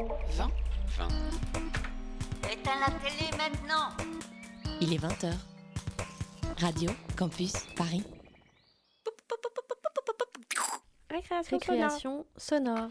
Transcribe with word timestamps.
20 0.00 0.50
20. 0.98 1.08
Éteins 2.50 2.80
la 2.80 2.86
télé 3.00 3.30
maintenant 3.36 3.90
Il 4.80 4.94
est 4.94 4.96
20h. 4.96 5.34
Radio 6.58 6.90
Campus 7.16 7.52
Paris. 7.76 8.02
Récréation, 11.10 11.58
Récréation 11.58 12.26
sonore. 12.36 12.88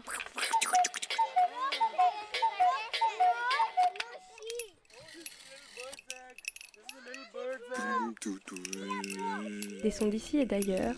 Des 9.82 9.90
sons 9.90 10.06
d'ici 10.06 10.38
et 10.38 10.46
d'ailleurs. 10.46 10.94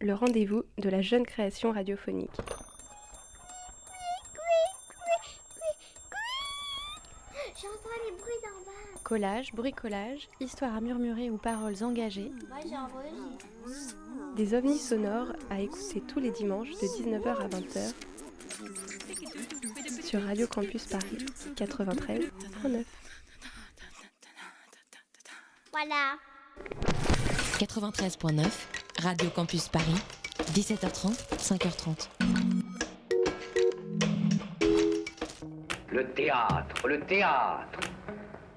Le 0.00 0.14
rendez-vous 0.14 0.64
de 0.78 0.88
la 0.88 1.02
jeune 1.02 1.26
création 1.26 1.72
radiophonique. 1.72 2.30
Collage, 9.18 9.52
bricolage, 9.52 10.28
histoire 10.38 10.76
à 10.76 10.80
murmurer 10.80 11.28
ou 11.28 11.38
paroles 11.38 11.82
engagées. 11.82 12.30
Des 14.36 14.54
ovnis 14.54 14.78
sonores 14.78 15.32
à 15.50 15.60
écouter 15.60 16.00
tous 16.02 16.20
les 16.20 16.30
dimanches 16.30 16.70
de 16.70 16.86
19h 16.86 17.26
à 17.26 17.48
20h 17.48 17.94
sur 20.04 20.22
Radio 20.22 20.46
Campus 20.46 20.86
Paris 20.86 21.26
93.9. 21.56 22.84
Voilà. 25.72 26.14
93.9, 27.58 28.46
Radio 29.02 29.30
Campus 29.30 29.66
Paris, 29.68 30.00
17h30, 30.52 31.16
5h30. 31.38 32.08
Le 35.90 36.08
théâtre, 36.12 36.86
le 36.86 37.00
théâtre. 37.00 37.77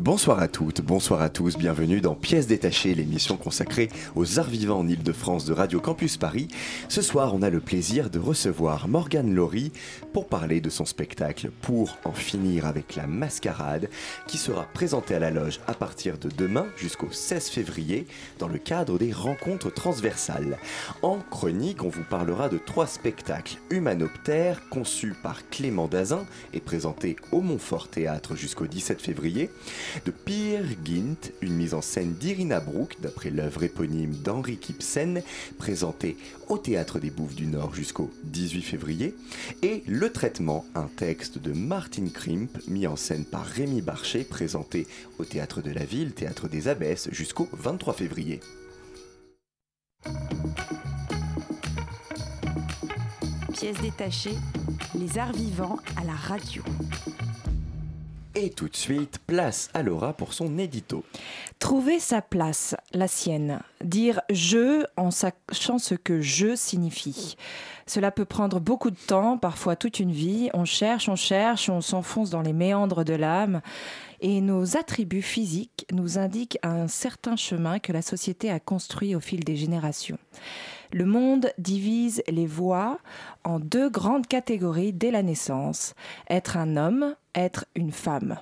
Bonsoir 0.00 0.38
à 0.38 0.48
toutes, 0.48 0.80
bonsoir 0.80 1.20
à 1.20 1.28
tous, 1.28 1.58
bienvenue 1.58 2.00
dans 2.00 2.14
Pièces 2.14 2.46
détachées, 2.46 2.94
l'émission 2.94 3.36
consacrée 3.36 3.90
aux 4.16 4.38
arts 4.38 4.48
vivants 4.48 4.78
en 4.78 4.88
Ile-de-France 4.88 5.44
de 5.44 5.52
Radio 5.52 5.78
Campus 5.78 6.16
Paris. 6.16 6.48
Ce 6.88 7.02
soir, 7.02 7.34
on 7.34 7.42
a 7.42 7.50
le 7.50 7.60
plaisir 7.60 8.08
de 8.08 8.18
recevoir 8.18 8.88
Morgane 8.88 9.34
Laurie 9.34 9.72
pour 10.14 10.26
parler 10.26 10.62
de 10.62 10.70
son 10.70 10.86
spectacle 10.86 11.50
Pour 11.60 11.98
en 12.04 12.14
finir 12.14 12.64
avec 12.64 12.96
la 12.96 13.06
mascarade, 13.06 13.90
qui 14.26 14.38
sera 14.38 14.64
présenté 14.72 15.14
à 15.14 15.18
la 15.18 15.30
loge 15.30 15.60
à 15.66 15.74
partir 15.74 16.16
de 16.16 16.30
demain 16.30 16.66
jusqu'au 16.78 17.10
16 17.10 17.50
février 17.50 18.06
dans 18.38 18.48
le 18.48 18.56
cadre 18.56 18.98
des 18.98 19.12
rencontres 19.12 19.70
transversales. 19.70 20.56
En 21.02 21.18
chronique, 21.18 21.84
on 21.84 21.90
vous 21.90 22.04
parlera 22.08 22.48
de 22.48 22.56
trois 22.56 22.86
spectacles 22.86 23.58
humanoptères 23.68 24.66
conçus 24.70 25.12
par 25.22 25.46
Clément 25.50 25.88
Dazin 25.88 26.24
et 26.54 26.60
présentés 26.60 27.16
au 27.32 27.42
Montfort 27.42 27.88
Théâtre 27.88 28.34
jusqu'au 28.34 28.66
17 28.66 29.02
février 29.02 29.50
de 30.04 30.10
Peer 30.10 30.64
Gint, 30.84 31.32
une 31.40 31.54
mise 31.54 31.74
en 31.74 31.80
scène 31.80 32.14
d'Irina 32.14 32.60
Brook 32.60 32.96
d'après 33.00 33.30
l'œuvre 33.30 33.62
éponyme 33.62 34.14
d'Henri 34.14 34.56
Kipsen, 34.56 35.22
présentée 35.58 36.16
au 36.48 36.58
Théâtre 36.58 36.98
des 36.98 37.10
Bouffes 37.10 37.34
du 37.34 37.46
Nord 37.46 37.74
jusqu'au 37.74 38.10
18 38.24 38.62
février, 38.62 39.14
et 39.62 39.82
Le 39.86 40.10
Traitement, 40.10 40.64
un 40.74 40.88
texte 40.88 41.38
de 41.38 41.52
Martin 41.52 42.08
Krimp, 42.12 42.50
mis 42.68 42.86
en 42.86 42.96
scène 42.96 43.24
par 43.24 43.44
Rémi 43.44 43.82
Barchet, 43.82 44.24
présenté 44.24 44.86
au 45.18 45.24
Théâtre 45.24 45.62
de 45.62 45.70
la 45.70 45.84
Ville, 45.84 46.12
Théâtre 46.12 46.48
des 46.48 46.68
Abbesses, 46.68 47.08
jusqu'au 47.12 47.48
23 47.52 47.94
février. 47.94 48.40
Pièces 53.52 53.80
détachées, 53.82 54.38
les 54.94 55.18
arts 55.18 55.32
vivants 55.32 55.78
à 55.96 56.04
la 56.04 56.14
radio. 56.14 56.62
Et 58.42 58.48
tout 58.48 58.70
de 58.70 58.76
suite, 58.76 59.18
place 59.26 59.68
à 59.74 59.82
Laura 59.82 60.14
pour 60.14 60.32
son 60.32 60.56
édito. 60.56 61.04
Trouver 61.58 62.00
sa 62.00 62.22
place, 62.22 62.74
la 62.94 63.06
sienne. 63.06 63.60
Dire 63.84 64.22
je 64.30 64.86
en 64.96 65.10
sachant 65.10 65.76
ce 65.76 65.94
que 65.94 66.22
je 66.22 66.56
signifie. 66.56 67.36
Cela 67.84 68.10
peut 68.10 68.24
prendre 68.24 68.58
beaucoup 68.58 68.90
de 68.90 68.96
temps, 68.96 69.36
parfois 69.36 69.76
toute 69.76 70.00
une 70.00 70.12
vie. 70.12 70.48
On 70.54 70.64
cherche, 70.64 71.10
on 71.10 71.16
cherche, 71.16 71.68
on 71.68 71.82
s'enfonce 71.82 72.30
dans 72.30 72.40
les 72.40 72.54
méandres 72.54 73.04
de 73.04 73.12
l'âme. 73.12 73.60
Et 74.22 74.40
nos 74.40 74.74
attributs 74.74 75.20
physiques 75.20 75.84
nous 75.92 76.16
indiquent 76.18 76.58
un 76.62 76.88
certain 76.88 77.36
chemin 77.36 77.78
que 77.78 77.92
la 77.92 78.00
société 78.00 78.50
a 78.50 78.58
construit 78.58 79.14
au 79.14 79.20
fil 79.20 79.44
des 79.44 79.56
générations. 79.56 80.18
Le 80.92 81.04
monde 81.04 81.52
divise 81.58 82.22
les 82.26 82.46
voix 82.46 83.00
en 83.44 83.60
deux 83.60 83.90
grandes 83.90 84.26
catégories 84.26 84.94
dès 84.94 85.10
la 85.10 85.22
naissance. 85.22 85.94
Être 86.30 86.56
un 86.56 86.78
homme, 86.78 87.14
être 87.34 87.66
une 87.74 87.92
femme. 87.92 88.38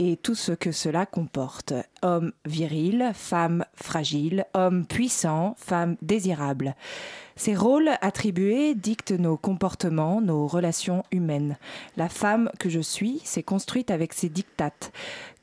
Et 0.00 0.16
tout 0.16 0.36
ce 0.36 0.52
que 0.52 0.70
cela 0.70 1.06
comporte. 1.06 1.72
Homme 2.02 2.32
viril, 2.44 3.10
femme 3.14 3.64
fragile, 3.74 4.46
homme 4.54 4.86
puissant, 4.86 5.56
femme 5.58 5.96
désirable. 6.02 6.76
Ces 7.38 7.54
rôles 7.54 7.90
attribués 8.00 8.74
dictent 8.74 9.12
nos 9.12 9.36
comportements, 9.36 10.20
nos 10.20 10.48
relations 10.48 11.04
humaines. 11.12 11.56
La 11.96 12.08
femme 12.08 12.50
que 12.58 12.68
je 12.68 12.80
suis 12.80 13.20
s'est 13.22 13.44
construite 13.44 13.92
avec 13.92 14.12
ces 14.12 14.28
dictates 14.28 14.90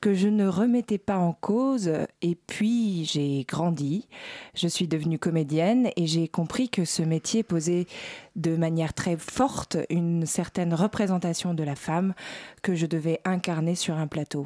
que 0.01 0.13
je 0.13 0.27
ne 0.27 0.45
remettais 0.45 0.97
pas 0.97 1.17
en 1.17 1.31
cause 1.31 1.89
et 2.21 2.35
puis 2.35 3.05
j'ai 3.05 3.45
grandi. 3.47 4.09
Je 4.55 4.67
suis 4.67 4.89
devenue 4.89 5.17
comédienne 5.17 5.89
et 5.95 6.05
j'ai 6.05 6.27
compris 6.27 6.67
que 6.67 6.83
ce 6.83 7.01
métier 7.01 7.43
posait 7.43 7.87
de 8.35 8.57
manière 8.57 8.93
très 8.93 9.15
forte 9.15 9.77
une 9.89 10.25
certaine 10.25 10.73
représentation 10.73 11.53
de 11.53 11.63
la 11.63 11.75
femme 11.75 12.13
que 12.61 12.75
je 12.75 12.87
devais 12.87 13.21
incarner 13.23 13.73
sur 13.73 13.95
un 13.95 14.07
plateau. 14.07 14.45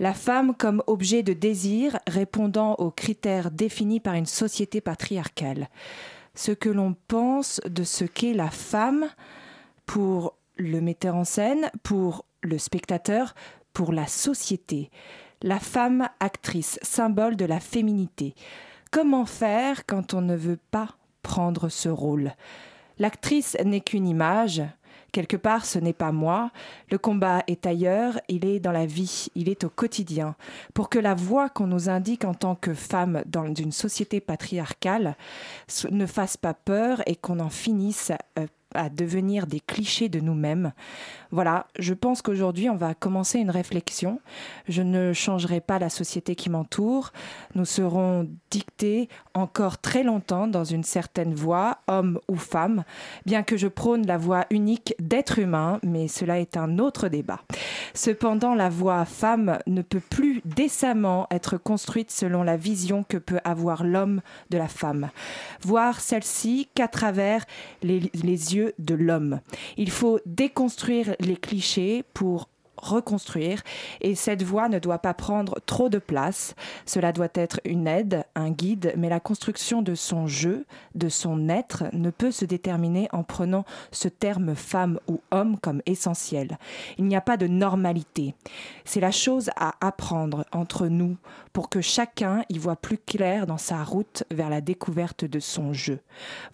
La 0.00 0.12
femme 0.12 0.56
comme 0.56 0.82
objet 0.88 1.22
de 1.22 1.34
désir 1.34 2.00
répondant 2.08 2.74
aux 2.74 2.90
critères 2.90 3.52
définis 3.52 4.00
par 4.00 4.14
une 4.14 4.26
société 4.26 4.80
patriarcale 4.80 5.68
ce 6.34 6.52
que 6.52 6.68
l'on 6.68 6.94
pense 7.08 7.60
de 7.68 7.84
ce 7.84 8.04
qu'est 8.04 8.34
la 8.34 8.50
femme 8.50 9.06
pour 9.86 10.36
le 10.56 10.80
metteur 10.80 11.16
en 11.16 11.24
scène, 11.24 11.70
pour 11.82 12.24
le 12.42 12.58
spectateur, 12.58 13.34
pour 13.72 13.92
la 13.92 14.06
société. 14.06 14.90
La 15.42 15.58
femme 15.58 16.08
actrice, 16.20 16.78
symbole 16.82 17.36
de 17.36 17.44
la 17.44 17.60
féminité. 17.60 18.34
Comment 18.90 19.26
faire 19.26 19.86
quand 19.86 20.14
on 20.14 20.20
ne 20.20 20.36
veut 20.36 20.58
pas 20.70 20.96
prendre 21.22 21.68
ce 21.68 21.88
rôle? 21.88 22.32
L'actrice 22.98 23.56
n'est 23.64 23.80
qu'une 23.80 24.06
image, 24.06 24.62
Quelque 25.12 25.36
part, 25.36 25.64
ce 25.64 25.78
n'est 25.78 25.92
pas 25.92 26.12
moi. 26.12 26.50
Le 26.90 26.98
combat 26.98 27.42
est 27.46 27.66
ailleurs, 27.66 28.20
il 28.28 28.44
est 28.44 28.60
dans 28.60 28.72
la 28.72 28.86
vie, 28.86 29.26
il 29.34 29.48
est 29.48 29.64
au 29.64 29.68
quotidien. 29.68 30.36
Pour 30.74 30.88
que 30.88 30.98
la 30.98 31.14
voix 31.14 31.48
qu'on 31.48 31.66
nous 31.66 31.88
indique 31.88 32.24
en 32.24 32.34
tant 32.34 32.54
que 32.54 32.74
femme 32.74 33.22
dans 33.26 33.52
une 33.54 33.72
société 33.72 34.20
patriarcale 34.20 35.16
ne 35.90 36.06
fasse 36.06 36.36
pas 36.36 36.54
peur 36.54 37.02
et 37.06 37.16
qu'on 37.16 37.40
en 37.40 37.50
finisse 37.50 38.12
euh, 38.38 38.46
à 38.74 38.88
devenir 38.88 39.46
des 39.46 39.60
clichés 39.60 40.08
de 40.08 40.20
nous-mêmes. 40.20 40.72
Voilà, 41.30 41.66
je 41.78 41.94
pense 41.94 42.22
qu'aujourd'hui, 42.22 42.68
on 42.68 42.76
va 42.76 42.94
commencer 42.94 43.38
une 43.38 43.50
réflexion. 43.50 44.20
Je 44.68 44.82
ne 44.82 45.12
changerai 45.12 45.60
pas 45.60 45.78
la 45.78 45.88
société 45.88 46.34
qui 46.34 46.50
m'entoure. 46.50 47.12
Nous 47.54 47.64
serons 47.64 48.28
dictés 48.50 49.08
encore 49.34 49.78
très 49.78 50.02
longtemps 50.02 50.48
dans 50.48 50.64
une 50.64 50.82
certaine 50.82 51.34
voie, 51.34 51.78
homme 51.86 52.18
ou 52.28 52.36
femme, 52.36 52.84
bien 53.26 53.42
que 53.42 53.56
je 53.56 53.68
prône 53.68 54.06
la 54.06 54.18
voie 54.18 54.46
unique 54.50 54.94
d'être 54.98 55.38
humain, 55.38 55.78
mais 55.84 56.08
cela 56.08 56.40
est 56.40 56.56
un 56.56 56.78
autre 56.78 57.08
débat. 57.08 57.40
Cependant, 57.94 58.54
la 58.54 58.68
voie 58.68 59.04
femme 59.04 59.58
ne 59.66 59.82
peut 59.82 60.00
plus 60.00 60.42
décemment 60.44 61.26
être 61.30 61.56
construite 61.56 62.10
selon 62.10 62.42
la 62.42 62.56
vision 62.56 63.04
que 63.04 63.16
peut 63.16 63.40
avoir 63.44 63.84
l'homme 63.84 64.20
de 64.50 64.58
la 64.58 64.68
femme. 64.68 65.10
Voir 65.62 66.00
celle-ci 66.00 66.68
qu'à 66.74 66.88
travers 66.88 67.44
les, 67.82 68.10
les 68.14 68.56
yeux 68.56 68.59
de 68.78 68.94
l'homme. 68.94 69.40
Il 69.76 69.90
faut 69.90 70.20
déconstruire 70.26 71.14
les 71.20 71.36
clichés 71.36 72.04
pour 72.14 72.48
reconstruire 72.82 73.62
et 74.00 74.14
cette 74.14 74.42
voix 74.42 74.68
ne 74.68 74.78
doit 74.78 74.98
pas 74.98 75.14
prendre 75.14 75.60
trop 75.66 75.88
de 75.88 75.98
place. 75.98 76.54
Cela 76.86 77.12
doit 77.12 77.28
être 77.34 77.60
une 77.64 77.86
aide, 77.86 78.24
un 78.34 78.50
guide, 78.50 78.92
mais 78.96 79.08
la 79.08 79.20
construction 79.20 79.82
de 79.82 79.94
son 79.94 80.26
jeu, 80.26 80.66
de 80.94 81.08
son 81.08 81.48
être, 81.48 81.84
ne 81.92 82.10
peut 82.10 82.30
se 82.30 82.44
déterminer 82.44 83.08
en 83.12 83.22
prenant 83.22 83.64
ce 83.92 84.08
terme 84.08 84.54
femme 84.54 84.98
ou 85.08 85.20
homme 85.30 85.58
comme 85.58 85.82
essentiel. 85.86 86.58
Il 86.98 87.04
n'y 87.04 87.16
a 87.16 87.20
pas 87.20 87.36
de 87.36 87.46
normalité. 87.46 88.34
C'est 88.84 89.00
la 89.00 89.10
chose 89.10 89.50
à 89.56 89.74
apprendre 89.80 90.44
entre 90.52 90.86
nous 90.88 91.16
pour 91.52 91.68
que 91.68 91.80
chacun 91.80 92.44
y 92.48 92.58
voit 92.58 92.76
plus 92.76 92.98
clair 92.98 93.46
dans 93.46 93.58
sa 93.58 93.82
route 93.82 94.24
vers 94.30 94.50
la 94.50 94.60
découverte 94.60 95.24
de 95.24 95.40
son 95.40 95.72
jeu. 95.72 96.00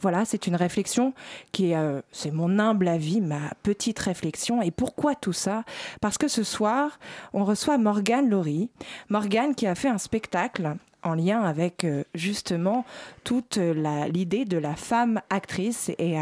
Voilà, 0.01 0.25
c'est 0.25 0.47
une 0.47 0.57
réflexion 0.57 1.13
qui 1.53 1.71
est, 1.71 1.77
euh, 1.77 2.01
c'est 2.13 2.31
mon 2.31 2.59
humble 2.59 2.89
avis, 2.89 3.21
ma 3.21 3.53
petite 3.63 3.99
réflexion. 3.99 4.63
Et 4.63 4.71
pourquoi 4.71 5.15
tout 5.15 5.33
ça? 5.33 5.65
Parce 6.01 6.16
que 6.19 6.29
ce 6.29 6.43
soir, 6.43 6.99
on 7.33 7.45
reçoit 7.45 7.79
Morgane 7.79 8.29
Laurie. 8.29 8.71
Morgane 9.09 9.55
qui 9.55 9.67
a 9.67 9.75
fait 9.75 9.89
un 9.89 9.99
spectacle 9.99 10.77
en 11.07 11.15
lien 11.15 11.43
avec 11.43 11.85
euh, 11.85 12.05
justement 12.15 12.85
toute 13.25 13.57
l'idée 13.57 14.45
de 14.45 14.59
la 14.59 14.77
femme 14.77 15.21
actrice 15.31 15.91
et 15.99 16.17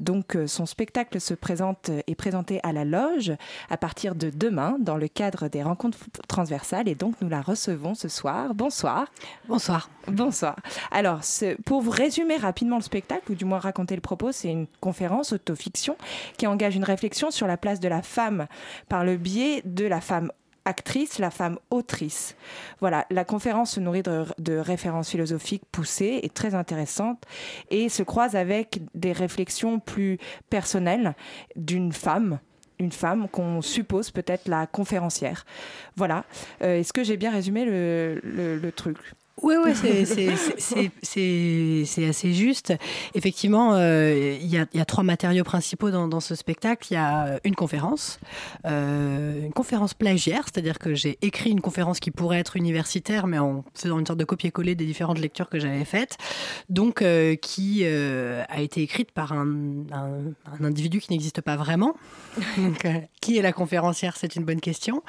donc 0.00 0.36
euh, 0.36 0.46
son 0.46 0.66
spectacle 0.66 1.20
se 1.20 1.34
présente 1.34 1.90
est 2.06 2.14
présenté 2.14 2.60
à 2.62 2.72
la 2.72 2.84
loge 2.84 3.32
à 3.70 3.76
partir 3.76 4.14
de 4.14 4.30
demain 4.30 4.76
dans 4.80 4.96
le 4.96 5.08
cadre 5.08 5.48
des 5.48 5.62
rencontres 5.62 5.98
transversales 6.28 6.88
et 6.88 6.94
donc 6.94 7.14
nous 7.20 7.28
la 7.28 7.40
recevons 7.40 7.94
ce 7.94 8.08
soir. 8.08 8.54
Bonsoir. 8.54 9.06
Bonsoir. 9.48 9.90
Bonsoir. 10.08 10.56
Alors 10.90 11.20
pour 11.64 11.82
vous 11.82 11.90
résumer 11.90 12.36
rapidement 12.36 12.76
le 12.76 12.82
spectacle 12.82 13.32
ou 13.32 13.34
du 13.34 13.44
moins 13.44 13.58
raconter 13.58 13.94
le 13.94 14.00
propos, 14.00 14.32
c'est 14.32 14.50
une 14.50 14.66
conférence 14.80 15.32
autofiction 15.32 15.96
qui 16.36 16.46
engage 16.46 16.76
une 16.76 16.84
réflexion 16.84 17.30
sur 17.30 17.46
la 17.46 17.56
place 17.56 17.80
de 17.80 17.88
la 17.88 18.02
femme 18.02 18.46
par 18.88 19.04
le 19.04 19.16
biais 19.16 19.62
de 19.64 19.86
la 19.86 20.00
femme 20.00 20.30
actrice, 20.66 21.18
la 21.18 21.30
femme 21.30 21.58
autrice. 21.70 22.36
Voilà, 22.80 23.06
la 23.10 23.24
conférence 23.24 23.72
se 23.72 23.80
nourrit 23.80 24.02
de, 24.02 24.58
références 24.58 25.10
philosophiques 25.10 25.64
poussées 25.72 26.20
et 26.22 26.28
très 26.28 26.54
intéressantes 26.54 27.22
et 27.70 27.88
se 27.88 28.02
croise 28.02 28.36
avec 28.36 28.80
des 28.94 29.12
réflexions 29.12 29.78
plus 29.78 30.18
personnelles 30.50 31.14
d'une 31.54 31.92
femme 31.92 32.38
une 32.78 32.92
femme 32.92 33.26
qu'on 33.30 33.62
suppose 33.62 34.10
peut-être 34.10 34.48
la 34.48 34.66
conférencière. 34.66 35.46
Voilà. 35.96 36.26
Euh, 36.60 36.78
est-ce 36.78 36.92
que 36.92 37.04
j'ai 37.04 37.16
bien 37.16 37.30
résumé 37.30 37.64
le 37.64 38.70
truc? 38.70 38.98
Oui, 39.42 39.54
ouais, 39.56 39.74
c'est 41.02 42.08
assez 42.08 42.32
juste. 42.32 42.72
Effectivement, 43.14 43.74
euh, 43.74 44.38
il 44.40 44.48
y, 44.48 44.56
a, 44.58 44.84
trois 44.86 45.04
matériaux 45.04 45.44
principaux 45.44 45.90
dans, 45.90 46.20
ce 46.20 46.34
spectacle. 46.34 46.88
Il 46.90 46.94
y 46.94 46.96
a 46.96 47.38
une 47.44 47.54
conférence, 47.54 48.18
euh, 48.64 49.44
une 49.44 49.52
conférence 49.52 49.92
plagiaire, 49.92 50.44
c'est-à-dire 50.44 50.78
que 50.78 50.94
j'ai 50.94 51.18
écrit 51.20 51.50
une 51.50 51.60
conférence 51.60 52.00
qui 52.00 52.10
pourrait 52.10 52.38
être 52.38 52.56
universitaire, 52.56 53.26
mais 53.26 53.38
en 53.38 53.62
faisant 53.74 53.98
une 53.98 54.06
sorte 54.06 54.18
de 54.18 54.24
copier-coller 54.24 54.74
des 54.74 54.86
différentes 54.86 55.18
lectures 55.18 55.50
que 55.50 55.58
j'avais 55.58 55.84
faites, 55.84 56.16
donc 56.70 57.02
euh, 57.02 57.36
qui 57.36 57.84
a 57.84 58.60
été 58.60 58.80
écrite 58.80 59.12
par 59.12 59.34
un, 59.34 59.84
individu 60.62 60.98
qui 61.00 61.12
n'existe 61.12 61.42
pas 61.42 61.56
vraiment. 61.56 61.94
qui 63.20 63.36
est 63.36 63.42
la 63.42 63.52
conférencière? 63.52 64.16
C'est 64.16 64.34
une 64.36 64.44
bonne 64.44 64.60
question. 64.60 65.02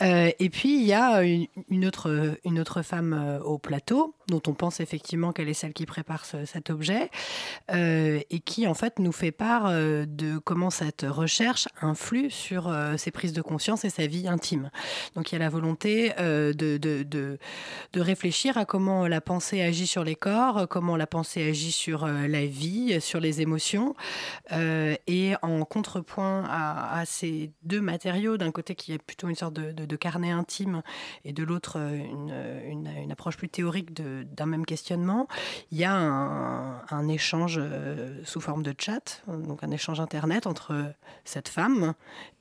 et 0.00 0.50
puis, 0.50 0.80
il 0.80 0.84
y 0.84 0.94
a 0.94 1.22
une, 1.22 1.86
autre, 1.86 2.36
une 2.44 2.58
autre 2.58 2.82
femme 2.82 3.38
plateau, 3.58 4.14
dont 4.28 4.42
on 4.46 4.54
pense 4.54 4.80
effectivement 4.80 5.32
qu'elle 5.32 5.48
est 5.48 5.54
celle 5.54 5.72
qui 5.72 5.86
prépare 5.86 6.24
cet 6.24 6.70
objet, 6.70 7.10
euh, 7.70 8.20
et 8.30 8.40
qui 8.40 8.66
en 8.66 8.74
fait 8.74 8.98
nous 8.98 9.12
fait 9.12 9.32
part 9.32 9.66
euh, 9.66 10.04
de 10.06 10.38
comment 10.38 10.70
cette 10.70 11.04
recherche 11.08 11.68
influe 11.80 12.30
sur 12.30 12.68
euh, 12.68 12.96
ses 12.96 13.10
prises 13.10 13.32
de 13.32 13.42
conscience 13.42 13.84
et 13.84 13.90
sa 13.90 14.06
vie 14.06 14.28
intime. 14.28 14.70
Donc 15.14 15.32
il 15.32 15.34
y 15.34 15.36
a 15.36 15.38
la 15.38 15.48
volonté 15.48 16.12
de, 16.18 16.52
de, 16.52 16.78
de, 16.78 17.38
de, 17.92 18.00
réfléchir 18.00 18.58
à 18.58 18.64
comment 18.64 19.06
la 19.06 19.20
pensée 19.20 19.62
agit 19.62 19.86
sur 19.86 20.04
les 20.04 20.14
corps, 20.14 20.68
comment 20.68 20.96
la 20.96 21.06
pensée 21.06 21.48
agit 21.48 21.72
sur 21.72 22.06
la 22.06 22.46
vie, 22.46 23.00
sur 23.00 23.20
les 23.20 23.40
émotions, 23.40 23.94
et 24.50 25.34
en 25.42 25.64
contrepoint 25.64 26.44
à, 26.48 27.02
ces 27.06 27.52
deux 27.62 27.80
matériaux, 27.80 28.36
d'un 28.36 28.50
côté 28.50 28.74
qui 28.74 28.92
est 28.92 28.98
plutôt 28.98 29.28
une 29.28 29.34
sorte 29.34 29.54
de, 29.54 29.96
carnet 29.96 30.30
intime, 30.30 30.82
et 31.24 31.32
de 31.32 31.42
l'autre 31.44 31.76
une, 31.76 32.34
une, 32.66 32.90
une 33.02 33.12
approche 33.12 33.36
plus 33.36 33.48
théorique 33.48 33.92
d'un 34.24 34.46
même 34.46 34.66
questionnement, 34.66 35.28
il 35.70 35.78
y 35.78 35.84
a 35.84 35.94
un, 35.94 37.08
échange 37.08 37.58
euh, 37.58 38.20
sous 38.24 38.40
forme 38.40 38.62
de 38.62 38.74
chat, 38.78 39.22
donc 39.26 39.64
un 39.64 39.70
échange 39.70 40.00
internet 40.00 40.46
entre 40.46 40.94
cette 41.24 41.48
femme 41.48 41.94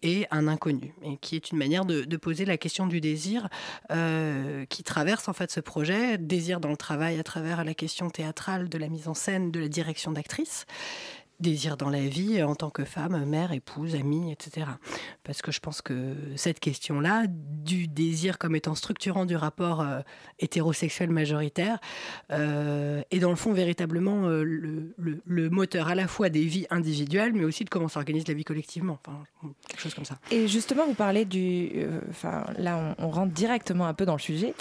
et 0.04 0.28
un 0.32 0.48
inconnu, 0.48 0.94
et 1.04 1.18
qui 1.18 1.36
est 1.36 1.52
une 1.52 1.58
manière 1.58 1.86
de, 1.86 2.18
poser 2.18 2.46
la 2.46 2.58
question 2.58 2.86
du 2.86 3.02
désir 3.02 3.50
euh, 3.92 4.66
qui 4.66 4.84
traverse 4.84 5.28
en 5.28 5.34
fait 5.34 5.50
ce 5.50 5.60
projet, 5.60 6.18
désir 6.20 6.60
dans 6.60 6.70
le 6.70 6.78
travail 6.78 7.20
à 7.20 7.24
travers 7.24 7.64
la 7.64 7.74
question 7.74 8.10
théâtrale 8.10 8.70
de 8.70 8.78
la 8.78 8.90
mise 8.90 9.08
en 9.08 9.16
scène, 9.16 9.52
de 9.52 9.60
la 9.60 9.68
direction 9.68 10.12
d'actrice 10.12 10.66
désir 11.42 11.76
dans 11.76 11.90
la 11.90 12.08
vie 12.08 12.42
en 12.44 12.56
tant 12.56 12.70
que 12.70 12.86
femme, 12.86 13.26
mère, 13.26 13.52
épouse, 13.52 13.96
amie, 13.96 14.32
etc. 14.32 14.68
Parce 15.24 15.42
que 15.42 15.52
je 15.52 15.60
pense 15.60 15.82
que 15.82 16.16
cette 16.36 16.60
question-là, 16.60 17.26
du 17.28 17.88
désir 17.88 18.38
comme 18.38 18.56
étant 18.56 18.76
structurant 18.76 19.26
du 19.26 19.36
rapport 19.36 19.82
euh, 19.82 20.02
hétérosexuel 20.40 21.10
majoritaire, 21.10 21.80
euh, 22.32 23.02
est 23.12 23.20
dans 23.20 23.30
le 23.30 23.36
fond 23.36 23.54
véritablement 23.54 24.26
euh, 24.26 24.44
le, 24.44 25.50
moteur 25.50 25.88
à 25.90 25.96
la 25.96 26.08
fois 26.08 26.30
des 26.30 26.44
vies 26.44 26.68
individuelles, 26.70 27.34
mais 27.34 27.44
aussi 27.44 27.64
de 27.64 27.70
comment 27.70 27.88
s'organise 27.88 28.28
la 28.28 28.34
vie 28.34 28.44
collectivement. 28.44 29.00
Quelque 29.68 29.82
chose 29.82 29.94
comme 29.94 30.06
ça. 30.06 30.18
Et 30.30 30.48
justement, 30.48 30.86
vous 30.86 30.94
parlez 30.94 31.26
du... 31.26 31.72
Enfin, 32.10 32.46
là, 32.58 32.96
on, 32.98 33.10
rentre 33.10 33.34
directement 33.34 33.88
un 33.88 33.94
peu 33.94 34.06
dans 34.06 34.16
le 34.16 34.20
sujet. 34.20 34.54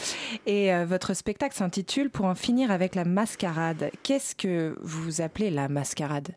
Et 0.46 0.72
votre 0.84 1.14
spectacle 1.14 1.54
s'intitule 1.54 2.10
Pour 2.10 2.24
en 2.24 2.34
finir 2.34 2.70
avec 2.70 2.94
la 2.94 3.04
mascarade. 3.04 3.90
Qu'est-ce 4.02 4.34
que 4.34 4.76
vous 4.80 5.20
appelez 5.20 5.50
la 5.50 5.68
mascarade? 5.68 6.34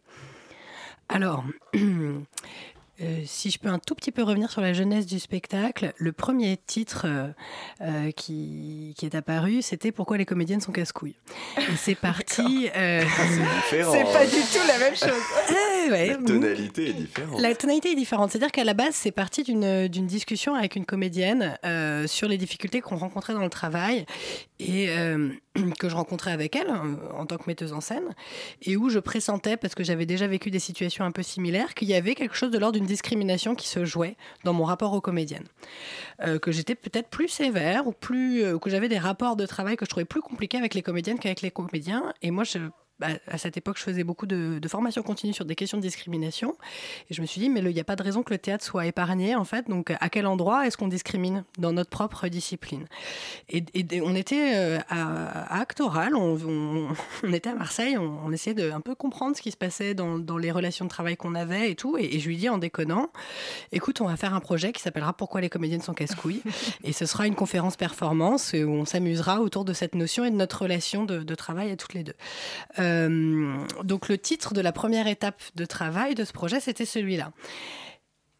Alors, 1.09 1.43
Euh, 3.01 3.21
si 3.25 3.49
je 3.49 3.57
peux 3.57 3.69
un 3.69 3.79
tout 3.79 3.95
petit 3.95 4.11
peu 4.11 4.21
revenir 4.21 4.51
sur 4.51 4.61
la 4.61 4.71
jeunesse 4.71 5.07
du 5.07 5.19
spectacle, 5.19 5.93
le 5.97 6.11
premier 6.11 6.57
titre 6.57 7.05
euh, 7.05 7.27
euh, 7.81 8.11
qui, 8.11 8.93
qui, 8.95 9.05
est 9.07 9.15
apparu, 9.15 9.63
c'était 9.63 9.91
Pourquoi 9.91 10.17
les 10.17 10.25
comédiennes 10.25 10.61
sont 10.61 10.71
casse-couilles. 10.71 11.15
Et 11.57 11.75
c'est 11.75 11.95
parti. 11.95 12.69
c'est 12.71 14.03
pas 14.13 14.25
du 14.25 14.41
tout 14.41 14.67
la 14.67 14.77
même 14.77 14.95
chose. 14.95 15.09
Eh 15.85 15.89
la 15.89 16.15
tonalité 16.15 16.91
est 16.91 16.93
différente. 16.93 17.41
La 17.41 17.55
tonalité 17.55 17.91
est 17.91 17.95
différente. 17.95 18.31
C'est-à-dire 18.31 18.53
qu'à 18.53 18.63
la 18.63 18.73
base, 18.73 18.95
c'est 18.95 19.11
parti 19.11 19.43
d'une 19.43 20.07
discussion 20.07 20.55
avec 20.55 20.77
une 20.77 20.85
comédienne 20.85 21.57
sur 22.07 22.29
les 22.29 22.37
difficultés 22.37 22.79
qu'on 22.79 22.95
rencontrait 22.95 23.33
dans 23.33 23.43
le 23.43 23.49
travail 23.49 24.05
et 24.65 24.87
que 25.79 25.89
je 25.89 25.95
rencontrais 25.95 26.31
avec 26.31 26.55
elle 26.55 26.69
en 26.69 27.25
tant 27.25 27.37
que 27.37 27.43
metteuse 27.47 27.73
en 27.73 27.81
scène 27.81 28.15
et 28.61 28.77
où 28.77 28.89
je 28.89 28.99
pressentais, 28.99 29.57
parce 29.57 29.75
que 29.75 29.83
j'avais 29.83 30.05
déjà 30.05 30.27
vécu 30.27 30.51
des 30.51 30.59
situations 30.59 31.05
un 31.05 31.11
peu 31.11 31.23
similaires, 31.23 31.73
qu'il 31.73 31.87
y 31.87 31.93
avait 31.93 32.15
quelque 32.15 32.35
chose 32.35 32.51
de 32.51 32.57
l'ordre 32.57 32.77
d'une 32.77 32.87
discrimination 32.87 33.55
qui 33.55 33.67
se 33.67 33.85
jouait 33.85 34.15
dans 34.43 34.53
mon 34.53 34.63
rapport 34.63 34.93
aux 34.93 35.01
comédiennes. 35.01 35.47
Euh, 36.21 36.39
que 36.39 36.51
j'étais 36.51 36.75
peut-être 36.75 37.09
plus 37.09 37.27
sévère 37.27 37.87
ou 37.87 37.91
plus, 37.91 38.43
euh, 38.43 38.57
que 38.57 38.69
j'avais 38.69 38.89
des 38.89 38.97
rapports 38.97 39.35
de 39.35 39.45
travail 39.45 39.75
que 39.75 39.85
je 39.85 39.89
trouvais 39.89 40.05
plus 40.05 40.21
compliqués 40.21 40.57
avec 40.57 40.73
les 40.73 40.81
comédiennes 40.81 41.19
qu'avec 41.19 41.41
les 41.41 41.51
comédiens. 41.51 42.13
Et 42.21 42.31
moi, 42.31 42.43
je 42.43 42.59
à 43.27 43.37
cette 43.37 43.57
époque, 43.57 43.77
je 43.77 43.83
faisais 43.83 44.03
beaucoup 44.03 44.25
de, 44.25 44.59
de 44.59 44.67
formation 44.67 45.03
continue 45.03 45.33
sur 45.33 45.45
des 45.45 45.55
questions 45.55 45.77
de 45.77 45.81
discrimination. 45.81 46.55
Et 47.09 47.13
je 47.13 47.21
me 47.21 47.25
suis 47.25 47.39
dit, 47.39 47.49
mais 47.49 47.59
il 47.59 47.67
n'y 47.67 47.79
a 47.79 47.83
pas 47.83 47.95
de 47.95 48.03
raison 48.03 48.23
que 48.23 48.33
le 48.33 48.37
théâtre 48.37 48.63
soit 48.63 48.85
épargné, 48.85 49.35
en 49.35 49.43
fait. 49.43 49.69
Donc, 49.69 49.91
à 49.91 50.09
quel 50.09 50.25
endroit 50.25 50.67
est-ce 50.67 50.77
qu'on 50.77 50.87
discrimine 50.87 51.43
dans 51.57 51.73
notre 51.73 51.89
propre 51.89 52.27
discipline? 52.27 52.85
Et, 53.49 53.63
on 54.01 54.15
était 54.15 54.55
euh, 54.55 54.79
à, 54.89 55.59
Actoral, 55.59 56.15
on, 56.15 56.93
était 57.31 57.49
à 57.49 57.55
Marseille, 57.55 57.97
on, 57.97 58.31
essayait 58.31 58.53
de 58.53 58.71
un 58.71 58.81
peu 58.81 58.95
comprendre 58.95 59.35
ce 59.35 59.41
qui 59.41 59.51
se 59.51 59.57
passait 59.57 59.93
dans, 59.93 60.37
les 60.37 60.51
relations 60.51 60.85
de 60.85 60.89
travail 60.89 61.17
qu'on 61.17 61.35
avait 61.35 61.71
et 61.71 61.75
tout. 61.75 61.97
Et, 61.97 62.19
je 62.19 62.27
lui 62.27 62.37
dis 62.37 62.49
en 62.49 62.57
déconnant, 62.57 63.09
écoute, 63.71 64.01
on 64.01 64.07
va 64.07 64.15
faire 64.15 64.33
un 64.33 64.39
projet 64.39 64.71
qui 64.71 64.81
s'appellera 64.81 65.13
Pourquoi 65.13 65.41
les 65.41 65.49
comédiennes 65.49 65.81
sont 65.81 65.93
casse-couilles? 65.93 66.41
et 66.83 66.93
ce 66.93 67.05
sera 67.05 67.27
une 67.27 67.35
conférence 67.35 67.75
performance 67.75 68.53
où 68.53 68.69
on 68.69 68.85
s'amusera 68.85 69.41
autour 69.41 69.65
de 69.65 69.73
cette 69.73 69.95
notion 69.95 70.25
et 70.25 70.31
de 70.31 70.35
notre 70.35 70.61
relation 70.63 71.03
de, 71.03 71.23
de 71.23 71.35
travail 71.35 71.71
à 71.71 71.75
toutes 71.75 71.93
les 71.93 72.03
deux. 72.03 72.15
Euh, 72.79 72.92
donc 73.83 74.09
le 74.09 74.17
titre 74.17 74.53
de 74.53 74.61
la 74.61 74.71
première 74.71 75.07
étape 75.07 75.41
de 75.55 75.65
travail 75.65 76.15
de 76.15 76.23
ce 76.23 76.33
projet, 76.33 76.59
c'était 76.59 76.85
celui-là. 76.85 77.31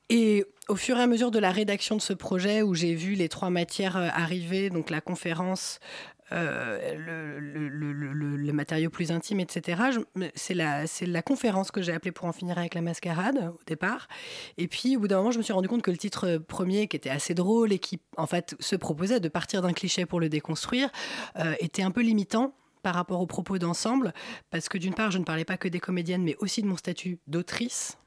Et 0.10 0.46
au 0.70 0.76
fur 0.76 0.98
et 0.98 1.02
à 1.02 1.08
mesure 1.08 1.32
de 1.32 1.40
la 1.40 1.52
rédaction 1.52 1.96
de 1.96 2.02
ce 2.02 2.14
projet, 2.14 2.62
où 2.62 2.74
j'ai 2.74 2.94
vu 2.94 3.14
les 3.14 3.30
trois 3.30 3.50
matières 3.50 3.98
euh, 3.98 4.10
arriver, 4.14 4.70
donc 4.70 4.90
la 4.90 5.02
conférence, 5.02 5.80
euh, 6.32 6.96
le, 6.96 8.54
matériau 8.54 8.92
plus 8.92 9.12
intime, 9.12 9.40
etc. 9.40 9.82
C'est 10.36 10.54
la 10.54 11.22
conférence 11.24 11.72
que 11.72 11.82
j'ai 11.82 11.92
appelée 11.92 12.12
pour 12.12 12.28
en 12.28 12.32
finir 12.32 12.60
avec 12.60 12.76
la 12.76 12.82
mascarade 12.82 13.54
au 13.56 13.60
départ. 13.66 14.08
Et 14.58 14.68
puis, 14.68 14.96
au 14.96 15.00
bout 15.00 15.08
d'un 15.08 15.18
moment, 15.18 15.32
je 15.32 15.40
me 15.40 15.44
suis 15.44 15.54
rendu 15.54 15.68
compte 15.68 15.82
que 15.82 15.90
le 15.90 15.98
titre 15.98 16.38
premier, 16.38 16.88
qui 16.88 16.96
était 16.96 17.10
assez 17.10 17.34
drôle 17.34 17.74
et 17.74 17.80
qui, 17.80 18.00
en 18.16 18.28
fait, 18.28 18.56
se 18.60 18.76
proposait 18.76 19.20
de 19.20 19.28
partir 19.28 19.64
d'un 19.64 19.74
cliché 19.74 20.06
pour 20.06 20.20
le 20.20 20.30
déconstruire, 20.30 20.92
était 21.60 21.82
un 21.82 21.90
peu 21.90 22.02
limitant 22.02 22.54
par 22.84 22.94
rapport 22.96 23.22
aux 23.22 23.26
propos 23.26 23.58
d'ensemble, 23.58 24.14
parce 24.52 24.70
que 24.70 24.78
d'une 24.78 24.94
part, 24.94 25.10
je 25.10 25.18
ne 25.18 25.24
parlais 25.24 25.46
pas 25.46 25.58
que 25.58 25.68
des 25.68 25.80
comédiennes, 25.80 26.24
mais 26.24 26.36
aussi 26.40 26.62
de 26.62 26.68
mon 26.68 26.78
statut 26.78 27.20
d'autrice. 27.26 27.98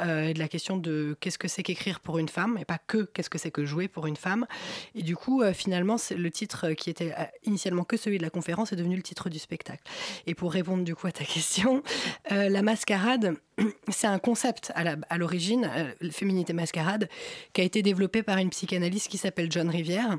euh, 0.00 0.32
de 0.32 0.38
la 0.38 0.48
question 0.48 0.76
de 0.76 1.16
qu'est-ce 1.20 1.38
que 1.38 1.48
c'est 1.48 1.62
qu'écrire 1.62 2.00
pour 2.00 2.18
une 2.18 2.28
femme, 2.28 2.58
et 2.60 2.64
pas 2.64 2.78
que 2.78 3.04
qu'est-ce 3.04 3.30
que 3.30 3.38
c'est 3.38 3.50
que 3.50 3.64
jouer 3.64 3.88
pour 3.88 4.06
une 4.06 4.16
femme. 4.16 4.46
Et 4.94 5.02
du 5.02 5.16
coup, 5.16 5.42
euh, 5.42 5.52
finalement, 5.52 5.96
le 6.14 6.30
titre 6.30 6.72
qui 6.72 6.90
était 6.90 7.14
euh, 7.18 7.24
initialement 7.44 7.84
que 7.84 7.96
celui 7.96 8.18
de 8.18 8.22
la 8.22 8.30
conférence 8.30 8.72
est 8.72 8.76
devenu 8.76 8.96
le 8.96 9.02
titre 9.02 9.28
du 9.28 9.38
spectacle. 9.38 9.82
Et 10.26 10.34
pour 10.34 10.52
répondre 10.52 10.84
du 10.84 10.94
coup 10.94 11.06
à 11.06 11.12
ta 11.12 11.24
question, 11.34 11.82
la 12.30 12.62
mascarade, 12.62 13.36
c'est 13.88 14.06
un 14.06 14.18
concept 14.18 14.72
à 14.74 15.18
l'origine, 15.18 15.70
féminité 16.10 16.52
mascarade, 16.52 17.08
qui 17.52 17.60
a 17.60 17.64
été 17.64 17.82
développé 17.82 18.22
par 18.22 18.38
une 18.38 18.50
psychanalyste 18.50 19.08
qui 19.08 19.18
s'appelle 19.18 19.50
John 19.50 19.68
Rivière 19.70 20.18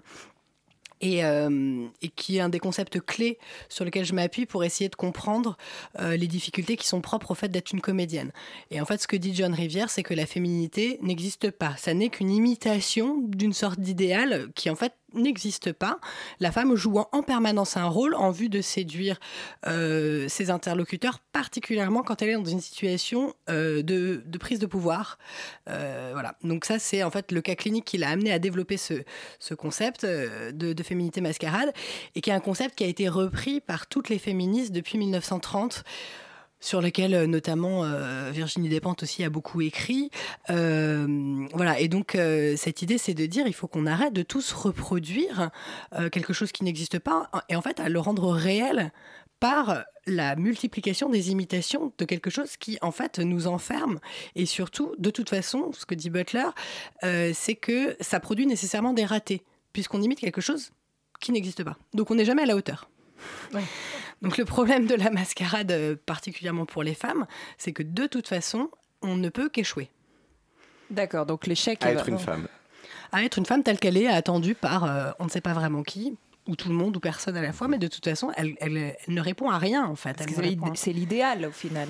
euh, 1.03 1.87
et, 2.01 2.09
qui 2.09 2.37
est 2.37 2.39
un 2.39 2.49
des 2.49 2.59
concepts 2.59 2.99
clés 2.99 3.37
sur 3.69 3.85
lequel 3.85 4.05
je 4.05 4.13
m'appuie 4.13 4.45
pour 4.45 4.63
essayer 4.63 4.89
de 4.89 4.95
comprendre 4.95 5.57
euh, 5.99 6.15
les 6.15 6.27
difficultés 6.27 6.77
qui 6.77 6.87
sont 6.87 7.01
propres 7.01 7.31
au 7.31 7.35
fait 7.35 7.49
d'être 7.49 7.71
une 7.71 7.81
comédienne. 7.81 8.31
Et 8.71 8.79
en 8.79 8.85
fait, 8.85 9.01
ce 9.01 9.07
que 9.07 9.17
dit 9.17 9.35
John 9.35 9.53
Rivière, 9.53 9.89
c'est 9.89 10.03
que 10.03 10.13
la 10.13 10.25
féminité 10.25 10.97
n'existe 11.01 11.51
pas. 11.51 11.75
Ça 11.77 11.93
n'est 11.93 12.09
qu'une 12.09 12.31
imitation 12.31 13.21
d'une 13.27 13.53
sorte 13.53 13.79
d'idéal 13.79 14.47
qui, 14.55 14.69
en 14.69 14.75
fait, 14.75 14.93
n'existe 15.15 15.71
pas. 15.71 15.99
La 16.39 16.51
femme 16.51 16.75
jouant 16.75 17.07
en 17.11 17.23
permanence 17.23 17.77
un 17.77 17.87
rôle 17.87 18.15
en 18.15 18.31
vue 18.31 18.49
de 18.49 18.61
séduire 18.61 19.19
euh, 19.67 20.27
ses 20.27 20.49
interlocuteurs, 20.49 21.19
particulièrement 21.19 22.03
quand 22.03 22.21
elle 22.21 22.29
est 22.29 22.33
dans 22.35 22.45
une 22.45 22.61
situation 22.61 23.33
euh, 23.49 23.81
de, 23.81 24.21
prise 24.39 24.59
de 24.59 24.65
pouvoir. 24.65 25.17
Euh, 25.69 26.11
voilà. 26.13 26.35
Donc 26.43 26.65
ça, 26.65 26.79
c'est 26.79 27.03
en 27.03 27.11
fait 27.11 27.31
le 27.31 27.41
cas 27.41 27.55
clinique 27.55 27.85
qui 27.85 27.97
l'a 27.97 28.09
amené 28.09 28.31
à 28.31 28.39
développer 28.39 28.77
ce, 28.77 29.03
concept 29.55 30.05
de, 30.05 30.73
de, 30.73 30.83
féminité 30.83 31.21
mascarade 31.21 31.71
et 32.13 32.21
qui 32.21 32.29
est 32.29 32.33
un 32.33 32.39
concept 32.39 32.75
qui 32.75 32.83
a 32.83 32.87
été 32.87 33.07
repris 33.09 33.61
par 33.61 33.87
toutes 33.87 34.09
les 34.09 34.19
féministes 34.19 34.71
depuis 34.71 34.97
1930 34.97 35.83
sur 36.65 36.81
lequel 36.81 37.13
euh, 37.13 37.27
notamment 37.27 37.83
euh, 37.83 38.31
Virginie 38.31 38.69
Despentes 38.69 39.03
aussi 39.03 39.23
a 39.23 39.29
beaucoup 39.29 39.61
écrit. 39.61 40.09
Euh, 40.49 41.47
voilà, 41.53 41.79
et 41.79 41.87
donc 41.87 42.17
cette 42.57 42.81
idée, 42.81 42.97
c'est 42.97 43.13
de 43.13 43.25
dire 43.27 43.45
il 43.45 43.53
faut 43.53 43.67
qu'on 43.67 43.85
arrête 43.85 44.13
de 44.13 44.23
tous 44.23 44.51
reproduire 44.53 45.51
quelque 46.11 46.33
chose 46.33 46.51
qui 46.51 46.63
n'existe 46.63 46.99
pas, 46.99 47.29
et 47.49 47.55
en 47.55 47.61
fait 47.61 47.79
à 47.79 47.89
le 47.89 47.99
rendre 47.99 48.31
réel 48.31 48.91
par 49.39 49.83
la 50.07 50.35
multiplication 50.35 51.09
des 51.09 51.31
imitations 51.31 51.91
de 51.97 52.05
quelque 52.05 52.29
chose 52.29 52.57
qui 52.57 52.77
en 52.81 52.91
fait 52.91 53.19
nous 53.19 53.47
enferme. 53.47 53.99
Et 54.35 54.45
surtout 54.45 54.95
de 54.97 55.09
toute 55.09 55.29
façon 55.29 55.71
ce 55.73 55.85
que 55.85 55.95
dit 55.95 56.09
Butler 56.09 56.47
c'est 57.01 57.55
que 57.55 57.95
ça 57.99 58.19
produit 58.19 58.47
nécessairement 58.47 58.93
des 58.93 59.05
ratés 59.05 59.43
puisqu'on 59.73 60.01
imite 60.01 60.19
quelque 60.19 60.41
chose 60.41 60.71
qui 61.19 61.31
n'existe 61.31 61.63
pas. 61.63 61.77
Donc 61.93 62.11
on 62.11 62.15
n'est 62.15 62.25
jamais 62.25 62.43
à 62.43 62.47
la 62.47 62.55
hauteur 62.55 62.89
donc 64.21 64.37
le 64.37 64.45
problème 64.45 64.87
de 64.87 64.95
la 64.95 65.09
mascarade, 65.09 65.71
euh, 65.71 65.95
particulièrement 66.05 66.65
pour 66.65 66.83
les 66.83 66.93
femmes, 66.93 67.25
c'est 67.57 67.73
que 67.73 67.83
de 67.83 68.07
toute 68.07 68.27
façon, 68.27 68.69
on 69.01 69.15
ne 69.15 69.29
peut 69.29 69.49
qu'échouer. 69.49 69.89
D'accord, 70.89 71.25
donc 71.25 71.47
l'échec... 71.47 71.83
À 71.83 71.91
être 71.91 72.09
une 72.09 72.19
femme. 72.19 72.47
À 73.11 73.23
être 73.23 73.37
une 73.37 73.45
femme 73.45 73.63
telle 73.63 73.79
qu'elle 73.79 73.97
est, 73.97 74.07
attendue 74.07 74.55
par 74.55 74.85
euh, 74.85 75.11
on 75.19 75.25
ne 75.25 75.29
sait 75.29 75.41
pas 75.41 75.53
vraiment 75.53 75.83
qui, 75.83 76.17
ou 76.47 76.55
tout 76.55 76.69
le 76.69 76.75
monde, 76.75 76.95
ou 76.97 76.99
personne 76.99 77.37
à 77.37 77.41
la 77.41 77.53
fois, 77.53 77.67
mais 77.67 77.77
de 77.77 77.87
toute 77.87 78.03
façon, 78.03 78.31
elle, 78.35 78.55
ne 79.07 79.21
répond 79.21 79.49
à 79.49 79.57
rien 79.57 79.85
en 79.85 79.95
fait. 79.95 80.23
C'est 80.75 80.93
l'idéal 80.93 81.45
au 81.45 81.51
final. 81.51 81.87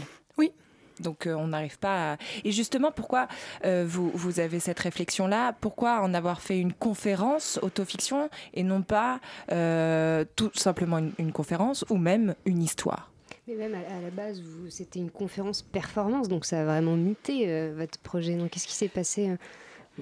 Donc 0.99 1.27
euh, 1.27 1.33
on 1.33 1.47
n'arrive 1.47 1.77
pas 1.77 2.13
à... 2.13 2.17
Et 2.43 2.51
justement, 2.51 2.91
pourquoi 2.91 3.27
euh, 3.65 3.85
vous, 3.87 4.11
vous, 4.13 4.39
avez 4.39 4.59
cette 4.59 4.79
réflexion-là? 4.79 5.53
Pourquoi 5.59 6.01
en 6.01 6.13
avoir 6.13 6.41
fait 6.41 6.59
une 6.59 6.73
conférence 6.73 7.59
autofiction 7.61 8.29
et 8.53 8.63
non 8.63 8.81
pas 8.81 9.19
euh, 9.51 10.25
tout 10.35 10.51
simplement 10.53 10.99
une, 11.17 11.31
conférence 11.31 11.85
ou 11.89 11.97
même 11.97 12.35
une 12.45 12.61
histoire? 12.61 13.11
Mais 13.47 13.55
même 13.55 13.75
à, 13.75 14.01
la 14.01 14.09
base, 14.09 14.41
c'était 14.69 14.99
une 14.99 15.11
conférence 15.11 15.61
performance, 15.61 16.27
donc 16.27 16.45
ça 16.45 16.61
a 16.61 16.65
vraiment 16.65 16.95
muté 16.95 17.71
votre 17.71 17.99
projet. 17.99 18.35
Donc 18.35 18.51
qu'est-ce 18.51 18.67
qui 18.67 18.73
s'est 18.73 18.87
passé 18.87 19.31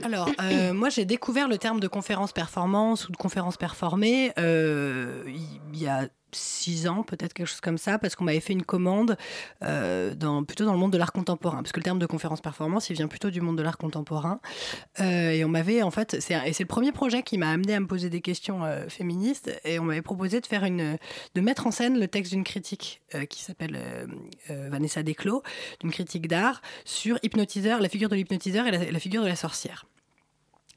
alors, 0.02 0.28
moi, 0.74 0.90
j'ai 0.90 1.06
découvert 1.06 1.48
le 1.48 1.60
terme 1.60 1.80
de 1.80 1.88
conférence 1.88 2.32
performance 2.32 3.08
ou 3.08 3.12
de 3.12 3.18
conférence 3.18 3.58
performée 3.58 4.32
il 4.38 5.80
y 5.80 5.88
a 5.88 6.08
six 6.36 6.88
ans, 6.88 7.04
peut-être 7.04 7.34
quelque 7.34 7.48
chose 7.48 7.62
comme 7.62 7.78
ça, 7.78 8.00
parce 8.00 8.16
qu'on 8.16 8.24
m'avait 8.24 8.40
fait 8.40 8.54
une 8.54 8.63
commande 8.63 9.18
euh, 9.63 10.13
plutôt 10.48 10.66
dans 10.66 10.74
le 10.74 10.80
monde 10.80 10.94
de 10.94 10.98
l'art 10.98 11.12
contemporain, 11.12 11.58
parce 11.58 11.72
que 11.72 11.80
le 11.80 11.84
terme 11.84 12.00
de 12.00 12.06
conférence 12.06 12.42
performance, 12.42 12.90
il 12.90 12.96
vient 12.96 13.08
plutôt 13.08 13.30
du 13.30 13.42
monde 13.42 13.58
de 13.58 13.63
l'art 13.63 13.78
contemporain. 13.78 14.40
Euh, 15.00 15.32
et 15.32 15.46
on 15.46 15.50
m'avait, 15.50 15.82
en 15.82 15.92
fait, 15.92 16.18
c'est, 16.20 16.36
et 16.48 16.54
c'est 16.54 16.63
le 16.63 16.68
premier 16.68 16.92
projet 16.92 17.24
qui 17.24 17.38
m'a 17.38 17.50
amené 17.50 17.75
à 17.75 17.80
me 17.80 17.88
poser 17.88 18.10
des 18.10 18.22
questions 18.22 18.63
euh, 18.63 18.88
féministes, 18.90 19.52
et 19.63 19.80
on 19.80 19.84
m'avait 19.84 20.02
proposé 20.02 20.42
de 20.42 20.46
faire 20.46 20.63
une, 20.63 20.98
de 21.36 21.42
mettre 21.42 21.68
en 21.68 21.72
scène 21.72 22.00
le 22.00 22.08
texte 22.08 22.32
d'une 22.34 22.44
critique 22.44 23.02
qui 23.30 23.44
s'appelle 23.44 23.80
Vanessa 24.50 25.04
Desclos, 25.04 25.44
d'une 25.80 25.92
critique 25.92 26.28
d'art 26.28 26.62
sur 26.84 27.20
hypnotiseur, 27.22 27.80
la 27.80 27.90
figure 27.90 28.10
de 28.10 28.16
l'hypnotiseur 28.16 28.66
et 28.66 28.92
la 28.92 29.00
figure 29.00 29.22
de 29.22 29.28
la 29.28 29.36
sorcière 29.36 29.86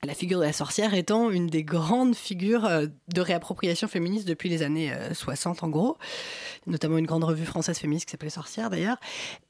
la 0.07 0.15
figure 0.15 0.39
de 0.39 0.45
la 0.45 0.53
sorcière 0.53 0.95
étant 0.95 1.31
une 1.31 1.49
des 1.49 1.65
grandes 1.65 2.15
figures 2.15 2.65
euh, 2.65 2.87
de 3.09 3.21
réappropriation 3.21 3.89
féministe 3.89 4.27
depuis 4.27 4.49
les 4.49 4.63
années 4.63 4.93
60 5.13 5.59
euh, 5.63 5.67
en 5.67 5.69
gros, 5.69 5.99
notamment 6.67 6.97
une 6.99 7.07
grande 7.07 7.25
revue 7.25 7.45
française 7.45 7.79
féministe 7.79 8.07
qui 8.07 8.13
s'appelait 8.13 8.31
Sorcière 8.31 8.71
d'ailleurs. 8.71 8.99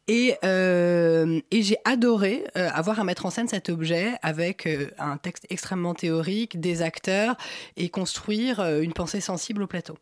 Et, 0.08 0.36
euh, 0.44 1.40
j'ai 1.52 1.76
adoré 1.84 2.44
avoir 2.54 3.00
à 3.00 3.04
mettre 3.04 3.26
en 3.26 3.30
scène 3.30 3.48
cet 3.48 3.68
objet 3.70 4.14
avec 4.22 4.68
un 4.98 5.16
texte 5.16 5.46
extrêmement 5.50 5.94
théorique, 5.94 6.60
des 6.60 6.80
acteurs 6.82 7.36
et 7.76 7.88
construire 7.88 8.60
une 8.80 8.92
pensée 8.92 9.20
sensible 9.20 9.62
au 9.62 9.66
plateau. 9.66 9.96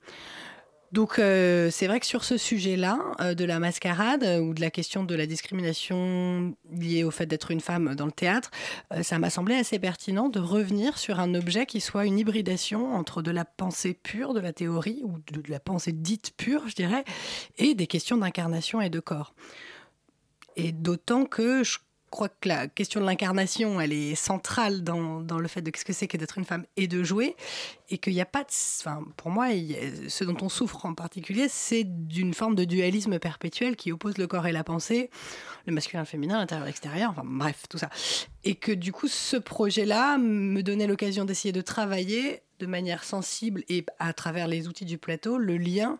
Donc 0.94 1.18
euh, 1.18 1.70
c'est 1.72 1.88
vrai 1.88 1.98
que 1.98 2.06
sur 2.06 2.22
ce 2.22 2.36
sujet-là, 2.36 3.00
euh, 3.20 3.34
de 3.34 3.44
la 3.44 3.58
mascarade 3.58 4.22
euh, 4.22 4.38
ou 4.38 4.54
de 4.54 4.60
la 4.60 4.70
question 4.70 5.02
de 5.02 5.16
la 5.16 5.26
discrimination 5.26 6.54
liée 6.70 7.02
au 7.02 7.10
fait 7.10 7.26
d'être 7.26 7.50
une 7.50 7.60
femme 7.60 7.96
dans 7.96 8.06
le 8.06 8.12
théâtre, 8.12 8.52
ça 9.02 9.18
m'a 9.18 9.28
semblé 9.28 9.56
assez 9.56 9.80
pertinent 9.80 10.28
de 10.28 10.38
revenir 10.38 10.96
sur 10.96 11.18
un 11.18 11.34
objet 11.34 11.66
qui 11.66 11.80
soit 11.80 12.06
une 12.06 12.16
hybridation 12.16 12.94
entre 12.94 13.22
de 13.22 13.32
la 13.32 13.44
pensée 13.44 13.92
pure, 13.92 14.34
de 14.34 14.40
la 14.40 14.52
théorie, 14.52 15.00
ou 15.02 15.18
de, 15.32 15.40
de 15.40 15.50
la 15.50 15.58
pensée 15.58 15.90
dite 15.90 16.32
pure, 16.36 16.68
je 16.68 16.76
dirais, 16.76 17.04
et 17.58 17.74
des 17.74 17.88
questions 17.88 18.16
d'incarnation 18.16 18.80
et 18.80 18.88
de 18.88 19.00
corps. 19.00 19.34
Et 20.54 20.70
d'autant 20.70 21.24
que 21.24 21.64
je 21.64 21.78
crois 22.14 22.28
que 22.28 22.49
la 22.49 22.68
question 22.68 23.00
de 23.00 23.06
l'incarnation, 23.06 23.80
elle 23.80 23.92
est 23.92 24.14
centrale 24.14 24.85
dans, 24.85 25.21
dans 25.21 25.38
le 25.38 25.49
fait 25.49 25.62
de 25.62 25.73
ce 25.76 25.85
que 25.85 25.92
c'est 25.92 26.06
que 26.06 26.16
d'être 26.16 26.38
une 26.38 26.44
femme 26.44 26.64
et 26.76 26.87
de 26.87 27.02
jouer, 27.02 27.35
et 27.90 27.99
qu'il 27.99 28.12
n'y 28.12 28.21
a 28.21 28.26
pas 28.26 28.44
de... 28.44 28.50
Enfin, 28.78 29.04
pour 29.16 29.30
moi, 29.30 29.49
ce 30.09 30.23
dont 30.23 30.37
on 30.40 30.49
souffre 30.49 30.87
en 30.87 30.94
particulier, 30.94 31.49
c'est 31.49 31.83
d'une 31.85 32.33
forme 32.33 32.54
de 32.54 32.64
dualisme 32.64 33.18
perpétuel 33.18 33.75
qui 33.75 33.90
oppose 33.90 34.16
le 34.16 34.28
corps 34.28 34.47
et 34.47 34.52
la 34.52 34.62
pensée, 34.62 35.11
le 35.66 35.73
masculin 35.73 36.02
le 36.02 36.06
féminin, 36.06 36.38
l'intérieur 36.38 36.64
l'extérieur, 36.66 37.11
enfin 37.11 37.25
bref, 37.25 37.64
tout 37.68 37.78
ça. 37.78 37.90
Et 38.44 38.54
que 38.54 38.71
du 38.71 38.92
coup, 38.92 39.09
ce 39.09 39.37
projet-là 39.37 40.16
me 40.16 40.62
donnait 40.62 40.87
l'occasion 40.87 41.25
d'essayer 41.25 41.50
de 41.50 41.62
travailler 41.62 42.42
de 42.61 42.66
manière 42.66 43.02
sensible 43.02 43.64
et 43.68 43.85
à 43.99 44.12
travers 44.12 44.47
les 44.47 44.68
outils 44.68 44.85
du 44.85 44.99
plateau, 44.99 45.37
le 45.37 45.56
lien 45.56 45.99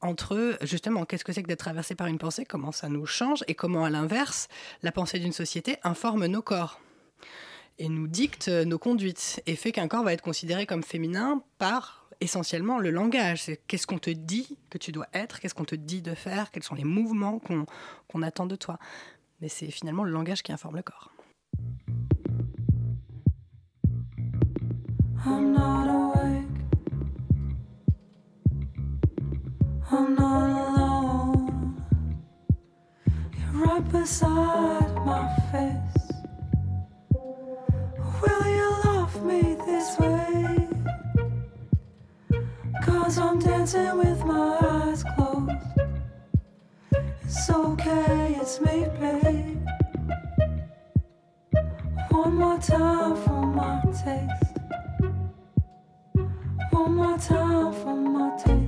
entre 0.00 0.58
justement 0.62 1.04
qu'est-ce 1.04 1.24
que 1.24 1.32
c'est 1.32 1.42
que 1.42 1.48
d'être 1.48 1.60
traversé 1.60 1.94
par 1.94 2.06
une 2.06 2.18
pensée, 2.18 2.44
comment 2.44 2.72
ça 2.72 2.88
nous 2.88 3.06
change? 3.06 3.44
Et 3.48 3.54
comment 3.54 3.84
à 3.84 3.90
l'inverse 3.90 4.48
la 4.82 4.92
pensée 4.92 5.18
d'une 5.18 5.32
société 5.32 5.76
informe 5.82 6.26
nos 6.26 6.42
corps 6.42 6.80
et 7.78 7.88
nous 7.88 8.06
dicte 8.08 8.48
nos 8.48 8.78
conduites 8.78 9.42
et 9.46 9.56
fait 9.56 9.72
qu'un 9.72 9.88
corps 9.88 10.04
va 10.04 10.12
être 10.12 10.22
considéré 10.22 10.66
comme 10.66 10.82
féminin 10.82 11.42
par 11.58 12.08
essentiellement 12.20 12.78
le 12.78 12.90
langage? 12.90 13.42
C'est 13.42 13.60
qu'est-ce 13.66 13.86
qu'on 13.86 13.98
te 13.98 14.10
dit 14.10 14.58
que 14.70 14.78
tu 14.78 14.92
dois 14.92 15.06
être, 15.12 15.40
qu'est-ce 15.40 15.54
qu'on 15.54 15.64
te 15.64 15.74
dit 15.74 16.02
de 16.02 16.14
faire, 16.14 16.50
quels 16.50 16.62
sont 16.64 16.74
les 16.74 16.84
mouvements 16.84 17.40
qu'on 18.08 18.22
attend 18.22 18.46
de 18.46 18.56
toi? 18.56 18.78
Mais 19.40 19.48
c'est 19.48 19.70
finalement 19.70 20.04
le 20.04 20.10
langage 20.10 20.42
qui 20.42 20.52
informe 20.52 20.76
le 20.76 20.82
corps. 20.82 21.12
I'm 29.90 30.14
not 30.14 30.50
alone. 30.50 31.82
You're 33.36 33.64
right 33.64 33.92
beside 33.92 34.94
my 35.06 35.34
face. 35.50 36.12
Will 38.20 38.46
you 38.46 38.70
love 38.84 39.24
me 39.24 39.56
this 39.64 39.98
way? 39.98 40.68
Cause 42.82 43.18
I'm 43.18 43.38
dancing 43.38 43.96
with 43.96 44.22
my 44.26 44.58
eyes 44.60 45.04
closed. 45.14 45.52
It's 47.22 47.50
okay, 47.50 48.36
it's 48.40 48.60
me, 48.60 48.86
babe. 49.00 49.66
One 52.10 52.34
more 52.34 52.58
time 52.58 53.16
for 53.16 53.46
my 53.46 53.80
taste. 54.04 54.54
One 56.72 56.94
more 56.94 57.18
time 57.18 57.72
for 57.72 57.96
my 57.96 58.36
taste. 58.36 58.67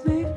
me 0.00 0.31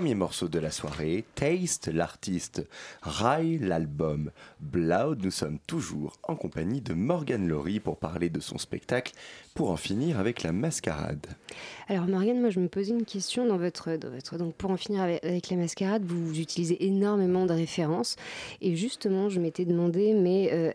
Premier 0.00 0.14
morceau 0.14 0.48
de 0.48 0.58
la 0.58 0.70
soirée, 0.70 1.26
Taste, 1.34 1.88
l'artiste 1.88 2.66
raille 3.02 3.58
l'album 3.58 4.30
Blood. 4.58 5.22
Nous 5.22 5.30
sommes 5.30 5.58
toujours 5.66 6.16
en 6.22 6.36
compagnie 6.36 6.80
de 6.80 6.94
Morgane 6.94 7.46
Laurie 7.46 7.80
pour 7.80 7.98
parler 7.98 8.30
de 8.30 8.40
son 8.40 8.56
spectacle 8.56 9.12
Pour 9.52 9.68
en 9.70 9.76
finir 9.76 10.18
avec 10.18 10.42
la 10.42 10.52
mascarade. 10.52 11.26
Alors 11.86 12.06
Morgane, 12.06 12.40
moi 12.40 12.48
je 12.48 12.60
me 12.60 12.68
posais 12.68 12.92
une 12.92 13.04
question 13.04 13.46
dans 13.46 13.58
votre, 13.58 13.94
dans 13.96 14.08
votre 14.08 14.38
donc 14.38 14.54
pour 14.54 14.70
en 14.70 14.78
finir 14.78 15.02
avec, 15.02 15.50
la 15.50 15.56
mascarade, 15.58 16.02
vous, 16.02 16.28
vous 16.28 16.40
utilisez 16.40 16.86
énormément 16.86 17.44
de 17.44 17.52
références 17.52 18.16
et 18.62 18.76
justement 18.76 19.28
je 19.28 19.38
m'étais 19.38 19.66
demandé 19.66 20.14
mais 20.14 20.48
euh, 20.50 20.72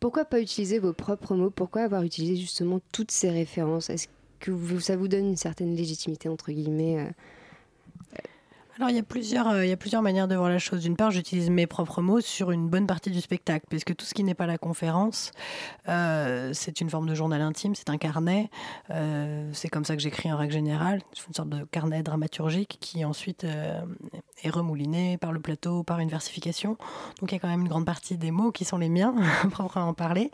pourquoi 0.00 0.24
pas 0.24 0.40
utiliser 0.40 0.78
vos 0.78 0.94
propres 0.94 1.34
mots? 1.34 1.50
Pourquoi 1.50 1.82
avoir 1.82 2.04
utilisé 2.04 2.36
justement 2.36 2.80
toutes 2.90 3.10
ces 3.10 3.28
références? 3.28 3.90
Est-ce 3.90 4.08
que 4.40 4.50
vous- 4.50 4.80
ça 4.80 4.96
vous 4.96 5.08
donne 5.08 5.26
une 5.26 5.36
certaine 5.36 5.76
légitimité 5.76 6.30
entre 6.30 6.52
guillemets 6.52 7.00
euh, 7.00 7.10
Alors, 8.78 8.90
il 8.90 8.96
y, 8.96 8.98
a 8.98 9.02
plusieurs, 9.02 9.48
euh, 9.48 9.64
il 9.64 9.70
y 9.70 9.72
a 9.72 9.76
plusieurs 9.78 10.02
manières 10.02 10.28
de 10.28 10.34
voir 10.34 10.50
la 10.50 10.58
chose. 10.58 10.82
D'une 10.82 10.96
part, 10.96 11.10
j'utilise 11.10 11.48
mes 11.48 11.66
propres 11.66 12.02
mots 12.02 12.20
sur 12.20 12.50
une 12.50 12.68
bonne 12.68 12.86
partie 12.86 13.10
du 13.10 13.22
spectacle, 13.22 13.64
puisque 13.70 13.96
tout 13.96 14.04
ce 14.04 14.12
qui 14.12 14.22
n'est 14.22 14.34
pas 14.34 14.44
la 14.44 14.58
conférence, 14.58 15.30
euh, 15.88 16.50
c'est 16.52 16.82
une 16.82 16.90
forme 16.90 17.08
de 17.08 17.14
journal 17.14 17.40
intime, 17.40 17.74
c'est 17.74 17.88
un 17.88 17.96
carnet. 17.96 18.50
Euh, 18.90 19.48
c'est 19.54 19.68
comme 19.68 19.86
ça 19.86 19.96
que 19.96 20.02
j'écris 20.02 20.30
en 20.30 20.36
règle 20.36 20.52
générale. 20.52 21.00
C'est 21.14 21.26
une 21.26 21.32
sorte 21.32 21.48
de 21.48 21.64
carnet 21.64 22.02
dramaturgique 22.02 22.76
qui 22.78 23.02
ensuite 23.06 23.44
est 23.44 24.50
remouliné 24.50 25.16
par 25.16 25.32
le 25.32 25.40
plateau, 25.40 25.82
par 25.82 26.00
une 26.00 26.10
versification. 26.10 26.76
Donc, 27.20 27.32
il 27.32 27.36
y 27.36 27.38
a 27.38 27.38
quand 27.38 27.48
même 27.48 27.62
une 27.62 27.68
grande 27.68 27.86
partie 27.86 28.18
des 28.18 28.30
mots 28.30 28.52
qui 28.52 28.66
sont 28.66 28.76
les 28.76 28.90
miens, 28.90 29.14
proprement 29.52 29.94
parler. 29.94 30.30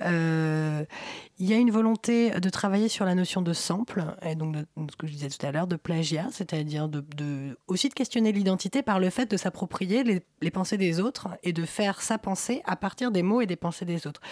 Il 0.00 1.46
y 1.46 1.52
a 1.52 1.56
une 1.56 1.70
volonté 1.70 2.30
de 2.30 2.48
travailler 2.50 2.88
sur 2.88 3.04
la 3.04 3.14
notion 3.14 3.42
de 3.42 3.52
sample, 3.52 4.04
et 4.22 4.34
donc 4.34 4.56
de 4.56 4.66
ce 4.90 4.96
que 4.96 5.06
je 5.06 5.12
disais 5.12 5.28
tout 5.28 5.44
à 5.46 5.52
l'heure, 5.52 5.66
de 5.68 5.76
plagiat, 5.76 6.26
c'est-à-dire 6.32 6.88
de, 6.88 7.04
de- 7.14 7.58
aussi 7.76 7.90
de 7.90 7.94
questionner 7.94 8.32
l'identité 8.32 8.82
par 8.82 8.98
le 8.98 9.10
fait 9.10 9.30
de 9.30 9.36
s'approprier 9.36 10.02
les, 10.02 10.50
pensées 10.50 10.78
des 10.78 10.98
autres 10.98 11.28
et 11.42 11.52
de 11.52 11.66
faire 11.66 12.00
sa 12.00 12.16
pensée 12.16 12.62
à 12.64 12.74
partir 12.74 13.10
des 13.10 13.22
mots 13.22 13.42
et 13.42 13.46
des 13.46 13.56
pensées 13.56 13.84
des 13.84 14.06
autres. 14.06 14.22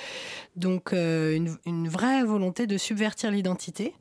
Donc 0.56 0.94
euh, 0.94 1.36
une, 1.36 1.54
une 1.66 1.88
vraie 1.88 2.24
volonté 2.24 2.66
de 2.66 2.78
subvertir 2.78 3.30
l'identité, 3.30 3.92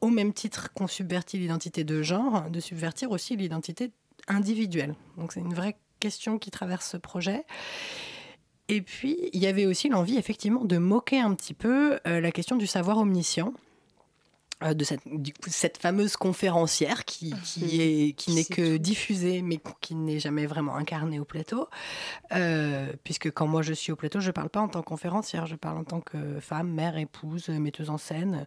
au 0.00 0.08
même 0.08 0.32
titre 0.32 0.72
qu'on 0.72 0.86
subvertit 0.86 1.38
l'identité 1.38 1.84
de 1.84 2.02
genre, 2.02 2.48
de 2.48 2.60
subvertir 2.60 3.10
aussi 3.10 3.36
l'identité 3.36 3.92
individuelle. 4.26 4.94
Donc 5.18 5.32
c'est 5.34 5.40
une 5.40 5.52
vraie 5.52 5.76
question 6.00 6.38
qui 6.38 6.50
traverse 6.50 6.88
ce 6.88 6.96
projet. 6.96 7.44
Et 8.70 8.80
puis, 8.80 9.18
il 9.34 9.40
y 9.40 9.46
avait 9.46 9.66
aussi 9.66 9.90
l'envie, 9.90 10.16
effectivement, 10.16 10.64
de 10.64 10.78
moquer 10.78 11.20
un 11.20 11.34
petit 11.34 11.54
peu 11.54 11.98
euh, 12.06 12.20
la 12.20 12.32
question 12.32 12.56
du 12.56 12.66
savoir 12.66 12.96
omniscient. 12.98 13.52
Euh, 14.64 14.74
de 14.74 14.82
cette, 14.84 15.00
du 15.06 15.32
coup, 15.32 15.50
cette 15.50 15.78
fameuse 15.78 16.16
conférencière 16.16 17.04
qui, 17.04 17.32
qui 17.44 17.80
est 17.80 18.12
qui 18.12 18.34
n'est 18.34 18.44
que 18.44 18.76
diffusée 18.76 19.40
mais 19.42 19.60
qui 19.80 19.94
n'est 19.94 20.18
jamais 20.18 20.46
vraiment 20.46 20.74
incarnée 20.76 21.20
au 21.20 21.24
plateau. 21.24 21.68
Euh, 22.34 22.92
puisque 23.04 23.30
quand 23.30 23.46
moi 23.46 23.62
je 23.62 23.72
suis 23.72 23.92
au 23.92 23.96
plateau 23.96 24.20
je 24.20 24.30
parle 24.30 24.48
pas 24.50 24.60
en 24.60 24.68
tant 24.68 24.80
que 24.82 24.86
conférencière 24.88 25.46
je 25.46 25.54
parle 25.56 25.78
en 25.78 25.84
tant 25.84 26.00
que 26.00 26.40
femme 26.40 26.70
mère 26.70 26.96
épouse 26.98 27.48
metteuse 27.48 27.90
en 27.90 27.98
scène. 27.98 28.46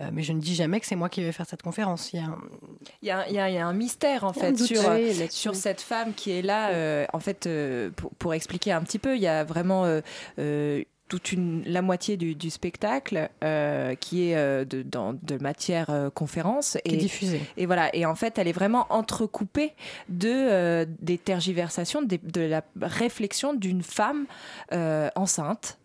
Euh, 0.00 0.10
mais 0.12 0.22
je 0.22 0.32
ne 0.32 0.40
dis 0.40 0.54
jamais 0.54 0.78
que 0.80 0.86
c'est 0.86 0.96
moi 0.96 1.08
qui 1.08 1.22
vais 1.22 1.32
faire 1.32 1.46
cette 1.46 1.62
conférence. 1.62 2.12
Il 2.12 2.16
y 2.16 2.22
a 2.22 2.26
un- 2.26 2.38
Il 3.02 3.08
y, 3.08 3.10
a, 3.10 3.28
il 3.28 3.34
y 3.34 3.38
a- 3.38 3.48
il 3.50 3.54
y 3.54 3.58
a 3.58 3.66
un 3.66 3.72
mystère 3.72 4.24
en 4.24 4.32
fait 4.34 4.50
sur, 4.66 4.82
sur 5.32 5.54
cette 5.54 5.80
femme 5.80 6.12
qui 6.14 6.30
est 6.32 6.42
là. 6.42 6.70
euh, 6.70 7.06
en 7.12 7.20
fait, 7.20 7.48
pour, 7.96 8.10
pour 8.16 8.34
expliquer 8.34 8.72
un 8.72 8.82
petit 8.82 8.98
peu, 8.98 9.16
il 9.16 9.22
y 9.22 9.26
a 9.26 9.44
vraiment 9.44 9.84
toute 11.08 11.30
une, 11.32 11.62
la 11.66 11.82
moitié 11.82 12.16
du, 12.16 12.34
du 12.34 12.50
spectacle 12.50 13.28
euh, 13.44 13.94
qui 13.94 14.30
est 14.30 14.36
euh, 14.36 14.64
de, 14.64 14.82
dans, 14.82 15.12
de 15.22 15.36
matière 15.40 15.90
euh, 15.90 16.10
conférence 16.10 16.76
est 16.84 16.96
diffusée. 16.96 17.40
Et 17.56 17.66
voilà. 17.66 17.94
Et 17.94 18.04
en 18.06 18.14
fait, 18.14 18.38
elle 18.38 18.48
est 18.48 18.52
vraiment 18.52 18.86
entrecoupée 18.90 19.72
de 20.08 20.84
des 21.00 21.18
tergiversations, 21.18 22.02
des- 22.02 22.18
de 22.18 22.40
la 22.40 22.62
réflexion 22.80 23.54
d'une 23.54 23.82
femme 23.82 24.26
enceinte. 25.14 25.78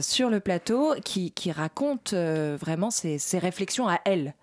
sur 0.00 0.30
le 0.30 0.40
plateau 0.40 0.94
qui, 1.04 1.30
qui 1.32 1.50
raconte 1.50 2.14
vraiment 2.14 2.90
ses, 2.90 3.18
ses 3.18 3.38
réflexions 3.38 3.88
à 3.88 4.00
elle. 4.04 4.34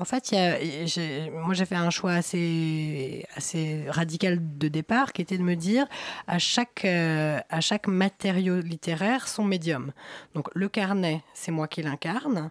En 0.00 0.04
fait, 0.04 0.32
moi 1.32 1.54
j'ai 1.54 1.64
fait 1.64 1.74
un 1.74 1.90
choix 1.90 2.12
assez, 2.12 3.26
radical 3.88 4.38
de 4.58 4.68
départ 4.68 5.12
qui 5.12 5.22
était 5.22 5.38
de 5.38 5.42
me 5.42 5.56
dire 5.56 5.86
à 6.28 6.38
chaque, 6.38 6.84
euh, 6.84 7.40
à 7.48 7.60
chaque 7.60 7.88
matériau 7.88 8.60
littéraire 8.60 9.26
son 9.26 9.44
médium. 9.44 9.92
Donc 10.34 10.48
le 10.54 10.68
carnet, 10.68 11.22
c'est 11.34 11.50
moi 11.50 11.66
qui 11.66 11.82
l'incarne, 11.82 12.50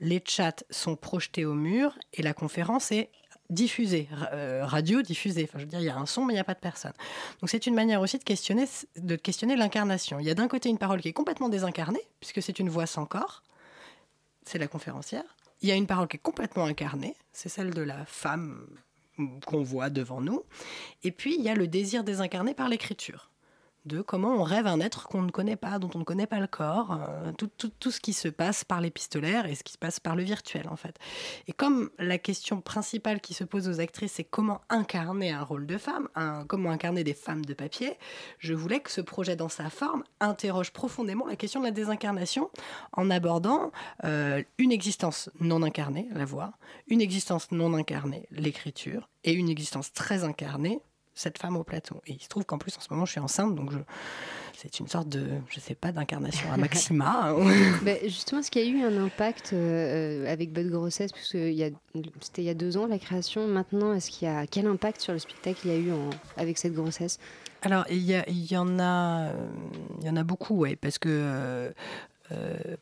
les 0.00 0.22
chats 0.26 0.64
sont 0.70 0.96
projetés 0.96 1.44
au 1.44 1.54
mur 1.54 1.96
et 2.14 2.22
la 2.22 2.34
conférence 2.34 2.90
est 2.90 3.10
diffusée, 3.48 4.08
euh, 4.32 4.62
radio 4.64 5.00
diffusée. 5.00 5.44
Enfin, 5.48 5.58
je 5.58 5.64
veux 5.64 5.70
dire, 5.70 5.80
il 5.80 5.86
y 5.86 5.90
a 5.90 5.96
un 5.96 6.06
son, 6.06 6.24
mais 6.24 6.32
il 6.32 6.36
n'y 6.36 6.40
a 6.40 6.44
pas 6.44 6.54
de 6.54 6.58
personne. 6.58 6.92
Donc 7.40 7.48
c'est 7.48 7.66
une 7.66 7.74
manière 7.74 8.00
aussi 8.00 8.18
de 8.18 9.16
questionner 9.16 9.56
l'incarnation. 9.56 10.18
Il 10.18 10.26
y 10.26 10.30
a 10.30 10.34
d'un 10.34 10.48
côté 10.48 10.68
une 10.68 10.78
parole 10.78 11.00
qui 11.00 11.08
est 11.08 11.12
complètement 11.12 11.48
désincarnée, 11.48 12.02
puisque 12.18 12.42
c'est 12.42 12.58
une 12.58 12.68
voix 12.68 12.86
sans 12.86 13.06
corps, 13.06 13.44
c'est 14.44 14.58
la 14.58 14.66
conférencière. 14.66 15.24
Il 15.60 15.68
y 15.68 15.72
a 15.72 15.74
une 15.74 15.86
parole 15.86 16.08
qui 16.08 16.16
est 16.16 16.20
complètement 16.20 16.64
incarnée, 16.64 17.14
c'est 17.32 17.48
celle 17.48 17.74
de 17.74 17.82
la 17.82 18.04
femme 18.04 18.66
qu'on 19.46 19.62
voit 19.62 19.90
devant 19.90 20.20
nous. 20.20 20.44
Et 21.02 21.10
puis 21.10 21.34
il 21.36 21.42
y 21.42 21.48
a 21.48 21.54
le 21.54 21.66
désir 21.66 22.04
désincarné 22.04 22.54
par 22.54 22.68
l'écriture 22.68 23.30
de 23.88 24.02
comment 24.02 24.34
on 24.34 24.42
rêve 24.42 24.66
un 24.66 24.80
être 24.80 25.08
qu'on 25.08 25.22
ne 25.22 25.30
connaît 25.30 25.56
pas, 25.56 25.78
dont 25.78 25.90
on 25.94 25.98
ne 25.98 26.04
connaît 26.04 26.26
pas 26.26 26.38
le 26.38 26.46
corps, 26.46 26.92
euh, 26.92 27.32
tout, 27.32 27.90
ce 27.90 28.00
qui 28.00 28.12
se 28.12 28.28
passe 28.28 28.64
par 28.64 28.80
l'épistolaire 28.80 29.46
et 29.46 29.54
ce 29.54 29.64
qui 29.64 29.72
se 29.72 29.78
passe 29.78 29.98
par 29.98 30.14
le 30.14 30.22
virtuel 30.22 30.68
en 30.68 30.76
fait. 30.76 30.96
Et 31.46 31.52
comme 31.52 31.90
la 31.98 32.18
question 32.18 32.60
principale 32.60 33.20
qui 33.20 33.34
se 33.34 33.44
pose 33.44 33.68
aux 33.68 33.80
actrices, 33.80 34.12
c'est 34.12 34.24
comment 34.24 34.60
incarner 34.68 35.32
un 35.32 35.42
rôle 35.42 35.66
de 35.66 35.78
femme, 35.78 36.08
comment 36.46 36.70
incarner 36.70 37.02
des 37.02 37.14
femmes 37.14 37.44
de 37.44 37.54
papier, 37.54 37.98
je 38.38 38.54
voulais 38.54 38.80
que 38.80 38.90
ce 38.90 39.00
projet 39.00 39.34
dans 39.34 39.48
sa 39.48 39.70
forme 39.70 40.04
interroge 40.20 40.72
profondément 40.72 41.26
la 41.26 41.36
question 41.36 41.60
de 41.60 41.64
la 41.64 41.70
désincarnation 41.70 42.50
en 42.92 43.10
abordant 43.10 43.72
euh, 44.04 44.42
une 44.58 44.72
existence 44.72 45.30
non 45.40 45.62
incarnée, 45.62 46.08
la 46.12 46.24
voix, 46.24 46.52
une 46.86 47.00
existence 47.00 47.50
non 47.50 47.74
incarnée, 47.74 48.26
l'écriture, 48.30 49.08
et 49.24 49.32
une 49.32 49.48
existence 49.48 49.92
très 49.92 50.24
incarnée, 50.24 50.80
cette 51.18 51.38
femme 51.38 51.56
au 51.56 51.64
plateau. 51.64 52.00
Et 52.06 52.12
il 52.12 52.22
se 52.22 52.28
trouve 52.28 52.44
qu'en 52.44 52.58
plus, 52.58 52.76
en 52.76 52.80
ce 52.80 52.86
moment, 52.90 53.04
je 53.04 53.10
suis 53.12 53.20
enceinte, 53.20 53.54
donc 53.54 53.72
je... 53.72 53.78
c'est 54.56 54.78
une 54.78 54.86
sorte 54.86 55.08
de, 55.08 55.26
je 55.48 55.58
sais 55.58 55.74
pas, 55.74 55.90
d'incarnation 55.92 56.50
à 56.52 56.56
maxima. 56.56 57.34
Bah, 57.82 57.92
justement, 58.04 58.40
est-ce 58.40 58.50
qu'il 58.50 58.62
y 58.64 58.66
a 58.66 58.68
eu 58.70 58.82
un 58.84 58.96
impact 59.04 59.52
euh, 59.52 60.30
avec 60.32 60.54
votre 60.54 60.68
grossesse 60.70 61.12
Puisque 61.12 61.32
c'était 61.32 62.42
il 62.42 62.44
y 62.44 62.48
a 62.50 62.54
deux 62.54 62.76
ans 62.76 62.86
la 62.86 62.98
création. 62.98 63.46
Maintenant, 63.48 63.92
est-ce 63.92 64.10
qu'il 64.10 64.28
y 64.28 64.30
a 64.30 64.46
quel 64.46 64.66
impact 64.66 65.00
sur 65.00 65.12
le 65.12 65.18
spectacle 65.18 65.60
il 65.64 65.70
y 65.72 65.74
a 65.74 65.78
eu 65.78 65.92
en- 65.92 66.10
avec 66.36 66.56
cette 66.58 66.74
grossesse? 66.74 67.18
Alors, 67.62 67.84
il 67.90 67.98
y, 68.08 68.56
en 68.56 68.78
a, 68.78 69.30
euh, 69.30 69.32
il 70.00 70.06
y 70.06 70.10
en 70.10 70.16
a 70.16 70.22
beaucoup, 70.22 70.54
ouais, 70.58 70.76
parce 70.76 70.98
que 70.98 71.08
euh, 71.10 71.70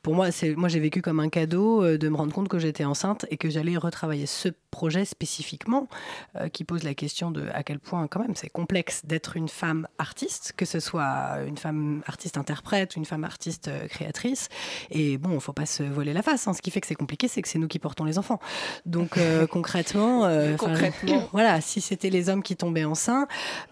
pour 0.02 0.14
moi, 0.14 0.30
c'est, 0.30 0.54
moi, 0.54 0.68
j'ai 0.68 0.80
vécu 0.80 1.02
comme 1.02 1.20
un 1.20 1.28
cadeau 1.28 1.82
euh, 1.82 1.98
de 1.98 2.08
me 2.08 2.16
rendre 2.16 2.32
compte 2.32 2.48
que 2.48 2.58
j'étais 2.58 2.84
enceinte 2.84 3.26
et 3.30 3.36
que 3.36 3.48
j'allais 3.50 3.76
retravailler 3.76 4.26
ce 4.26 4.48
projet 4.70 5.04
spécifiquement, 5.04 5.88
euh, 6.36 6.48
qui 6.48 6.64
pose 6.64 6.82
la 6.82 6.94
question 6.94 7.30
de 7.30 7.44
à 7.54 7.62
quel 7.62 7.78
point, 7.78 8.06
quand 8.08 8.20
même, 8.20 8.34
c'est 8.36 8.50
complexe 8.50 9.02
d'être 9.06 9.36
une 9.36 9.48
femme 9.48 9.88
artiste, 9.98 10.52
que 10.56 10.66
ce 10.66 10.80
soit 10.80 11.38
une 11.46 11.56
femme 11.56 12.02
artiste-interprète 12.06 12.94
ou 12.96 12.98
une 12.98 13.04
femme 13.06 13.24
artiste 13.24 13.68
euh, 13.68 13.86
créatrice. 13.86 14.48
Et 14.90 15.16
bon, 15.16 15.38
faut 15.40 15.52
pas 15.54 15.64
se 15.64 15.82
voiler 15.82 16.12
la 16.12 16.22
face. 16.22 16.46
hein. 16.46 16.52
Ce 16.52 16.60
qui 16.60 16.70
fait 16.70 16.80
que 16.80 16.86
c'est 16.86 16.94
compliqué, 16.94 17.26
c'est 17.28 17.40
que 17.40 17.48
c'est 17.48 17.58
nous 17.58 17.68
qui 17.68 17.78
portons 17.78 18.04
les 18.04 18.18
enfants. 18.18 18.40
Donc, 18.84 19.16
euh, 19.16 19.46
concrètement, 19.50 20.24
euh, 20.26 20.56
voilà, 21.32 21.60
si 21.60 21.80
c'était 21.80 22.10
les 22.10 22.28
hommes 22.28 22.42
qui 22.42 22.56
tombaient 22.56 22.84
enceints, 22.84 23.28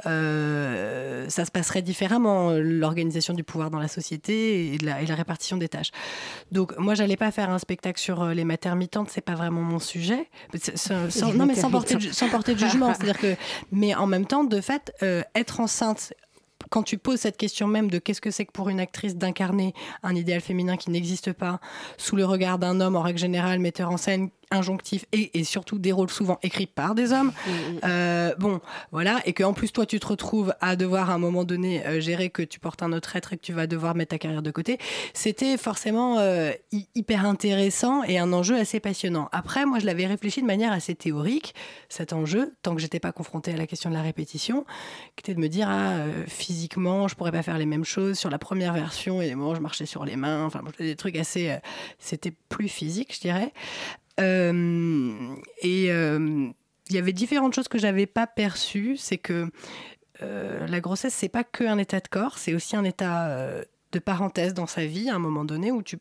euh, 0.06 1.28
ça 1.28 1.44
se 1.44 1.50
passerait 1.50 1.82
différemment, 1.82 2.50
euh, 2.50 2.60
l'organisation 2.60 3.34
du 3.34 3.44
pouvoir 3.44 3.70
dans 3.70 3.78
la 3.80 3.88
société 3.88 4.74
et, 4.74 4.78
la, 4.78 5.02
et 5.02 5.06
la 5.06 5.14
répartition 5.14 5.56
des 5.56 5.63
tâches. 5.68 5.90
Donc, 6.52 6.76
moi, 6.78 6.94
j'allais 6.94 7.16
pas 7.16 7.30
faire 7.30 7.50
un 7.50 7.58
spectacle 7.58 8.00
sur 8.00 8.22
euh, 8.22 8.34
les 8.34 8.44
maternitantes, 8.44 9.10
c'est 9.10 9.20
pas 9.20 9.34
vraiment 9.34 9.62
mon 9.62 9.78
sujet. 9.78 10.28
Sans- 10.74 11.10
sans- 11.10 11.32
non, 11.34 11.46
mais 11.46 11.54
sans 11.54 11.70
porter, 11.70 11.94
de, 11.94 11.98
maternitantes. 11.98 12.14
sans 12.14 12.28
porter 12.28 12.54
de 12.54 12.58
jugement. 12.58 12.94
C'est-à-dire 12.94 13.18
que, 13.18 13.36
mais 13.72 13.94
en 13.94 14.06
même 14.06 14.26
temps, 14.26 14.44
de 14.44 14.60
fait, 14.60 14.92
euh, 15.02 15.22
être 15.34 15.60
enceinte 15.60 16.12
quand 16.70 16.82
tu 16.82 16.96
poses 16.96 17.20
cette 17.20 17.36
question 17.36 17.66
même 17.66 17.90
de 17.90 17.98
qu'est-ce 17.98 18.22
que 18.22 18.30
c'est 18.30 18.46
que 18.46 18.52
pour 18.52 18.70
une 18.70 18.80
actrice 18.80 19.16
d'incarner 19.16 19.74
un 20.02 20.14
idéal 20.14 20.40
féminin 20.40 20.76
qui 20.78 20.90
n'existe 20.90 21.32
pas 21.34 21.60
sous 21.98 22.16
le 22.16 22.24
regard 22.24 22.58
d'un 22.58 22.80
homme 22.80 22.96
en 22.96 23.02
règle 23.02 23.18
générale, 23.18 23.58
metteur 23.58 23.90
en 23.90 23.98
scène, 23.98 24.30
injonctif 24.50 25.04
et, 25.12 25.38
et 25.38 25.44
surtout 25.44 25.78
des 25.78 25.92
rôles 25.92 26.10
souvent 26.10 26.38
écrits 26.42 26.66
par 26.66 26.94
des 26.94 27.12
hommes. 27.12 27.32
Euh, 27.84 28.34
bon, 28.38 28.60
voilà, 28.92 29.20
et 29.24 29.32
qu'en 29.32 29.52
plus 29.52 29.72
toi 29.72 29.86
tu 29.86 29.98
te 30.00 30.06
retrouves 30.06 30.54
à 30.60 30.76
devoir 30.76 31.10
à 31.10 31.14
un 31.14 31.18
moment 31.18 31.44
donné 31.44 31.86
euh, 31.86 32.00
gérer 32.00 32.30
que 32.30 32.42
tu 32.42 32.60
portes 32.60 32.82
un 32.82 32.92
autre 32.92 33.16
être 33.16 33.32
et 33.32 33.36
que 33.36 33.42
tu 33.42 33.52
vas 33.52 33.66
devoir 33.66 33.94
mettre 33.94 34.10
ta 34.10 34.18
carrière 34.18 34.42
de 34.42 34.50
côté, 34.50 34.78
c'était 35.12 35.56
forcément 35.56 36.18
euh, 36.18 36.52
hy- 36.72 36.88
hyper 36.94 37.24
intéressant 37.26 38.02
et 38.04 38.18
un 38.18 38.32
enjeu 38.32 38.56
assez 38.56 38.80
passionnant. 38.80 39.28
Après, 39.32 39.66
moi 39.66 39.78
je 39.78 39.86
l'avais 39.86 40.06
réfléchi 40.06 40.40
de 40.40 40.46
manière 40.46 40.72
assez 40.72 40.94
théorique, 40.94 41.54
cet 41.88 42.12
enjeu, 42.12 42.54
tant 42.62 42.74
que 42.74 42.80
j'étais 42.80 43.00
pas 43.00 43.12
confrontée 43.12 43.52
à 43.52 43.56
la 43.56 43.66
question 43.66 43.90
de 43.90 43.94
la 43.94 44.02
répétition, 44.02 44.64
qui 45.16 45.20
était 45.22 45.34
de 45.34 45.40
me 45.40 45.48
dire, 45.48 45.68
ah, 45.70 46.04
physiquement, 46.26 47.08
je 47.08 47.14
pourrais 47.14 47.32
pas 47.32 47.42
faire 47.42 47.58
les 47.58 47.66
mêmes 47.66 47.84
choses. 47.84 48.18
Sur 48.18 48.30
la 48.30 48.38
première 48.38 48.72
version, 48.74 49.20
et 49.22 49.34
moi 49.34 49.54
je 49.54 49.60
marchais 49.60 49.86
sur 49.86 50.04
les 50.04 50.16
mains, 50.16 50.44
enfin, 50.44 50.62
des 50.78 50.96
trucs 50.96 51.16
assez. 51.16 51.56
c'était 51.98 52.32
plus 52.48 52.68
physique, 52.68 53.14
je 53.14 53.20
dirais. 53.20 53.52
Euh, 54.20 55.34
et 55.60 55.90
euh, 55.90 56.48
il 56.88 56.94
y 56.94 56.98
avait 56.98 57.12
différentes 57.12 57.54
choses 57.54 57.68
que 57.68 57.78
j'avais 57.78 58.06
pas 58.06 58.26
perçues. 58.26 58.96
C'est 58.96 59.18
que 59.18 59.48
euh, 60.22 60.66
la 60.66 60.80
grossesse, 60.80 61.14
c'est 61.14 61.28
pas 61.28 61.44
que 61.44 61.64
un 61.64 61.78
état 61.78 62.00
de 62.00 62.08
corps, 62.08 62.38
c'est 62.38 62.54
aussi 62.54 62.76
un 62.76 62.84
état 62.84 63.26
euh, 63.28 63.62
de 63.92 63.98
parenthèse 63.98 64.54
dans 64.54 64.66
sa 64.66 64.84
vie 64.86 65.10
à 65.10 65.14
un 65.14 65.18
moment 65.18 65.44
donné 65.44 65.72
où 65.72 65.82
tu, 65.82 65.98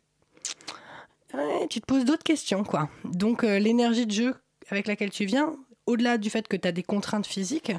Ouais, 1.34 1.68
tu 1.70 1.82
te 1.82 1.86
poses 1.88 2.06
d'autres 2.06 2.24
questions. 2.24 2.64
quoi. 2.64 2.90
Donc 3.06 3.44
euh, 3.44 3.58
l'énergie 3.58 4.06
de 4.06 4.12
jeu 4.12 4.36
avec 4.70 4.86
laquelle 4.88 5.10
tu 5.10 5.26
viens, 5.26 5.56
au-delà 5.88 6.18
du 6.20 6.30
fait 6.30 6.48
que 6.48 6.56
tu 6.56 6.68
as 6.68 6.72
des 6.72 6.84
contraintes 6.84 7.26
physiques, 7.26 7.72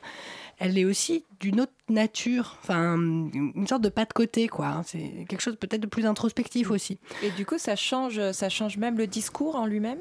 elle 0.59 0.77
est 0.77 0.85
aussi 0.85 1.25
d'une 1.41 1.61
autre 1.61 1.73
nature, 1.89 2.59
enfin 2.63 2.97
une 2.97 3.67
sorte 3.69 3.83
de 3.83 3.89
pas 3.89 4.05
de 4.05 4.13
côté, 4.13 4.49
quoi. 4.49 4.83
C'est 4.85 5.25
quelque 5.29 5.41
chose 5.41 5.57
peut-être 5.57 5.81
de 5.81 5.87
plus 5.87 6.05
introspectif 6.05 6.71
aussi. 6.71 6.99
Et 7.23 7.31
du 7.31 7.47
coup, 7.47 7.59
ça 7.59 7.77
change, 7.77 8.33
ça 8.33 8.49
change 8.49 8.77
même 8.77 8.99
le 8.99 9.07
discours 9.07 9.55
en 9.57 9.67
lui-même? 9.67 10.01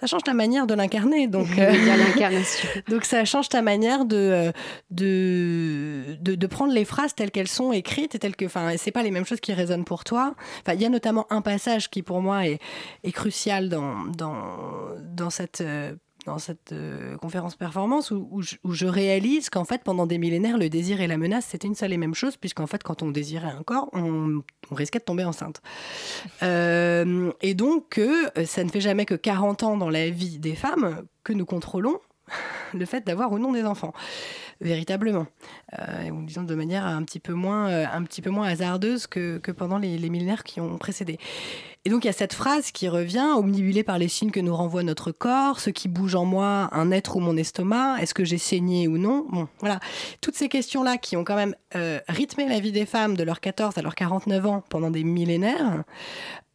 Ça 0.00 0.06
change 0.06 0.22
ta 0.22 0.34
manière 0.34 0.66
de 0.66 0.74
l'incarner. 0.74 1.28
Donc, 1.28 1.46
Il 1.52 1.56
y 1.58 1.90
a 1.90 1.96
l'incarnation. 1.96 2.68
donc 2.88 3.04
ça 3.04 3.24
change 3.24 3.48
ta 3.48 3.62
manière 3.62 4.04
de, 4.04 4.16
euh, 4.16 4.52
de, 4.90 6.16
de, 6.20 6.34
de 6.34 6.46
prendre 6.46 6.72
les 6.72 6.84
phrases 6.84 7.14
telles 7.14 7.30
qu'elles 7.30 7.48
sont 7.48 7.72
écrites 7.72 8.14
et 8.14 8.18
telles 8.18 8.36
que, 8.36 8.44
enfin, 8.44 8.72
c'est 8.76 8.90
pas 8.90 9.02
les 9.02 9.10
mêmes 9.10 9.24
choses 9.24 9.40
qui 9.40 9.52
résonnent 9.52 9.84
pour 9.84 10.04
toi. 10.04 10.34
Enfin, 10.60 10.74
il 10.74 10.82
y 10.82 10.84
a 10.84 10.88
notamment 10.88 11.26
un 11.30 11.42
passage 11.42 11.90
qui 11.90 12.02
pour 12.02 12.20
moi 12.20 12.46
est, 12.46 12.58
est 13.02 13.12
crucial 13.12 13.68
dans, 13.68 14.04
dans, 14.04 14.88
dans 15.00 15.30
cette 15.30 15.60
euh, 15.60 15.94
dans 16.26 16.38
cette 16.38 16.72
euh, 16.72 17.16
conférence 17.16 17.56
performance 17.56 18.10
où, 18.10 18.28
où 18.30 18.42
je, 18.42 18.56
où 18.64 18.72
je 18.72 18.86
réalise 18.86 19.50
qu'en 19.50 19.64
fait 19.64 19.82
pendant 19.82 20.06
des 20.06 20.18
millénaires 20.18 20.58
le 20.58 20.68
désir 20.68 21.00
et 21.00 21.06
la 21.06 21.16
menace 21.16 21.46
c'était 21.50 21.68
une 21.68 21.74
seule 21.74 21.92
et 21.92 21.96
même 21.96 22.14
chose 22.14 22.36
puisqu'en 22.36 22.66
fait 22.66 22.82
quand 22.82 23.02
on 23.02 23.10
désirait 23.10 23.48
un 23.50 23.62
corps 23.62 23.88
on, 23.92 24.42
on 24.70 24.74
risquait 24.74 24.98
de 24.98 25.04
tomber 25.04 25.24
enceinte. 25.24 25.62
Euh, 26.42 27.32
et 27.40 27.54
donc 27.54 27.98
euh, 27.98 28.28
ça 28.44 28.64
ne 28.64 28.68
fait 28.68 28.80
jamais 28.80 29.06
que 29.06 29.14
40 29.14 29.62
ans 29.62 29.76
dans 29.76 29.88
la 29.88 30.10
vie 30.10 30.38
des 30.38 30.54
femmes 30.54 31.04
que 31.22 31.32
nous 31.32 31.46
contrôlons 31.46 32.00
le 32.74 32.84
fait 32.84 33.06
d'avoir 33.06 33.32
ou 33.32 33.38
non 33.38 33.52
des 33.52 33.64
enfants. 33.64 33.92
Véritablement. 34.60 35.26
Euh, 35.78 36.10
ou 36.10 36.24
disons 36.24 36.42
de 36.42 36.54
manière 36.54 36.86
un 36.86 37.02
petit 37.02 37.20
peu 37.20 37.32
moins 37.32 37.68
euh, 37.68 37.86
un 37.92 38.02
petit 38.04 38.22
peu 38.22 38.30
moins 38.30 38.46
hasardeuse 38.46 39.06
que, 39.06 39.38
pendant 39.52 39.78
les, 39.78 39.98
les 39.98 40.10
millénaires 40.10 40.44
qui 40.44 40.60
ont 40.60 40.78
précédé. 40.78 41.18
Et 41.86 41.90
donc 41.90 42.04
il 42.04 42.06
y 42.06 42.10
a 42.10 42.14
cette 42.14 42.32
phrase 42.32 42.70
qui 42.70 42.88
revient, 42.88 43.28
omnibulée 43.36 43.82
par 43.82 43.98
les 43.98 44.08
signes 44.08 44.30
que 44.30 44.40
nous 44.40 44.56
renvoie 44.56 44.82
notre 44.82 45.12
corps, 45.12 45.60
ce 45.60 45.68
qui 45.68 45.88
bouge 45.88 46.14
en 46.14 46.24
moi, 46.24 46.70
un 46.72 46.90
être 46.90 47.16
ou 47.16 47.20
mon 47.20 47.36
estomac, 47.36 47.98
est-ce 48.00 48.14
que 48.14 48.24
j'ai 48.24 48.38
saigné 48.38 48.88
ou 48.88 48.96
non? 48.96 49.26
Bon, 49.30 49.48
voilà. 49.60 49.80
Toutes 50.22 50.34
ces 50.34 50.48
questions-là 50.48 50.96
qui 50.96 51.16
ont 51.18 51.24
quand 51.24 51.36
même 51.36 51.54
euh, 51.76 52.00
rythmé 52.08 52.48
la 52.48 52.58
vie 52.58 52.72
des 52.72 52.86
femmes 52.86 53.16
de 53.16 53.22
leurs 53.22 53.40
14 53.40 53.76
à 53.76 53.82
leurs 53.82 53.94
49 53.94 54.46
ans 54.46 54.64
pendant 54.70 54.90
des 54.90 55.04
millénaires, 55.04 55.84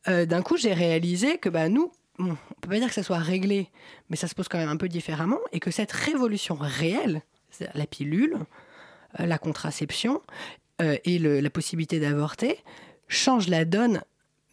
euh, 0.08 0.26
d'un 0.26 0.42
coup 0.42 0.58
j'ai 0.58 0.74
réalisé 0.74 1.38
que 1.38 1.50
bah, 1.50 1.70
nous, 1.70 1.92
bon, 2.20 2.32
on 2.32 2.60
peut 2.62 2.70
pas 2.70 2.80
dire 2.80 2.88
que 2.88 2.94
ça 2.94 3.04
soit 3.04 3.18
réglé, 3.18 3.70
mais 4.10 4.16
ça 4.16 4.28
se 4.28 4.36
pose 4.36 4.48
quand 4.48 4.58
même 4.58 4.70
un 4.70 4.78
peu 4.78 4.90
différemment, 4.90 5.40
et 5.52 5.60
que 5.60 5.72
cette 5.72 5.92
révolution 5.92 6.56
réelle, 6.60 7.24
la 7.74 7.88
pilule, 7.88 8.38
euh, 9.20 9.26
la 9.26 9.38
contraception 9.38 10.22
euh, 10.82 10.98
et 11.04 11.18
la 11.18 11.50
possibilité 11.50 12.00
d'avorter, 12.00 12.60
change 13.08 13.48
la 13.48 13.66
donne 13.66 14.02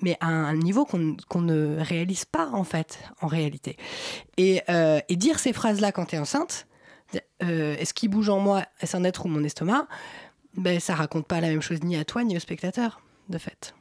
mais 0.02 0.18
à 0.20 0.26
un 0.26 0.54
niveau 0.54 0.84
qu'on 0.84 1.40
ne 1.40 1.80
réalise 1.80 2.26
pas 2.26 2.50
en 2.52 2.64
fait, 2.64 2.98
en 3.22 3.28
réalité. 3.28 3.78
Et, 4.36 4.60
euh, 4.68 5.00
dire 5.08 5.38
ces 5.38 5.54
phrases-là 5.54 5.90
quand 5.90 6.04
tu 6.04 6.16
es 6.16 6.18
enceinte, 6.18 6.66
est-ce 7.40 7.94
qui 7.94 8.08
bouge 8.08 8.28
en 8.28 8.38
moi, 8.38 8.66
est-ce 8.80 8.94
un 8.94 9.04
être 9.04 9.24
ou 9.24 9.28
mon 9.30 9.42
estomac, 9.42 9.86
ben, 10.54 10.80
ça 10.80 10.94
raconte 10.94 11.26
pas 11.26 11.40
la 11.40 11.48
même 11.48 11.62
chose 11.62 11.82
ni 11.82 11.96
à 11.96 12.04
toi 12.04 12.24
ni 12.24 12.36
au 12.36 12.40
spectateur, 12.40 13.00
de 13.30 13.38
fait. 13.38 13.74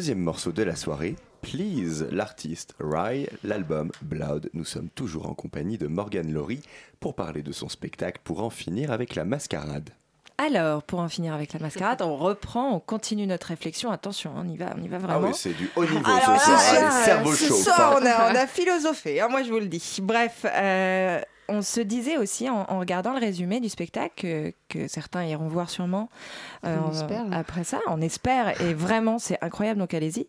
Deuxième 0.00 0.20
morceau 0.20 0.50
de 0.50 0.62
la 0.62 0.76
soirée, 0.76 1.14
Please, 1.42 2.06
l'artiste 2.10 2.72
Rye, 2.80 3.28
l'album 3.44 3.92
Blood. 4.00 4.48
Nous 4.54 4.64
sommes 4.64 4.88
toujours 4.88 5.28
en 5.28 5.34
compagnie 5.34 5.76
de 5.76 5.88
Morgane 5.88 6.32
Laurie 6.32 6.62
pour 7.00 7.14
parler 7.14 7.42
de 7.42 7.52
son 7.52 7.68
spectacle 7.68 8.18
pour 8.24 8.42
en 8.42 8.48
finir 8.48 8.92
avec 8.92 9.14
la 9.14 9.26
mascarade. 9.26 9.90
Alors, 10.38 10.82
pour 10.84 11.00
en 11.00 11.10
finir 11.10 11.34
avec 11.34 11.52
la 11.52 11.60
mascarade, 11.60 12.00
on 12.00 12.16
reprend, 12.16 12.70
on 12.74 12.80
continue 12.80 13.26
notre 13.26 13.48
réflexion. 13.48 13.90
Attention, 13.90 14.32
on 14.34 14.48
y 14.48 14.56
va, 14.56 14.74
on 14.74 14.82
y 14.82 14.88
va 14.88 14.96
vraiment. 14.96 15.20
Ah 15.22 15.28
oui, 15.32 15.34
c'est 15.34 15.52
du 15.52 15.68
haut 15.76 15.84
niveau 15.84 15.98
Alors 16.06 16.40
ce 16.40 16.46
soir, 16.46 16.56
là, 16.56 16.80
hein, 16.80 16.98
les 16.98 17.04
cerveaux 17.04 17.34
ce 17.34 17.44
chauds. 17.48 17.54
soir, 17.56 17.92
hein. 17.92 18.00
on 18.00 18.06
a, 18.06 18.32
on 18.32 18.36
a 18.36 18.46
philosophé, 18.46 19.20
hein, 19.20 19.28
moi 19.28 19.42
je 19.42 19.50
vous 19.50 19.60
le 19.60 19.66
dis. 19.66 19.98
Bref, 20.00 20.46
euh, 20.46 21.20
on 21.50 21.62
se 21.62 21.80
disait 21.80 22.16
aussi 22.16 22.48
en, 22.48 22.64
en 22.68 22.78
regardant 22.78 23.12
le 23.12 23.18
résumé 23.20 23.60
du 23.60 23.68
spectacle 23.68 24.14
que, 24.16 24.52
que 24.68 24.88
certains 24.88 25.24
iront 25.24 25.48
voir 25.48 25.68
sûrement 25.68 26.08
euh, 26.64 26.76
On 26.86 26.92
espère. 26.92 27.24
après 27.32 27.64
ça. 27.64 27.80
On 27.88 28.00
espère 28.00 28.60
et 28.62 28.72
vraiment 28.72 29.18
c'est 29.18 29.38
incroyable 29.42 29.80
donc 29.80 29.92
allez-y. 29.92 30.26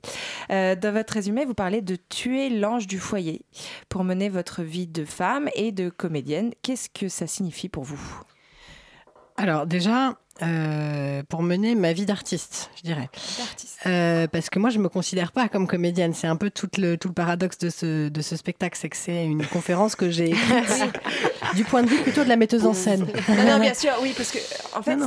Euh, 0.52 0.76
dans 0.76 0.92
votre 0.92 1.14
résumé, 1.14 1.46
vous 1.46 1.54
parlez 1.54 1.82
de 1.82 1.96
tuer 2.10 2.50
l'ange 2.50 2.88
du 2.88 3.00
foyer 3.00 3.46
pour 3.88 4.04
mener 4.04 4.30
votre 4.30 4.64
vie 4.64 4.88
de 4.88 5.06
femme 5.06 5.50
et 5.56 5.72
de 5.72 5.90
comédienne. 5.90 6.52
Qu'est-ce 6.64 6.90
que 6.90 7.08
ça 7.08 7.28
signifie 7.28 7.70
pour 7.70 7.84
vous? 7.84 8.22
Alors 9.38 9.66
déjà, 9.66 10.18
euh, 10.44 11.22
pour 11.30 11.44
mener 11.44 11.76
ma 11.76 11.94
vie 11.94 12.06
d'artiste, 12.06 12.72
je 12.78 12.82
dirais. 12.82 13.10
Euh, 13.86 14.28
parce 14.28 14.50
que 14.50 14.60
moi, 14.60 14.70
je 14.70 14.80
me 14.80 14.90
considère 14.90 15.32
pas 15.32 15.50
comme 15.50 15.68
comédienne. 15.68 16.14
C'est 16.14 16.28
un 16.28 16.36
peu 16.36 16.50
tout 16.50 16.70
le, 16.78 16.98
tout 16.98 17.08
le 17.08 17.14
paradoxe 17.14 17.58
de 17.60 17.70
ce, 17.70 18.10
de 18.10 18.22
ce 18.22 18.36
spectacle, 18.36 18.78
c'est 18.80 18.90
que 18.90 18.98
c'est 18.98 19.26
une 19.26 19.46
conférence 19.46 19.96
que 19.96 20.10
j'ai 20.10 20.30
écrite 20.30 20.84
du 21.56 21.64
point 21.64 21.84
de 21.84 21.90
vue 21.90 22.02
plutôt 22.02 22.24
de 22.24 22.30
la 22.30 22.38
metteuse 22.38 22.66
en 22.66 22.74
scène. 22.74 23.08
Non, 23.30 23.44
non, 23.46 23.60
bien 23.60 23.74
sûr, 23.76 23.92
oui, 24.02 24.14
parce 24.16 24.32
que 24.32 24.40
en 24.76 24.82
fait, 24.82 24.98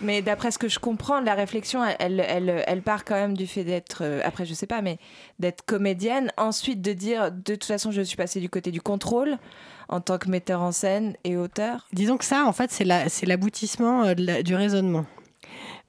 mais 0.00 0.22
d'après 0.22 0.50
ce 0.50 0.58
que 0.58 0.68
je 0.68 0.78
comprends, 0.78 1.20
la 1.20 1.34
réflexion, 1.34 1.82
elle, 1.98 2.20
elle, 2.20 2.64
elle 2.66 2.82
part 2.82 3.04
quand 3.04 3.14
même 3.14 3.36
du 3.36 3.46
fait 3.46 3.64
d'être, 3.64 4.02
euh, 4.02 4.20
après, 4.24 4.44
je 4.44 4.54
sais 4.54 4.66
pas, 4.66 4.82
mais 4.82 4.98
d'être 5.38 5.64
comédienne, 5.64 6.32
ensuite 6.36 6.82
de 6.82 6.92
dire, 6.92 7.32
de 7.32 7.54
toute 7.54 7.64
façon, 7.64 7.90
je 7.90 8.02
suis 8.02 8.16
passée 8.16 8.40
du 8.40 8.48
côté 8.48 8.70
du 8.70 8.80
contrôle 8.80 9.38
en 9.88 10.00
tant 10.00 10.18
que 10.18 10.28
metteur 10.28 10.60
en 10.62 10.72
scène 10.72 11.14
et 11.24 11.36
auteur. 11.36 11.86
Disons 11.92 12.16
que 12.16 12.24
ça, 12.24 12.44
en 12.46 12.52
fait, 12.52 12.70
c'est 12.70 12.84
la- 12.84 13.08
c'est 13.08 13.26
l'aboutissement 13.26 14.04
euh, 14.04 14.14
du 14.14 14.54
raisonnement. 14.54 15.06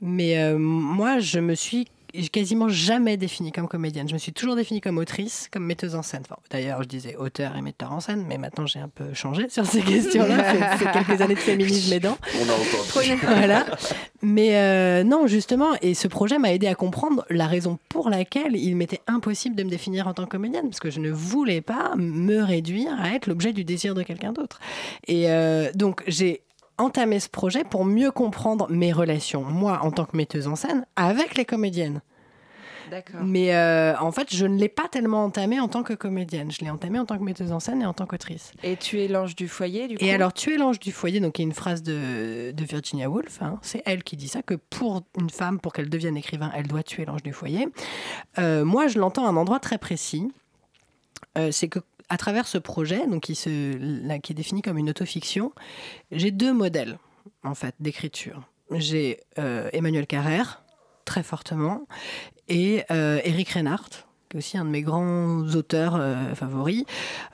Mais 0.01 0.38
euh, 0.38 0.57
moi, 0.57 1.19
je 1.19 1.39
me 1.39 1.55
suis 1.55 1.88
quasiment 2.31 2.69
jamais 2.69 3.17
définie 3.17 3.51
comme 3.51 3.67
comédienne. 3.67 4.07
Je 4.07 4.13
me 4.13 4.17
suis 4.19 4.33
toujours 4.33 4.55
définie 4.55 4.81
comme 4.81 4.97
autrice, 4.97 5.49
comme 5.51 5.65
metteuse 5.65 5.95
en 5.95 6.01
scène. 6.03 6.21
Enfin, 6.25 6.39
D'ailleurs, 6.51 6.81
je 6.83 6.87
disais 6.87 7.15
auteur 7.15 7.55
et 7.55 7.61
metteur 7.61 7.91
en 7.91 7.99
scène, 7.99 8.25
mais 8.27 8.37
maintenant 8.37 8.65
j'ai 8.65 8.79
un 8.79 8.89
peu 8.89 9.13
changé 9.13 9.49
sur 9.49 9.65
ces 9.65 9.81
questions-là. 9.83 10.53
C'est- 10.53 10.77
C'est 10.85 10.91
quelques 10.91 11.21
années 11.21 11.35
de 11.35 11.39
féminisme 11.39 11.93
aidant. 11.93 12.17
On 12.35 12.49
a 12.49 12.53
entendu. 12.53 13.19
voilà. 13.23 13.65
Mais 14.21 14.55
euh, 14.57 15.03
non, 15.03 15.27
justement, 15.27 15.69
et 15.81 15.93
ce 15.93 16.07
projet 16.07 16.37
m'a 16.39 16.53
aidé 16.53 16.67
à 16.67 16.75
comprendre 16.75 17.25
la 17.29 17.47
raison 17.47 17.77
pour 17.89 18.09
laquelle 18.09 18.55
il 18.55 18.75
m'était 18.75 19.01
impossible 19.07 19.55
de 19.55 19.63
me 19.63 19.69
définir 19.69 20.07
en 20.07 20.13
tant 20.13 20.25
que 20.25 20.29
comédienne, 20.31 20.69
parce 20.69 20.79
que 20.79 20.89
je 20.89 20.99
ne 20.99 21.11
voulais 21.11 21.61
pas 21.61 21.93
me 21.97 22.41
réduire 22.41 22.91
à 22.99 23.13
être 23.15 23.27
l'objet 23.27 23.53
du 23.53 23.63
désir 23.63 23.93
de 23.95 24.03
quelqu'un 24.03 24.33
d'autre. 24.33 24.59
Et 25.07 25.29
euh, 25.29 25.71
donc, 25.75 26.03
j'ai 26.07 26.41
entamé 26.77 27.19
ce 27.19 27.29
projet 27.29 27.63
pour 27.63 27.85
mieux 27.85 28.11
comprendre 28.11 28.67
mes 28.69 28.91
relations, 28.91 29.43
moi, 29.43 29.79
en 29.81 29.91
tant 29.91 30.05
que 30.05 30.15
metteuse 30.15 30.47
en 30.47 30.55
scène, 30.55 30.85
avec 30.95 31.35
les 31.35 31.45
comédiennes. 31.45 32.01
Mais 33.21 33.53
euh, 33.53 33.97
en 33.99 34.11
fait, 34.11 34.33
je 34.33 34.45
ne 34.45 34.57
l'ai 34.57 34.69
pas 34.69 34.87
tellement 34.87 35.25
entamé 35.25 35.59
en 35.59 35.67
tant 35.67 35.83
que 35.83 35.93
comédienne. 35.93 36.51
Je 36.51 36.61
l'ai 36.61 36.69
entamé 36.69 36.99
en 36.99 37.05
tant 37.05 37.17
que 37.17 37.23
metteuse 37.23 37.51
en 37.51 37.59
scène 37.59 37.81
et 37.81 37.85
en 37.85 37.93
tant 37.93 38.05
qu'autrice. 38.05 38.53
Et 38.63 38.77
tu 38.77 39.01
es 39.01 39.07
l'ange 39.07 39.35
du 39.35 39.47
foyer, 39.47 39.87
du 39.87 39.97
coup? 39.97 40.05
Et 40.05 40.13
alors, 40.13 40.33
tu 40.33 40.53
es 40.53 40.57
l'ange 40.57 40.79
du 40.79 40.91
foyer, 40.91 41.19
donc 41.19 41.37
il 41.37 41.41
y 41.41 41.45
a 41.45 41.47
une 41.47 41.53
phrase 41.53 41.83
de, 41.83 42.51
de 42.51 42.63
Virginia 42.63 43.09
Woolf, 43.09 43.41
hein, 43.41 43.59
c'est 43.61 43.81
elle 43.85 44.03
qui 44.03 44.15
dit 44.15 44.27
ça, 44.27 44.41
que 44.41 44.53
pour 44.53 45.03
une 45.19 45.29
femme, 45.29 45.59
pour 45.59 45.73
qu'elle 45.73 45.89
devienne 45.89 46.17
écrivain, 46.17 46.51
elle 46.55 46.67
doit 46.67 46.83
tuer 46.83 47.05
l'ange 47.05 47.23
du 47.23 47.33
foyer. 47.33 47.67
Euh, 48.39 48.63
moi, 48.63 48.87
je 48.87 48.99
l'entends 48.99 49.25
à 49.25 49.29
un 49.29 49.35
endroit 49.35 49.59
très 49.59 49.77
précis. 49.77 50.31
Euh, 51.37 51.51
c'est 51.51 51.67
que 51.67 51.79
à 52.09 52.17
travers 52.17 52.47
ce 52.47 52.57
projet, 52.57 53.07
donc 53.07 53.23
qui, 53.23 53.33
est 53.33 54.33
défini 54.33 54.61
comme 54.61 54.77
une 54.77 54.89
autofiction, 54.89 55.53
j'ai 56.11 56.31
deux 56.31 56.53
modèles 56.53 56.97
en 57.43 57.55
fait 57.55 57.75
d'écriture. 57.79 58.43
J'ai 58.71 59.21
euh, 59.39 59.69
Emmanuel 59.73 60.07
Carrère, 60.07 60.63
très 61.05 61.23
fortement, 61.23 61.87
et 62.49 62.83
euh, 62.91 63.19
Eric 63.23 63.49
Reinhardt, 63.49 64.07
qui 64.29 64.35
est 64.35 64.39
aussi 64.39 64.57
un 64.57 64.65
de 64.65 64.69
mes 64.69 64.81
grands 64.81 65.43
auteurs 65.55 65.95
euh, 65.95 66.33
favoris. 66.35 66.83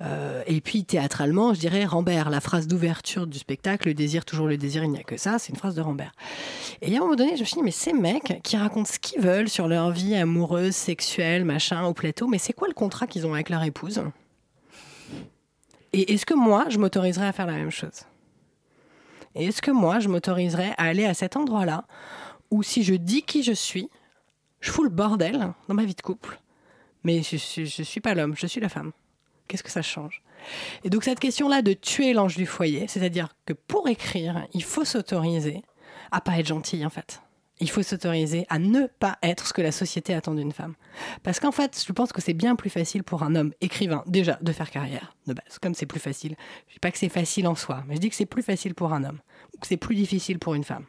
Euh, 0.01 0.43
et 0.45 0.61
puis 0.61 0.85
théâtralement, 0.85 1.53
je 1.53 1.59
dirais 1.59 1.85
Rambert, 1.85 2.29
la 2.29 2.39
phrase 2.39 2.67
d'ouverture 2.67 3.25
du 3.25 3.39
spectacle, 3.39 3.87
le 3.87 3.93
désir, 3.93 4.25
toujours 4.25 4.47
le 4.47 4.57
désir, 4.57 4.83
il 4.83 4.91
n'y 4.91 4.99
a 4.99 5.03
que 5.03 5.17
ça, 5.17 5.39
c'est 5.39 5.49
une 5.49 5.57
phrase 5.57 5.75
de 5.75 5.81
Rambert. 5.81 6.11
Et 6.81 6.93
à 6.93 6.97
un 6.97 7.01
moment 7.01 7.15
donné, 7.15 7.35
je 7.35 7.41
me 7.41 7.45
suis 7.45 7.55
dit, 7.55 7.63
mais 7.63 7.71
ces 7.71 7.93
mecs 7.93 8.41
qui 8.43 8.57
racontent 8.57 8.89
ce 8.91 8.99
qu'ils 8.99 9.21
veulent 9.21 9.49
sur 9.49 9.67
leur 9.67 9.91
vie 9.91 10.15
amoureuse, 10.15 10.75
sexuelle, 10.75 11.45
machin, 11.45 11.83
au 11.85 11.93
plateau, 11.93 12.27
mais 12.27 12.37
c'est 12.37 12.53
quoi 12.53 12.67
le 12.67 12.73
contrat 12.73 13.07
qu'ils 13.07 13.25
ont 13.25 13.33
avec 13.33 13.49
leur 13.49 13.63
épouse? 13.63 14.03
Et 15.93 16.13
est-ce 16.13 16.25
que 16.25 16.33
moi, 16.33 16.65
je 16.69 16.79
m'autoriserais 16.79 17.27
à 17.27 17.31
faire 17.31 17.45
la 17.45 17.53
même 17.53 17.71
chose? 17.71 18.03
Et 19.35 19.45
est-ce 19.45 19.61
que 19.61 19.71
moi, 19.71 19.99
je 19.99 20.09
m'autoriserais 20.09 20.73
à 20.77 20.83
aller 20.85 21.05
à 21.05 21.13
cet 21.13 21.37
endroit-là 21.37 21.85
où 22.51 22.61
si 22.63 22.83
je 22.83 22.93
dis 22.93 23.23
qui 23.23 23.43
je 23.43 23.53
suis, 23.53 23.89
je 24.59 24.71
fous 24.71 24.83
le 24.83 24.89
bordel 24.89 25.53
dans 25.67 25.73
ma 25.73 25.85
vie 25.85 25.95
de 25.95 26.01
couple, 26.01 26.39
mais 27.03 27.21
je 27.23 27.61
ne 27.61 27.83
suis 27.83 28.01
pas 28.01 28.13
l'homme, 28.13 28.35
je 28.35 28.47
suis 28.47 28.61
la 28.61 28.69
femme? 28.69 28.91
Qu'est-ce 29.47 29.63
que 29.63 29.71
ça 29.71 29.81
change? 29.81 30.21
Et 30.83 30.89
donc 30.89 31.03
cette 31.03 31.19
question-là 31.19 31.61
de 31.61 31.73
tuer 31.73 32.13
l'ange 32.13 32.35
du 32.35 32.45
foyer, 32.45 32.87
c'est-à-dire 32.87 33.29
que 33.45 33.53
pour 33.53 33.87
écrire, 33.87 34.47
il 34.53 34.63
faut 34.63 34.85
s'autoriser 34.85 35.63
à 36.11 36.21
pas 36.21 36.37
être 36.39 36.47
gentil 36.47 36.85
en 36.85 36.89
fait. 36.89 37.21
Il 37.63 37.69
faut 37.69 37.81
s'autoriser 37.81 38.45
à 38.49 38.59
ne 38.59 38.87
pas 38.99 39.17
être 39.23 39.47
ce 39.47 39.53
que 39.53 39.61
la 39.61 39.71
société 39.71 40.13
attend 40.13 40.33
d'une 40.33 40.51
femme. 40.51 40.75
Parce 41.23 41.39
qu'en 41.39 41.53
fait, 41.53 41.81
je 41.87 41.93
pense 41.93 42.11
que 42.11 42.21
c'est 42.21 42.33
bien 42.33 42.57
plus 42.57 42.69
facile 42.69 43.05
pour 43.05 43.23
un 43.23 43.35
homme 43.35 43.53
écrivain, 43.61 44.03
déjà, 44.05 44.37
de 44.41 44.51
faire 44.51 44.69
carrière, 44.69 45.15
de 45.27 45.33
base, 45.33 45.59
comme 45.61 45.73
c'est 45.73 45.85
plus 45.85 46.01
facile. 46.01 46.35
Je 46.67 46.73
dis 46.73 46.79
pas 46.79 46.91
que 46.91 46.97
c'est 46.97 47.07
facile 47.07 47.47
en 47.47 47.55
soi, 47.55 47.85
mais 47.87 47.95
je 47.95 48.01
dis 48.01 48.09
que 48.09 48.17
c'est 48.17 48.25
plus 48.25 48.43
facile 48.43 48.75
pour 48.75 48.91
un 48.91 49.05
homme, 49.05 49.19
ou 49.55 49.59
que 49.59 49.67
c'est 49.67 49.77
plus 49.77 49.95
difficile 49.95 50.39
pour 50.39 50.55
une 50.55 50.65
femme. 50.65 50.83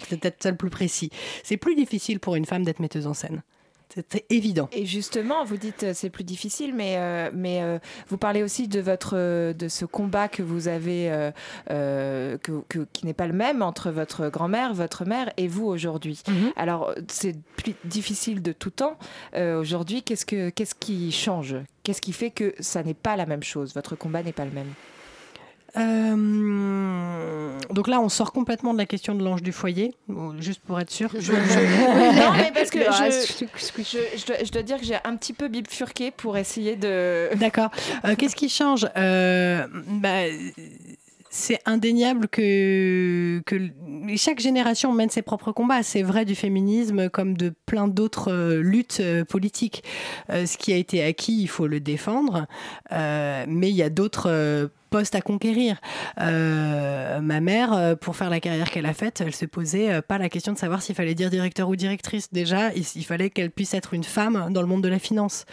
C'est 0.00 0.18
peut-être 0.18 0.42
ça 0.42 0.50
le 0.50 0.56
plus 0.56 0.68
précis. 0.68 1.10
C'est 1.44 1.58
plus 1.58 1.76
difficile 1.76 2.18
pour 2.18 2.34
une 2.34 2.44
femme 2.44 2.64
d'être 2.64 2.80
metteuse 2.80 3.06
en 3.06 3.14
scène. 3.14 3.44
C'est 3.94 4.24
évident. 4.30 4.68
Et 4.72 4.84
justement, 4.84 5.44
vous 5.44 5.56
dites 5.56 5.84
euh, 5.84 5.92
c'est 5.94 6.10
plus 6.10 6.24
difficile, 6.24 6.74
mais, 6.74 6.96
euh, 6.98 7.30
mais 7.32 7.62
euh, 7.62 7.78
vous 8.08 8.18
parlez 8.18 8.42
aussi 8.42 8.68
de, 8.68 8.80
votre, 8.80 9.52
de 9.52 9.68
ce 9.68 9.84
combat 9.84 10.28
que 10.28 10.42
vous 10.42 10.68
avez, 10.68 11.30
euh, 11.70 12.36
que, 12.38 12.60
que- 12.68 12.86
qui 12.92 13.06
n'est 13.06 13.14
pas 13.14 13.26
le 13.26 13.32
même 13.32 13.62
entre 13.62 13.90
votre 13.90 14.28
grand-mère, 14.28 14.74
votre 14.74 15.04
mère 15.04 15.32
et 15.36 15.48
vous 15.48 15.66
aujourd'hui. 15.66 16.20
Alors, 16.56 16.92
c'est 17.08 17.36
plus 17.56 17.74
difficile 17.84 18.42
de 18.42 18.52
tout 18.52 18.70
temps. 18.70 18.98
Aujourd'hui, 19.36 20.02
qu'est-ce, 20.02 20.26
que, 20.26 20.50
qu'est-ce 20.50 20.74
qui 20.74 21.12
change? 21.12 21.56
Qu'est-ce 21.82 22.00
qui 22.00 22.12
fait 22.12 22.30
que 22.30 22.54
ça 22.60 22.82
n'est 22.82 22.94
pas 22.94 23.16
la 23.16 23.26
même 23.26 23.42
chose? 23.42 23.74
Votre 23.74 23.94
combat 23.96 24.22
n'est 24.22 24.32
pas 24.32 24.44
le 24.44 24.50
même? 24.50 24.72
Euh, 25.76 27.58
donc 27.70 27.88
là, 27.88 28.00
on 28.00 28.08
sort 28.08 28.32
complètement 28.32 28.72
de 28.72 28.78
la 28.78 28.86
question 28.86 29.14
de 29.14 29.22
l'ange 29.24 29.42
du 29.42 29.52
foyer, 29.52 29.94
bon, 30.08 30.40
juste 30.40 30.60
pour 30.66 30.80
être 30.80 30.90
sûr. 30.90 31.10
Je- 31.14 31.20
je- 31.20 31.30
non, 32.20 32.32
mais 32.36 32.50
parce 32.54 32.70
que 32.70 32.78
je, 32.80 34.50
dois, 34.52 34.62
dire 34.62 34.78
que 34.78 34.84
j'ai 34.84 34.96
un 35.04 35.16
petit 35.16 35.32
peu 35.32 35.48
bifurqué 35.48 36.10
pour 36.10 36.36
essayer 36.36 36.76
de. 36.76 37.28
D'accord. 37.36 37.70
Euh, 38.04 38.14
Qu'est-ce 38.16 38.36
qui 38.36 38.48
change 38.48 38.86
Euh, 38.96 39.66
bah, 39.88 40.22
c'est 41.28 41.60
indéniable 41.66 42.28
que, 42.28 43.42
que 43.44 43.56
chaque 44.16 44.40
génération 44.40 44.92
mène 44.92 45.10
ses 45.10 45.20
propres 45.22 45.52
combats. 45.52 45.82
C'est 45.82 46.02
vrai 46.02 46.24
du 46.24 46.34
féminisme 46.34 47.10
comme 47.10 47.36
de 47.36 47.52
plein 47.66 47.88
d'autres 47.88 48.32
euh, 48.32 48.62
luttes 48.62 48.98
euh, 49.00 49.24
politiques. 49.24 49.84
Euh, 50.30 50.46
ce 50.46 50.56
qui 50.56 50.72
a 50.72 50.76
été 50.76 51.04
acquis, 51.04 51.42
il 51.42 51.48
faut 51.48 51.66
le 51.66 51.80
défendre, 51.80 52.46
mais 52.90 53.68
il 53.68 53.76
y 53.76 53.82
a 53.82 53.90
d'autres 53.90 54.70
à 54.96 55.20
conquérir. 55.20 55.80
Euh, 56.20 57.20
ma 57.20 57.40
mère, 57.40 57.72
euh, 57.72 57.94
pour 57.96 58.16
faire 58.16 58.30
la 58.30 58.40
carrière 58.40 58.70
qu'elle 58.70 58.86
a 58.86 58.94
faite, 58.94 59.20
elle 59.20 59.34
se 59.34 59.44
posait 59.44 59.92
euh, 59.92 60.02
pas 60.02 60.18
la 60.18 60.28
question 60.28 60.52
de 60.52 60.58
savoir 60.58 60.82
s'il 60.82 60.94
fallait 60.94 61.14
dire 61.14 61.30
directeur 61.30 61.68
ou 61.68 61.76
directrice. 61.76 62.32
Déjà, 62.32 62.72
il, 62.74 63.04
fallait 63.04 63.30
qu'elle 63.30 63.50
puisse 63.50 63.74
être 63.74 63.94
une 63.94 64.04
femme 64.04 64.48
dans 64.50 64.62
le 64.62 64.66
monde 64.66 64.82
de 64.82 64.88
la 64.88 64.98
finance. 64.98 65.44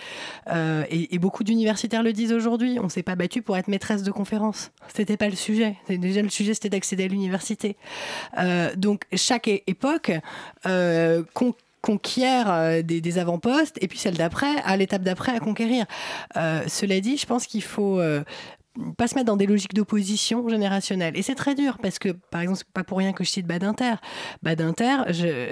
Et, 0.90 1.18
beaucoup 1.20 1.44
d'universitaires 1.44 2.04
le 2.04 2.12
disent 2.12 2.34
aujourd'hui. 2.34 2.80
On 2.82 2.90
s'est 2.90 3.04
pas 3.04 3.16
battu 3.16 3.42
pour 3.42 3.56
être 3.56 3.70
maîtresse 3.70 4.04
de 4.04 4.12
conférence. 4.12 4.72
C'était 4.94 5.16
pas 5.16 5.30
le 5.30 5.36
sujet. 5.36 5.78
Déjà, 5.88 6.22
le 6.22 6.30
sujet, 6.30 6.54
c'était 6.54 6.70
d'accéder 6.70 7.06
à 7.06 7.08
l'université. 7.08 7.78
Donc, 8.76 9.04
chaque 9.14 9.48
époque 9.48 10.12
con- 11.34 11.56
conquiert 11.82 12.84
des, 12.84 13.18
avant-postes 13.18 13.78
et 13.82 13.88
puis 13.88 14.00
celle 14.00 14.18
d'après, 14.18 14.56
à 14.66 14.76
l'étape 14.76 15.04
d'après, 15.04 15.34
à 15.34 15.40
conquérir. 15.40 15.86
Cela 16.36 17.00
dit, 17.00 17.18
je 17.18 17.26
pense 17.26 17.48
qu'il 17.48 17.64
faut 17.64 18.02
pas 18.98 19.08
se 19.08 19.16
mettre 19.16 19.28
dans 19.28 19.38
des 19.38 19.46
logiques 19.46 19.74
d'opposition 19.74 20.48
générationnelle. 20.50 21.16
Et 21.16 21.22
c'est 21.22 21.36
très 21.36 21.56
dur 21.56 21.78
parce 21.82 22.00
que, 22.00 22.10
par 22.10 22.42
exemple, 22.42 22.60
c'est 22.60 22.74
pas 22.74 22.84
pour 22.84 22.98
rien 22.98 23.14
que 23.14 23.24
je 23.24 23.30
cite 23.30 23.46
Badinter. 23.46 23.96
Badinter, 24.42 24.98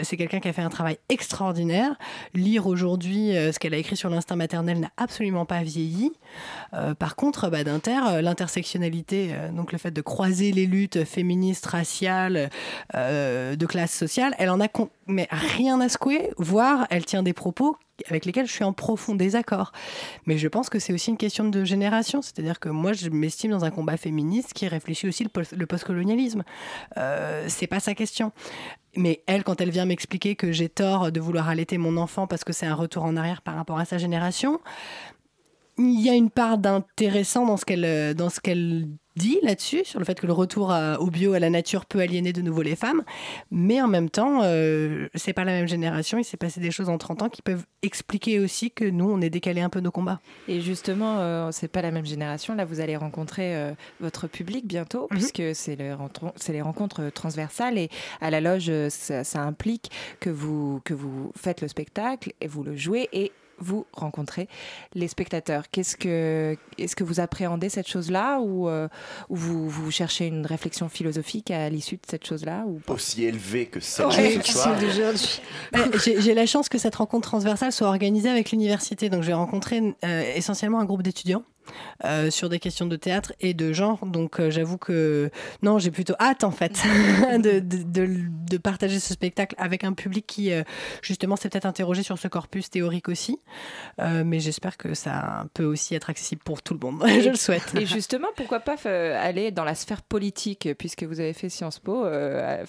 c'est 0.03 0.17
quelqu'un 0.17 0.39
qui 0.39 0.47
a 0.47 0.53
fait 0.53 0.61
un 0.61 0.69
travail 0.69 0.97
extraordinaire. 1.09 1.95
Lire 2.33 2.67
aujourd'hui 2.67 3.35
euh, 3.37 3.51
ce 3.51 3.59
qu'elle 3.59 3.73
a 3.73 3.77
écrit 3.77 3.95
sur 3.95 4.09
l'instinct 4.09 4.35
maternel 4.35 4.79
n'a 4.79 4.91
absolument 4.97 5.45
pas 5.45 5.61
vieilli. 5.61 6.11
Euh, 6.73 6.95
par 6.95 7.15
contre, 7.15 7.49
Badinter, 7.49 7.99
euh, 8.07 8.21
l'intersectionnalité, 8.21 9.35
donc 9.55 9.71
le 9.71 9.77
fait 9.77 9.91
de 9.91 10.01
croiser 10.01 10.51
les 10.51 10.65
luttes 10.65 11.03
féministes, 11.03 11.65
raciales, 11.65 12.49
de 12.93 13.65
classe 13.65 13.93
sociale, 13.93 14.33
elle 14.37 14.49
en 14.49 14.59
a 14.59 14.67
mais 15.07 15.27
rien 15.31 15.79
à 15.81 15.89
secouer, 15.89 16.31
voire 16.37 16.87
elle 16.89 17.05
tient 17.05 17.23
des 17.23 17.33
propos 17.33 17.77
avec 18.09 18.25
lesquels 18.25 18.47
je 18.47 18.51
suis 18.51 18.63
en 18.63 18.73
profond 18.73 19.15
désaccord. 19.15 19.71
Mais 20.25 20.37
je 20.37 20.47
pense 20.47 20.69
que 20.69 20.79
c'est 20.79 20.93
aussi 20.93 21.09
une 21.09 21.17
question 21.17 21.45
de 21.45 21.63
génération. 21.63 22.21
C'est-à-dire 22.21 22.59
que 22.59 22.69
moi, 22.69 22.93
je 22.93 23.09
m'estime 23.09 23.51
dans 23.51 23.65
un 23.65 23.71
combat 23.71 23.97
féministe 23.97 24.53
qui 24.53 24.67
réfléchit 24.67 25.07
aussi 25.07 25.23
le, 25.23 25.29
post- 25.29 25.53
le 25.53 25.65
postcolonialisme. 25.65 26.43
Euh, 26.97 27.45
c'est 27.47 27.67
pas 27.67 27.79
sa 27.79 27.93
question. 27.95 28.31
Mais 28.95 29.23
elle, 29.25 29.43
quand 29.43 29.61
elle 29.61 29.69
vient 29.69 29.85
m'expliquer 29.85 30.35
que 30.35 30.51
j'ai 30.51 30.67
tort 30.67 31.11
de 31.11 31.19
vouloir 31.19 31.47
allaiter 31.47 31.77
mon 31.77 31.95
enfant 31.97 32.27
parce 32.27 32.43
que 32.43 32.51
c'est 32.51 32.65
un 32.65 32.75
retour 32.75 33.03
en 33.03 33.15
arrière 33.15 33.41
par 33.41 33.55
rapport 33.55 33.79
à 33.79 33.85
sa 33.85 33.97
génération, 33.97 34.59
il 35.89 36.01
y 36.01 36.09
a 36.09 36.13
une 36.13 36.29
part 36.29 36.57
d'intéressant 36.57 37.45
dans 37.45 37.57
ce 37.57 37.65
qu'elle 37.65 37.85
euh, 37.85 38.13
dans 38.13 38.29
ce 38.29 38.39
qu'elle 38.39 38.87
dit 39.17 39.39
là-dessus 39.43 39.81
sur 39.83 39.99
le 39.99 40.05
fait 40.05 40.17
que 40.19 40.25
le 40.25 40.31
retour 40.31 40.71
à- 40.71 40.97
au 41.01 41.07
bio 41.07 41.33
à 41.33 41.39
la 41.39 41.49
nature 41.49 41.85
peut 41.85 41.99
aliéner 41.99 42.31
de 42.31 42.41
nouveau 42.41 42.61
les 42.61 42.77
femmes 42.77 43.03
mais 43.51 43.81
en 43.81 43.87
même 43.89 44.09
temps 44.09 44.39
euh, 44.43 45.09
c'est 45.15 45.33
pas 45.33 45.43
la 45.43 45.51
même 45.51 45.67
génération 45.67 46.17
il 46.17 46.23
s'est 46.23 46.37
passé 46.37 46.61
des 46.61 46.71
choses 46.71 46.87
en 46.87 46.97
30 46.97 47.23
ans 47.23 47.27
qui 47.29 47.41
peuvent 47.41 47.65
expliquer 47.81 48.39
aussi 48.39 48.71
que 48.71 48.85
nous 48.85 49.11
on 49.11 49.19
est 49.19 49.29
décalé 49.29 49.59
un 49.59 49.67
peu 49.69 49.81
nos 49.81 49.91
combats 49.91 50.21
Et 50.47 50.61
justement, 50.61 51.19
euh, 51.19 51.49
c'est 51.51 51.67
pas 51.67 51.81
la 51.81 51.91
même 51.91 52.05
génération. 52.05 52.55
Là, 52.55 52.63
vous 52.63 52.79
allez 52.79 52.95
rencontrer 52.95 53.53
euh, 53.55 53.73
votre 53.99 54.27
public 54.27 54.65
bientôt, 54.65 55.07
Mhm. 55.11 55.17
puisque 55.17 55.43
c'est 55.55 55.75
le 55.75 55.95
les 56.49 56.61
rencontres 56.61 57.09
transversales. 57.13 57.77
Et 57.77 57.89
à 58.21 58.29
la 58.29 58.39
loge, 58.39 58.67
euh, 58.69 58.89
ça, 58.89 59.23
ça 59.23 59.41
implique 59.41 59.89
que 60.19 60.29
vous, 60.29 60.79
que 60.85 60.93
vous 60.93 61.31
faites 61.35 61.61
le 61.61 61.67
spectacle 61.67 62.31
et 62.39 62.47
vous 62.47 62.63
le 62.63 62.75
jouez 62.77 63.09
et 63.13 63.31
vous 63.61 63.85
rencontrez 63.93 64.47
les 64.93 65.07
spectateurs. 65.07 65.65
Qu'est-ce 65.71 65.95
que, 65.95 66.57
est-ce 66.77 66.95
que 66.95 67.03
vous 67.03 67.19
appréhendez 67.19 67.69
cette 67.69 67.87
chose-là 67.87 68.39
ou, 68.39 68.67
euh, 68.67 68.87
ou 69.29 69.35
vous, 69.35 69.69
vous 69.69 69.91
cherchez 69.91 70.27
une 70.27 70.45
réflexion 70.45 70.89
philosophique 70.89 71.51
à 71.51 71.69
l'issue 71.69 71.95
de 71.95 72.05
cette 72.07 72.25
chose-là 72.25 72.63
ou 72.67 72.79
pas? 72.79 72.93
Aussi 72.93 73.25
élevé 73.25 73.67
que 73.67 73.79
celle 73.79 74.07
Ouais, 74.07 74.37
de 74.37 74.43
ce 74.43 74.53
soir. 74.53 74.77
J'ai 76.03 76.31
j'ai 76.31 76.33
la 76.33 76.45
chance 76.45 76.69
que 76.69 76.77
cette 76.77 76.95
rencontre 76.95 77.27
transversale 77.27 77.71
soit 77.71 77.87
organisée 77.87 78.29
avec 78.29 78.51
l'université. 78.51 79.09
Donc, 79.09 79.23
j'ai 79.23 79.33
rencontré 79.33 79.81
euh, 80.05 80.33
essentiellement 80.35 80.79
un 80.79 80.85
groupe 80.85 81.03
d'étudiants. 81.03 81.43
Euh, 82.05 82.29
sur 82.31 82.49
des 82.49 82.59
questions 82.59 82.85
de 82.85 82.95
théâtre 82.95 83.33
et 83.39 83.53
de 83.53 83.71
genre. 83.73 84.05
Donc, 84.05 84.39
euh, 84.39 84.49
j'avoue 84.49 84.77
que 84.77 85.29
non, 85.61 85.79
j'ai 85.79 85.91
plutôt 85.91 86.15
hâte 86.19 86.43
en 86.43 86.51
fait 86.51 86.73
de, 87.37 87.59
de- 87.59 87.83
de- 87.83 88.25
de 88.51 88.57
partager 88.57 88.99
ce 88.99 89.13
spectacle 89.13 89.55
avec 89.57 89.83
un 89.83 89.93
public 89.93 90.25
qui, 90.27 90.51
euh, 90.51 90.63
justement, 91.01 91.35
s'est 91.35 91.49
peut-être 91.49 91.65
interrogé 91.65 92.03
sur 92.03 92.17
ce 92.17 92.27
corpus 92.27 92.69
théorique 92.69 93.07
aussi. 93.09 93.39
Mais 93.99 94.39
j'espère 94.39 94.77
que 94.77 94.93
ça 94.93 95.45
peut 95.53 95.63
aussi 95.65 95.95
être 95.95 96.09
accessible 96.09 96.41
pour 96.43 96.61
tout 96.61 96.73
le 96.73 96.79
monde. 96.79 97.03
Je 97.21 97.29
le 97.29 97.35
souhaite. 97.35 97.73
Et 97.75 97.85
justement, 97.85 98.27
pourquoi 98.35 98.59
pas 98.59 98.75
aller 99.19 99.51
dans 99.51 99.63
la 99.63 99.75
sphère 99.75 100.01
politique, 100.01 100.69
puisque 100.77 101.03
vous 101.03 101.19
avez 101.19 101.33
fait 101.33 101.49
Sciences 101.49 101.79
Po, 101.79 102.03
à- 102.05 102.63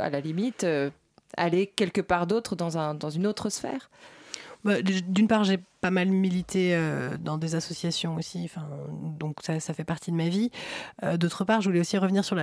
à 0.00 0.10
la 0.10 0.20
limite, 0.20 0.66
aller 1.36 1.66
quelque 1.66 2.00
part 2.00 2.26
d'autre 2.26 2.56
dans, 2.56 2.78
un, 2.78 2.94
dans 2.94 3.10
une 3.10 3.26
autre 3.26 3.50
sphère? 3.50 3.90
Bah, 4.64 4.80
D'une 4.82 5.28
part, 5.28 5.44
j'ai 5.44 5.58
pas 5.80 5.90
mal 5.90 6.08
milité 6.08 6.74
euh, 6.74 7.16
dans 7.18 7.38
des 7.38 7.54
associations 7.54 8.16
aussi, 8.16 8.50
donc 9.18 9.36
ça, 9.42 9.60
fait 9.60 9.84
partie 9.84 10.10
de 10.10 10.16
ma 10.16 10.28
vie. 10.28 10.50
Euh, 11.04 11.16
D'autre 11.16 11.44
part, 11.44 11.60
je 11.60 11.68
voulais 11.68 11.80
aussi 11.80 11.96
revenir 11.98 12.24
sur 12.24 12.36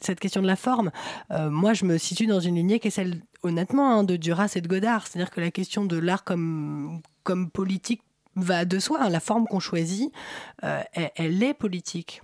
cette 0.00 0.20
question 0.20 0.42
de 0.42 0.46
la 0.46 0.56
forme. 0.56 0.90
Euh, 1.30 1.50
moi, 1.50 1.72
je 1.72 1.84
me 1.84 1.96
situe 1.98 2.26
dans 2.26 2.40
une 2.40 2.56
lignée 2.56 2.80
qui 2.80 2.88
est 2.88 2.90
celle, 2.92 3.22
honnêtement, 3.42 3.90
hein, 3.90 4.04
de 4.04 4.16
Duras 4.16 4.52
et 4.56 4.60
de 4.60 4.68
Godard. 4.68 5.06
C'est-à-dire 5.06 5.30
que 5.30 5.40
la 5.40 5.50
question 5.50 5.84
de 5.84 5.96
l'art 5.96 6.24
comme, 6.24 7.00
politique 7.52 8.02
va 8.36 8.64
de 8.64 8.78
soi. 8.78 8.98
hein. 9.00 9.08
La 9.08 9.20
forme 9.20 9.46
qu'on 9.46 9.60
choisit, 9.60 10.12
elle, 10.62 11.42
est 11.42 11.54
politique. 11.54 12.22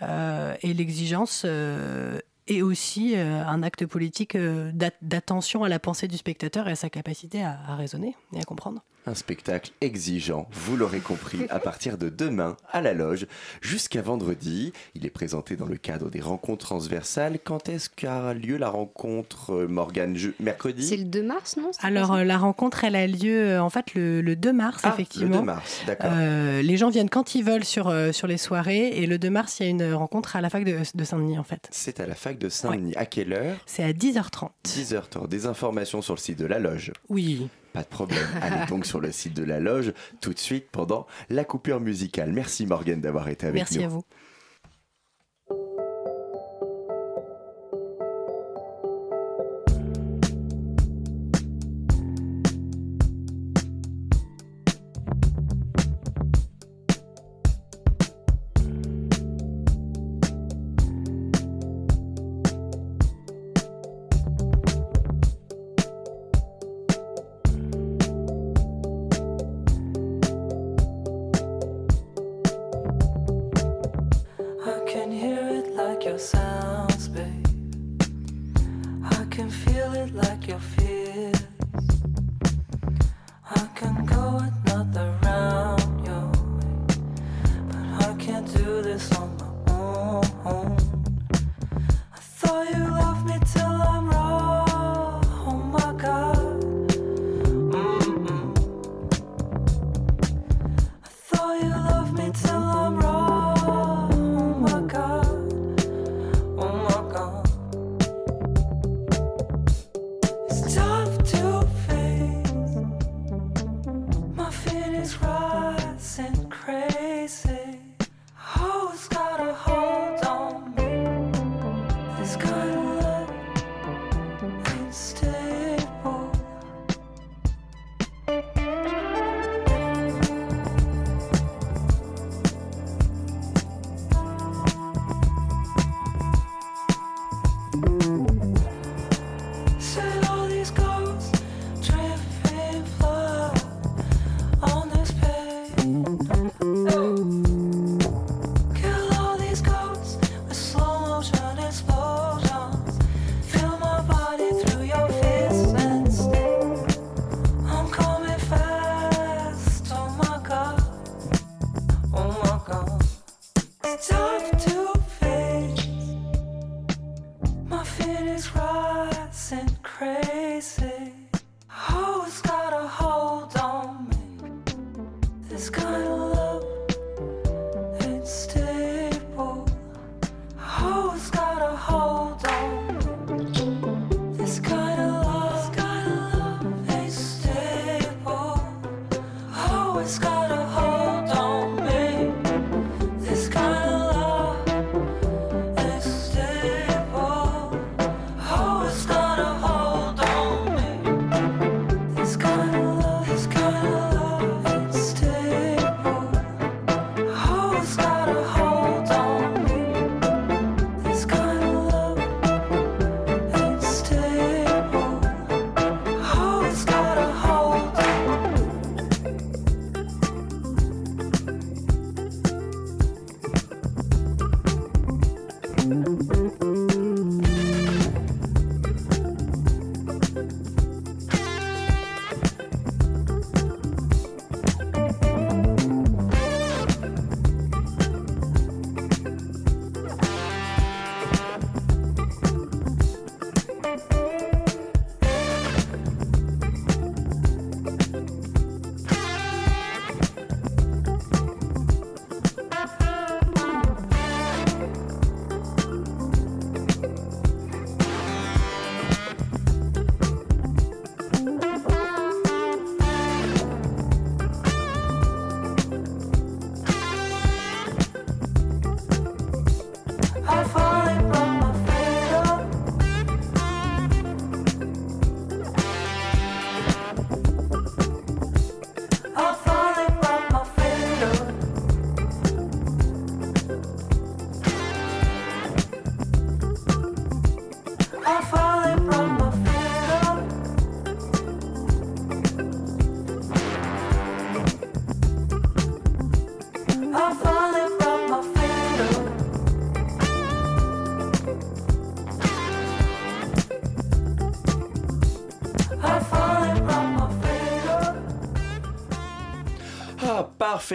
Et 0.00 0.74
l'exigence 0.74 1.44
est 1.44 2.62
aussi 2.62 3.16
un 3.16 3.62
acte 3.62 3.86
politique 3.86 4.36
d'at- 4.36 4.90
d'attention 5.02 5.64
à 5.64 5.68
la 5.68 5.78
pensée 5.78 6.06
du 6.06 6.16
spectateur 6.16 6.68
et 6.68 6.72
à 6.72 6.76
sa 6.76 6.90
capacité 6.90 7.42
à 7.42 7.74
raisonner 7.74 8.14
et 8.34 8.40
à 8.40 8.44
comprendre. 8.44 8.82
Un 9.04 9.14
spectacle 9.16 9.72
exigeant, 9.80 10.48
vous 10.52 10.76
l'aurez 10.76 11.00
compris, 11.00 11.40
à 11.50 11.58
partir 11.58 11.98
de 11.98 12.08
demain 12.08 12.56
à 12.70 12.80
la 12.80 12.94
loge 12.94 13.26
jusqu'à 13.60 14.00
vendredi. 14.00 14.72
Il 14.94 15.04
est 15.04 15.10
présenté 15.10 15.56
dans 15.56 15.66
le 15.66 15.76
cadre 15.76 16.08
des 16.08 16.20
rencontres 16.20 16.66
transversales. 16.66 17.38
Quand 17.42 17.68
est-ce 17.68 17.90
qu'a 17.90 18.32
lieu 18.32 18.56
la 18.58 18.68
rencontre, 18.68 19.52
euh, 19.54 19.66
Morgane? 19.66 20.16
Je- 20.16 20.30
Mercredi? 20.38 20.84
C'est 20.86 20.96
le 20.96 21.02
2 21.04 21.22
mars, 21.24 21.56
non? 21.56 21.72
Alors 21.80 22.12
euh, 22.14 22.22
la 22.22 22.38
rencontre, 22.38 22.84
elle 22.84 22.94
a 22.94 23.08
lieu 23.08 23.48
euh, 23.50 23.60
en 23.62 23.70
fait 23.70 23.94
le, 23.94 24.20
le 24.20 24.36
2 24.36 24.52
mars, 24.52 24.82
Ah, 24.84 24.90
effectivement. 24.94 25.30
le 25.30 25.38
2 25.40 25.42
mars, 25.46 25.80
d'accord. 25.86 26.10
Euh, 26.14 26.62
les 26.62 26.76
gens 26.76 26.90
viennent 26.90 27.10
quand 27.10 27.34
ils 27.34 27.42
veulent 27.42 27.64
sur, 27.64 27.88
euh, 27.88 28.12
sur 28.12 28.28
les 28.28 28.38
soirées 28.38 28.88
et 29.02 29.06
le 29.06 29.18
2 29.18 29.30
mars, 29.30 29.58
il 29.58 29.64
y 29.64 29.66
a 29.66 29.70
une 29.70 29.94
rencontre 29.94 30.36
à 30.36 30.40
la 30.40 30.48
fac 30.48 30.62
de, 30.64 30.76
de 30.94 31.04
Saint-Denis 31.04 31.40
en 31.40 31.44
fait. 31.44 31.66
C'est 31.72 31.98
à 31.98 32.06
la 32.06 32.14
fac 32.14 32.38
de 32.38 32.48
Saint-Denis. 32.48 32.92
À 32.94 33.06
quelle 33.06 33.32
heure? 33.32 33.56
C'est 33.66 33.82
à 33.82 33.92
10h30. 33.92 34.50
10h30. 34.64 35.26
Des 35.28 35.46
informations 35.46 36.02
sur 36.02 36.14
le 36.14 36.20
site 36.20 36.38
de 36.38 36.46
la 36.46 36.60
loge. 36.60 36.92
Oui. 37.08 37.48
Pas 37.72 37.82
de 37.82 37.86
problème. 37.88 38.26
Allez 38.42 38.66
donc 38.66 38.86
sur 38.86 39.00
le 39.00 39.12
site 39.12 39.34
de 39.34 39.44
la 39.44 39.60
loge 39.60 39.92
tout 40.20 40.32
de 40.34 40.38
suite 40.38 40.66
pendant 40.70 41.06
la 41.30 41.44
coupure 41.44 41.80
musicale. 41.80 42.32
Merci 42.32 42.66
Morgane 42.66 43.00
d'avoir 43.00 43.28
été 43.28 43.46
avec 43.46 43.56
Merci 43.60 43.78
nous. 43.78 43.84
à 43.84 43.88
vous. 43.88 44.04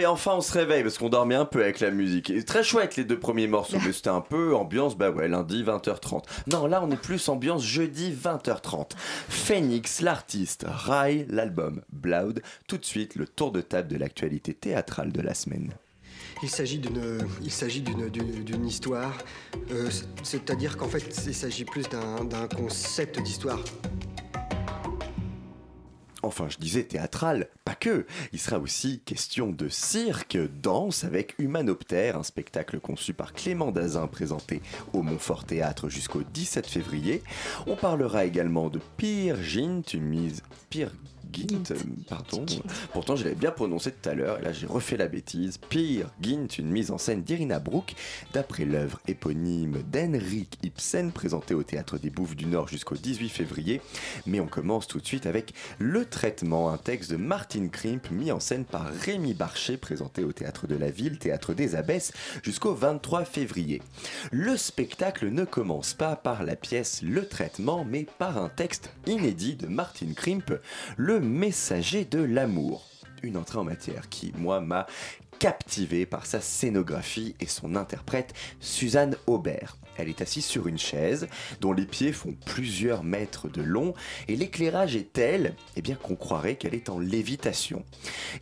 Enfin 0.06 0.32
on 0.36 0.40
se 0.40 0.52
réveille 0.52 0.82
parce 0.82 0.98
qu'on 0.98 1.08
dormait 1.08 1.34
un 1.34 1.44
peu 1.44 1.62
avec 1.62 1.80
la 1.80 1.90
musique. 1.90 2.30
Et 2.30 2.44
très 2.44 2.62
chouette 2.62 2.96
les 2.96 3.04
deux 3.04 3.18
premiers 3.18 3.46
morceaux, 3.46 3.78
mais 3.84 3.92
c'était 3.92 4.08
un 4.10 4.20
peu 4.20 4.54
ambiance, 4.54 4.96
bah 4.96 5.10
ouais, 5.10 5.28
lundi 5.28 5.62
20h30. 5.62 6.22
Non, 6.48 6.66
là 6.66 6.80
on 6.82 6.90
est 6.90 6.96
plus 7.00 7.28
ambiance 7.28 7.64
jeudi 7.64 8.12
20h30. 8.12 8.92
Phoenix, 9.28 10.00
l'artiste, 10.00 10.64
Rai, 10.68 11.26
l'album, 11.28 11.82
Bloud. 11.92 12.42
Tout 12.66 12.78
de 12.78 12.84
suite, 12.84 13.14
le 13.14 13.26
tour 13.26 13.52
de 13.52 13.60
table 13.60 13.88
de 13.88 13.96
l'actualité 13.96 14.54
théâtrale 14.54 15.12
de 15.12 15.20
la 15.20 15.34
semaine. 15.34 15.72
Il 16.42 16.48
s'agit 16.50 16.78
d'une, 16.78 17.18
il 17.42 17.50
s'agit 17.50 17.80
d'une, 17.80 18.08
d'une, 18.10 18.66
histoire. 18.66 19.12
Euh, 19.72 19.90
c'est- 19.90 20.04
c'est-à-dire 20.22 20.76
qu'en 20.76 20.86
fait, 20.86 21.02
il 21.26 21.34
s'agit 21.34 21.64
plus 21.64 21.88
d'un, 21.88 22.24
d'un 22.24 22.46
concept 22.46 23.20
d'histoire. 23.20 23.58
Enfin, 26.28 26.46
je 26.50 26.58
disais 26.58 26.82
théâtral, 26.82 27.48
pas 27.64 27.74
que. 27.74 28.04
Il 28.34 28.38
sera 28.38 28.58
aussi 28.58 29.00
question 29.00 29.48
de 29.48 29.70
cirque, 29.70 30.36
danse 30.60 31.04
avec 31.04 31.34
Humanoptère, 31.38 32.18
un 32.18 32.22
spectacle 32.22 32.80
conçu 32.80 33.14
par 33.14 33.32
Clément 33.32 33.72
Dazin 33.72 34.06
présenté 34.08 34.60
au 34.92 35.00
Montfort 35.00 35.44
Théâtre 35.44 35.88
jusqu'au 35.88 36.22
17 36.22 36.66
février. 36.66 37.22
On 37.66 37.76
parlera 37.76 38.26
également 38.26 38.68
de 38.68 38.78
Peer 38.98 39.42
Gint, 39.42 39.94
une 39.94 40.04
mise 40.04 40.42
Peer 40.68 40.90
Gint, 41.32 41.70
euh, 41.70 41.76
pardon. 42.08 42.44
Pourtant, 42.92 43.16
je 43.16 43.24
l'avais 43.24 43.36
bien 43.36 43.50
prononcé 43.50 43.92
tout 43.92 44.08
à 44.08 44.14
l'heure 44.14 44.38
et 44.38 44.42
là 44.42 44.52
j'ai 44.52 44.66
refait 44.66 44.96
la 44.96 45.08
bêtise. 45.08 45.58
Peer 45.58 46.10
Gint, 46.20 46.58
une 46.58 46.70
mise 46.70 46.90
en 46.90 46.98
scène 46.98 47.22
d'Irina 47.22 47.58
Brook 47.58 47.94
d'après 48.32 48.64
l'œuvre 48.64 49.00
éponyme 49.06 49.82
d'Henrik 49.90 50.58
Ibsen 50.62 51.12
présentée 51.12 51.54
au 51.54 51.62
Théâtre 51.62 51.98
des 51.98 52.10
Bouffes 52.10 52.36
du 52.36 52.46
Nord 52.46 52.68
jusqu'au 52.68 52.96
18 52.96 53.28
février. 53.28 53.80
Mais 54.26 54.40
on 54.40 54.46
commence 54.46 54.86
tout 54.86 55.00
de 55.00 55.06
suite 55.06 55.26
avec 55.26 55.54
Le 55.78 56.04
Traitement, 56.04 56.70
un 56.70 56.78
texte 56.78 57.10
de 57.10 57.16
Martin 57.16 57.68
Krimp 57.68 58.10
mis 58.10 58.32
en 58.32 58.40
scène 58.40 58.64
par 58.64 58.86
Rémi 58.86 59.34
Barchet 59.34 59.76
présenté 59.76 60.24
au 60.24 60.32
Théâtre 60.32 60.66
de 60.66 60.76
la 60.76 60.90
Ville, 60.90 61.18
Théâtre 61.18 61.54
des 61.54 61.74
Abbesses 61.74 62.12
jusqu'au 62.42 62.74
23 62.74 63.24
février. 63.24 63.82
Le 64.30 64.56
spectacle 64.56 65.28
ne 65.30 65.44
commence 65.44 65.94
pas 65.94 66.16
par 66.16 66.42
la 66.42 66.56
pièce 66.56 67.02
Le 67.02 67.26
Traitement 67.26 67.84
mais 67.84 68.06
par 68.18 68.38
un 68.38 68.48
texte 68.48 68.90
inédit 69.06 69.56
de 69.56 69.66
Martin 69.66 70.12
Krimp, 70.14 70.52
Le 70.96 71.17
Messager 71.20 72.04
de 72.04 72.22
l'amour. 72.22 72.84
Une 73.22 73.36
entrée 73.36 73.58
en 73.58 73.64
matière 73.64 74.08
qui, 74.08 74.32
moi, 74.36 74.60
m'a 74.60 74.86
captivé 75.38 76.06
par 76.06 76.26
sa 76.26 76.40
scénographie 76.40 77.34
et 77.40 77.46
son 77.46 77.76
interprète 77.76 78.34
Suzanne 78.60 79.16
Aubert. 79.26 79.76
Elle 79.96 80.08
est 80.08 80.22
assise 80.22 80.44
sur 80.44 80.68
une 80.68 80.78
chaise 80.78 81.28
dont 81.60 81.72
les 81.72 81.86
pieds 81.86 82.12
font 82.12 82.36
plusieurs 82.46 83.02
mètres 83.02 83.48
de 83.48 83.62
long 83.62 83.94
et 84.28 84.36
l'éclairage 84.36 84.94
est 84.94 85.12
tel 85.12 85.54
eh 85.76 85.82
bien, 85.82 85.96
qu'on 85.96 86.14
croirait 86.14 86.56
qu'elle 86.56 86.74
est 86.74 86.88
en 86.88 87.00
lévitation. 87.00 87.84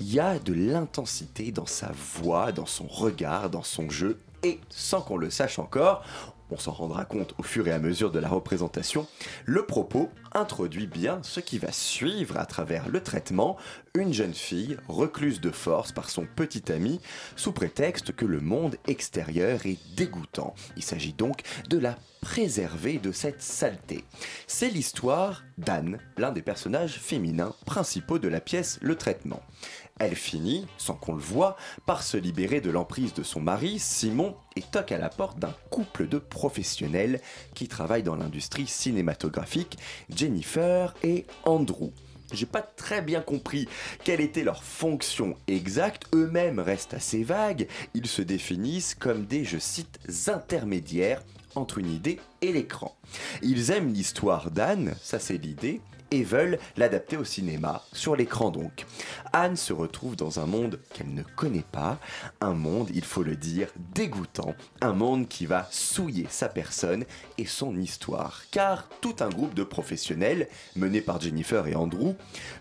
Il 0.01 0.13
y 0.13 0.21
a 0.21 0.39
de 0.39 0.53
l'intensité 0.53 1.53
dans 1.53 1.67
sa 1.67 1.93
voix, 1.93 2.53
dans 2.53 2.67
son 2.67 2.87
regard, 2.87 3.49
dans 3.49 3.63
son 3.63 3.89
jeu 3.89 4.21
et 4.43 4.61
sans 4.69 5.01
qu'on 5.01 5.17
le 5.17 5.31
sache 5.31 5.59
encore, 5.59 6.05
on 6.51 6.59
s'en 6.59 6.73
rendra 6.73 7.05
compte 7.05 7.35
au 7.39 7.43
fur 7.43 7.67
et 7.69 7.73
à 7.73 7.79
mesure 7.79 8.11
de 8.11 8.19
la 8.19 8.29
représentation, 8.29 9.07
le 9.45 9.67
propos 9.67 10.11
introduit 10.33 10.87
bien 10.87 11.21
ce 11.23 11.41
qui 11.41 11.59
va 11.59 11.73
suivre 11.73 12.37
à 12.37 12.47
travers 12.47 12.89
le 12.89 13.03
traitement, 13.03 13.57
une 13.95 14.13
jeune 14.13 14.35
fille 14.35 14.77
recluse 14.89 15.41
de 15.41 15.51
force 15.51 15.93
par 15.93 16.11
son 16.11 16.27
petit 16.27 16.71
ami 16.71 17.01
sous 17.35 17.53
prétexte 17.53 18.13
que 18.13 18.27
le 18.27 18.41
monde 18.41 18.77
extérieur 18.87 19.67
est 19.67 19.79
dégoûtant. 19.97 20.55
Il 20.77 20.83
s'agit 20.83 21.13
donc 21.13 21.43
de 21.69 21.79
la 21.79 21.97
préserver 22.21 22.99
de 22.99 23.13
cette 23.13 23.41
saleté. 23.41 24.05
C'est 24.47 24.69
l'histoire 24.69 25.45
d'Anne, 25.59 25.99
l'un 26.17 26.33
des 26.33 26.43
personnages 26.43 26.99
féminins 26.99 27.55
principaux 27.67 28.19
de 28.19 28.29
la 28.29 28.41
pièce 28.41 28.79
Le 28.83 28.97
Traitement. 28.97 29.43
Elle 29.99 30.15
finit, 30.15 30.67
sans 30.77 30.95
qu'on 30.95 31.15
le 31.15 31.23
voie, 31.23 31.57
par 31.87 32.03
se 32.03 32.17
libérer 32.17 32.61
de 32.61 32.71
l'emprise 32.71 33.15
de 33.15 33.23
son 33.23 33.41
mari, 33.41 33.79
Simon, 33.79 34.37
et 34.55 34.63
toque 34.63 34.93
à 34.93 34.99
la 34.99 35.09
porte 35.09 35.39
d'un 35.39 35.55
couple 35.71 36.07
de 36.07 36.19
professionnels 36.19 37.21
qui 37.55 37.67
travaillent 37.67 38.03
dans 38.03 38.17
l'industrie 38.17 38.67
cinématographique, 38.67 39.79
Jennifer 40.15 40.95
et 41.03 41.25
Andrew. 41.45 41.93
J'ai 42.33 42.47
pas 42.47 42.63
très 42.63 43.03
bien 43.03 43.21
compris 43.21 43.69
quelle 44.05 44.21
était 44.21 44.43
leur 44.43 44.65
fonction 44.65 45.37
exacte, 45.47 46.05
eux-mêmes 46.13 46.59
restent 46.59 46.95
assez 46.95 47.23
vagues, 47.23 47.69
ils 47.95 48.09
se 48.09 48.21
définissent 48.21 48.97
comme 48.97 49.27
des, 49.27 49.45
je 49.45 49.59
cite, 49.59 50.01
intermédiaires 50.27 51.23
entre 51.55 51.79
une 51.79 51.91
idée 51.91 52.19
et 52.43 52.53
l'écran. 52.53 52.97
Ils 53.43 53.71
aiment 53.71 53.93
l'histoire 53.93 54.51
d'Anne, 54.51 54.95
ça 55.01 55.19
c'est 55.19 55.39
l'idée, 55.39 55.81
et 56.11 56.23
veulent 56.23 56.59
l'adapter 56.77 57.17
au 57.17 57.25
cinéma, 57.25 57.83
sur 57.93 58.17
l'écran 58.17 58.51
donc. 58.51 58.87
Anne 59.33 59.57
se 59.57 59.73
retrouve 59.73 60.17
dans 60.17 60.41
un 60.41 60.47
monde 60.47 60.81
qu'elle 60.95 61.13
ne 61.13 61.23
connaît 61.23 61.65
pas, 61.73 61.99
un 62.41 62.55
monde, 62.55 62.91
il 62.95 63.05
faut 63.05 63.23
le 63.23 63.37
dire, 63.37 63.69
dégoûtant, 63.95 64.55
un 64.81 64.93
monde 64.93 65.29
qui 65.29 65.47
va 65.47 65.69
souiller 65.71 66.27
sa 66.29 66.49
personne 66.49 67.05
et 67.39 67.47
son 67.47 67.77
histoire, 67.77 68.43
car 68.51 68.89
tout 69.01 69.17
un 69.21 69.29
groupe 69.29 69.55
de 69.55 69.65
professionnels, 69.65 70.49
mené 70.75 71.01
par 71.01 71.21
Jennifer 71.21 71.67
et 71.67 71.75
Andrew, 71.75 72.15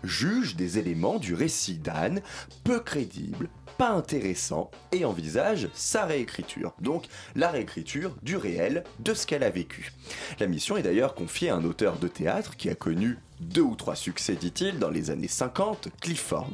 juge 0.04 0.56
des 0.56 0.78
éléments 0.78 1.18
du 1.18 1.34
récit 1.34 1.78
d'Anne 1.78 2.20
peu 2.64 2.80
crédibles, 2.80 3.48
pas 3.78 3.90
intéressants, 3.90 4.70
et 4.92 5.04
envisage 5.04 5.68
sa 5.74 6.06
réécriture, 6.06 6.74
donc 6.80 7.06
la 7.34 7.50
réécriture 7.50 8.16
du 8.22 8.36
réel 8.36 8.84
de 9.00 9.14
ce 9.14 9.26
qu'elle 9.26 9.42
a 9.42 9.50
vécu. 9.50 9.92
La 10.40 10.46
mission 10.46 10.76
est 10.76 10.82
d'ailleurs 10.82 11.14
confiée 11.14 11.50
à 11.50 11.56
un 11.56 11.64
auteur 11.64 11.98
de 11.98 12.08
théâtre 12.08 12.56
qui 12.56 12.70
a 12.70 12.74
connu 12.74 13.18
deux 13.40 13.62
ou 13.62 13.74
trois 13.74 13.96
succès, 13.96 14.34
dit-il, 14.34 14.78
dans 14.78 14.90
les 14.90 15.10
années 15.10 15.28
50, 15.28 15.88
Clifford. 16.00 16.52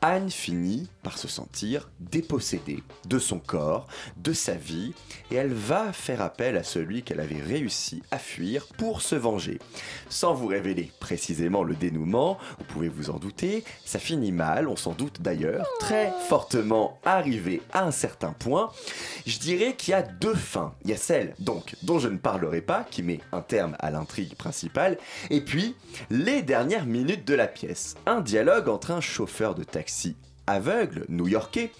Anne 0.00 0.30
finit 0.30 0.88
par 1.02 1.18
se 1.18 1.28
sentir 1.28 1.90
dépossédée 2.00 2.82
de 3.06 3.18
son 3.18 3.38
corps, 3.38 3.86
de 4.16 4.32
sa 4.32 4.54
vie, 4.54 4.94
et 5.30 5.36
elle 5.36 5.52
va 5.52 5.92
faire 5.92 6.20
appel 6.20 6.56
à 6.56 6.62
celui 6.62 7.02
qu'elle 7.02 7.20
avait 7.20 7.42
réussi 7.42 8.02
à 8.10 8.18
fuir 8.18 8.66
pour 8.78 9.02
se 9.02 9.14
venger. 9.14 9.58
Sans 10.08 10.34
vous 10.34 10.46
révéler 10.46 10.92
précisément 11.00 11.62
le 11.62 11.74
dénouement, 11.74 12.38
vous 12.58 12.64
pouvez 12.64 12.88
vous 12.88 13.10
en 13.10 13.18
douter, 13.18 13.64
ça 13.84 13.98
finit 13.98 14.32
mal, 14.32 14.68
on 14.68 14.76
s'en 14.76 14.92
doute 14.92 15.20
d'ailleurs, 15.20 15.66
très 15.80 16.12
fortement 16.28 16.98
arrivé 17.04 17.62
à 17.72 17.84
un 17.84 17.90
certain 17.90 18.32
point. 18.32 18.70
Je 19.26 19.38
dirais 19.38 19.74
qu'il 19.76 19.92
y 19.92 19.94
a 19.94 20.02
deux 20.02 20.34
fins. 20.34 20.74
Il 20.84 20.90
y 20.90 20.94
a 20.94 20.96
celle, 20.96 21.34
donc, 21.38 21.74
dont 21.82 21.98
je 21.98 22.08
ne 22.08 22.18
parlerai 22.18 22.60
pas, 22.60 22.84
qui 22.90 23.02
met 23.02 23.20
un 23.32 23.40
terme 23.40 23.76
à 23.78 23.90
l'intrigue 23.90 24.34
principale, 24.34 24.98
et 25.30 25.40
puis 25.40 25.74
les 26.10 26.42
dernières 26.42 26.86
minutes 26.86 27.26
de 27.26 27.34
la 27.34 27.46
pièce. 27.46 27.96
Un 28.06 28.20
dialogue 28.20 28.68
entre 28.68 28.90
un 28.90 29.00
chauffeur 29.00 29.54
de 29.54 29.64
taxi 29.64 30.16
aveugle 30.48 31.04
new-yorkais 31.08 31.70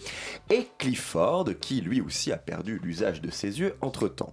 et 0.51 0.69
Clifford 0.79 1.47
qui 1.61 1.81
lui 1.81 2.01
aussi 2.01 2.33
a 2.33 2.37
perdu 2.37 2.79
l'usage 2.83 3.21
de 3.21 3.31
ses 3.31 3.61
yeux 3.61 3.75
entre-temps. 3.81 4.33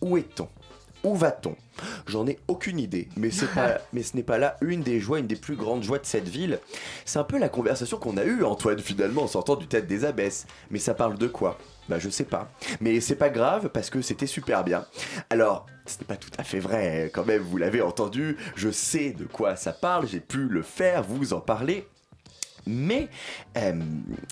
Où 0.00 0.16
est-on? 0.16 0.48
Où 1.04 1.14
va-t-on? 1.14 1.54
J'en 2.06 2.26
ai 2.26 2.38
aucune 2.48 2.78
idée, 2.80 3.08
mais, 3.16 3.30
c'est 3.30 3.52
pas, 3.52 3.78
mais 3.92 4.02
ce 4.02 4.16
n'est 4.16 4.24
pas 4.24 4.38
là 4.38 4.56
une 4.60 4.82
des 4.82 4.98
joies, 4.98 5.20
une 5.20 5.26
des 5.26 5.36
plus 5.36 5.54
grandes 5.54 5.84
joies 5.84 5.98
de 5.98 6.06
cette 6.06 6.28
ville. 6.28 6.58
C'est 7.04 7.18
un 7.18 7.24
peu 7.24 7.38
la 7.38 7.48
conversation 7.48 7.98
qu'on 7.98 8.16
a 8.16 8.24
eue, 8.24 8.42
Antoine, 8.42 8.80
finalement, 8.80 9.22
en 9.22 9.28
sortant 9.28 9.54
du 9.54 9.68
tête 9.68 9.86
des 9.86 10.04
abbesses. 10.04 10.46
Mais 10.70 10.80
ça 10.80 10.94
parle 10.94 11.16
de 11.16 11.28
quoi? 11.28 11.58
Bah, 11.88 11.98
je 11.98 12.08
sais 12.10 12.24
pas. 12.24 12.50
Mais 12.80 13.00
c'est 13.00 13.16
pas 13.16 13.30
grave 13.30 13.70
parce 13.70 13.88
que 13.90 14.02
c'était 14.02 14.26
super 14.26 14.62
bien. 14.64 14.86
Alors, 15.30 15.66
ce 15.86 15.98
n'est 15.98 16.04
pas 16.04 16.16
tout 16.16 16.30
à 16.36 16.44
fait 16.44 16.60
vrai, 16.60 17.10
quand 17.14 17.24
même, 17.24 17.42
vous 17.42 17.56
l'avez 17.56 17.80
entendu, 17.80 18.36
je 18.56 18.70
sais 18.70 19.10
de 19.12 19.24
quoi 19.24 19.56
ça 19.56 19.72
parle, 19.72 20.06
j'ai 20.06 20.20
pu 20.20 20.48
le 20.48 20.62
faire, 20.62 21.02
vous 21.02 21.32
en 21.32 21.40
parler. 21.40 21.86
Mais 22.66 23.08
euh, 23.56 23.80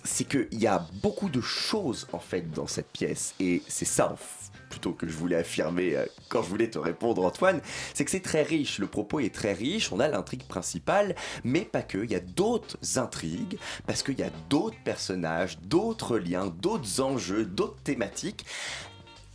c'est 0.05 0.25
qu'il 0.25 0.49
y 0.61 0.67
a 0.67 0.87
beaucoup 1.03 1.31
de 1.31 1.41
choses 1.41 2.07
en 2.13 2.19
fait 2.19 2.51
dans 2.51 2.67
cette 2.67 2.89
pièce 2.93 3.35
et 3.41 3.63
c'est 3.67 3.87
ça 3.87 4.11
en 4.13 4.15
f- 4.15 4.46
plutôt 4.77 4.93
que 4.93 5.09
je 5.09 5.17
voulais 5.17 5.37
affirmer 5.37 5.97
euh, 5.97 6.05
quand 6.29 6.43
je 6.43 6.51
voulais 6.51 6.69
te 6.69 6.79
répondre 6.79 7.25
Antoine, 7.25 7.63
c'est 7.95 8.05
que 8.05 8.11
c'est 8.11 8.21
très 8.21 8.43
riche, 8.43 8.79
le 8.79 8.87
propos 8.87 9.21
est 9.21 9.35
très 9.35 9.55
riche, 9.55 9.91
on 9.91 10.01
a 10.01 10.09
l'intrigue 10.09 10.47
principale, 10.47 11.15
mais 11.45 11.63
pas 11.63 11.81
que, 11.81 11.97
il 11.97 12.11
y 12.11 12.15
a 12.15 12.21
d'autres 12.21 12.77
intrigues, 12.97 13.59
parce 13.87 14.03
qu'il 14.03 14.19
y 14.19 14.23
a 14.23 14.31
d'autres 14.51 14.77
personnages, 14.85 15.59
d'autres 15.63 16.19
liens, 16.19 16.53
d'autres 16.61 17.01
enjeux, 17.01 17.47
d'autres 17.47 17.81
thématiques. 17.85 18.45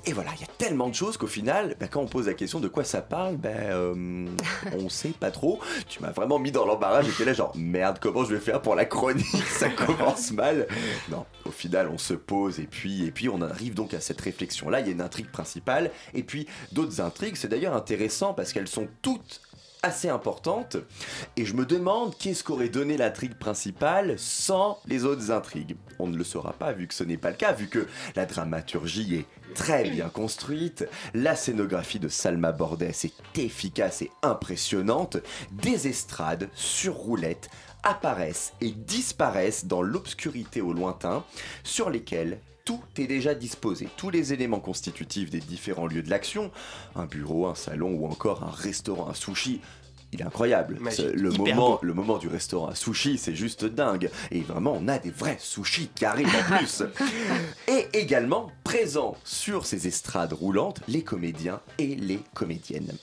Et 0.06 0.14
voilà, 0.14 0.32
il 0.36 0.42
y 0.42 0.44
a 0.44 0.52
tellement 0.58 0.90
de 0.90 0.96
choses 0.96 1.16
qu'au 1.16 1.28
final, 1.28 1.76
bah, 1.80 1.88
quand 1.88 2.02
on 2.02 2.08
pose 2.08 2.26
la 2.26 2.34
question 2.34 2.60
de 2.60 2.68
quoi 2.68 2.84
ça 2.84 3.02
parle, 3.02 3.38
ben 3.38 3.56
euh, 3.56 4.26
on 4.74 4.90
sait 4.90 5.10
pas 5.10 5.30
trop. 5.30 5.60
Tu 5.88 6.02
m'as 6.02 6.10
vraiment 6.12 6.40
mis 6.40 6.52
dans 6.52 6.66
l'embarras, 6.66 7.04
j'étais 7.04 7.24
là 7.24 7.34
genre 7.34 7.56
merde, 7.56 8.00
comment 8.02 8.26
je 8.26 8.34
vais 8.34 8.40
faire 8.40 8.64
pour 8.64 8.74
la 8.74 8.86
chronique? 8.86 9.26
Ça 9.48 9.70
commence 9.86 10.32
mal. 10.32 10.68
Non, 11.10 11.26
au 11.46 11.52
final, 11.52 11.88
on 11.88 12.00
se 12.00 12.16
pose 12.16 12.60
et 12.60 12.66
puis 12.66 13.06
et 13.06 13.12
puis 13.12 13.30
on 13.30 13.42
arrive 13.42 13.76
donc 13.76 13.94
à 13.94 14.00
cette 14.00 14.22
réflexion 14.22 14.70
là. 14.70 14.80
Il 14.80 14.88
y 14.88 14.90
a 14.90 14.94
une 14.94 15.02
intrigue 15.02 15.30
principale 15.30 15.92
et 16.16 16.24
puis 16.24 16.48
d'autres 16.72 17.00
intrigues. 17.00 17.36
C'est 17.36 17.50
d'ailleurs 17.50 17.76
intéressant 17.76 18.34
parce 18.34 18.54
qu'elles 18.54 18.68
sont 18.68 18.88
toutes 19.04 19.42
assez 19.84 20.10
importante. 20.10 20.78
Et 21.38 21.46
je 21.46 21.56
me 21.56 21.66
demande 21.66 22.16
qu'est-ce 22.18 22.44
qu'aurait 22.44 22.70
donné 22.70 22.98
l'intrigue 22.98 23.36
principale 23.36 24.16
sans 24.18 24.80
les 24.86 25.06
autres 25.06 25.32
intrigues. 25.32 25.76
On 26.00 26.08
ne 26.08 26.18
le 26.18 26.24
saura 26.24 26.54
pas 26.54 26.72
vu 26.72 26.88
que 26.88 26.94
ce 26.94 27.04
n'est 27.04 27.18
pas 27.18 27.32
le 27.32 27.36
cas, 27.36 27.54
vu 27.54 27.68
que 27.68 27.88
la 28.16 28.26
dramaturgie 28.26 29.16
est 29.16 29.54
très 29.56 29.90
bien 29.90 30.10
construite, 30.10 30.88
la 31.14 31.36
scénographie 31.36 32.00
de 32.00 32.08
Salma 32.08 32.52
Bordès 32.52 32.94
est 33.04 33.40
efficace 33.40 34.02
et 34.02 34.12
impressionnante, 34.22 35.18
des 35.52 35.88
estrades 35.88 36.50
sur 36.56 36.96
roulette 36.96 37.50
apparaissent 37.84 38.54
et 38.62 38.72
disparaissent 38.72 39.66
dans 39.66 39.82
l'obscurité 39.82 40.62
au 40.62 40.74
lointain, 40.74 41.24
sur 41.64 41.90
lesquelles 41.90 42.40
tout 42.72 43.02
est 43.02 43.08
déjà 43.08 43.36
disposé. 43.36 43.90
Tous 43.98 44.10
les 44.10 44.32
éléments 44.32 44.60
constitutifs 44.60 45.30
des 45.30 45.40
différents 45.40 45.88
lieux 45.88 46.04
de 46.04 46.10
l'action, 46.10 46.52
un 46.96 47.06
bureau, 47.06 47.48
un 47.48 47.56
salon 47.56 47.92
ou 47.92 48.06
encore 48.06 48.44
un 48.44 48.52
restaurant 48.52 49.10
à 49.10 49.14
sushi, 49.14 49.60
il 50.14 50.22
est 50.22 50.26
incroyable. 50.26 50.80
Le, 51.14 51.32
moment, 51.32 51.72
beau. 51.72 51.80
le 51.82 51.94
moment 51.94 52.18
du 52.18 52.28
restaurant 52.28 52.68
à 52.68 52.76
sushi, 52.76 53.18
c'est 53.18 53.36
juste 53.36 53.66
dingue. 53.66 54.10
Et 54.32 54.42
vraiment, 54.42 54.78
on 54.78 54.88
a 54.88 55.00
des 55.00 55.10
vrais 55.10 55.38
sushis 55.40 55.90
qui 55.94 56.06
arrivent 56.06 56.28
en 56.28 56.58
plus. 56.58 56.84
Et 57.68 57.88
également, 57.94 58.52
présents 58.64 59.18
sur 59.24 59.66
ces 59.66 59.88
estrades 59.88 60.34
roulantes, 60.34 60.82
les 60.88 61.04
comédiens 61.04 61.62
et 61.78 61.96
les 61.96 62.20
comédiennes. 62.34 62.94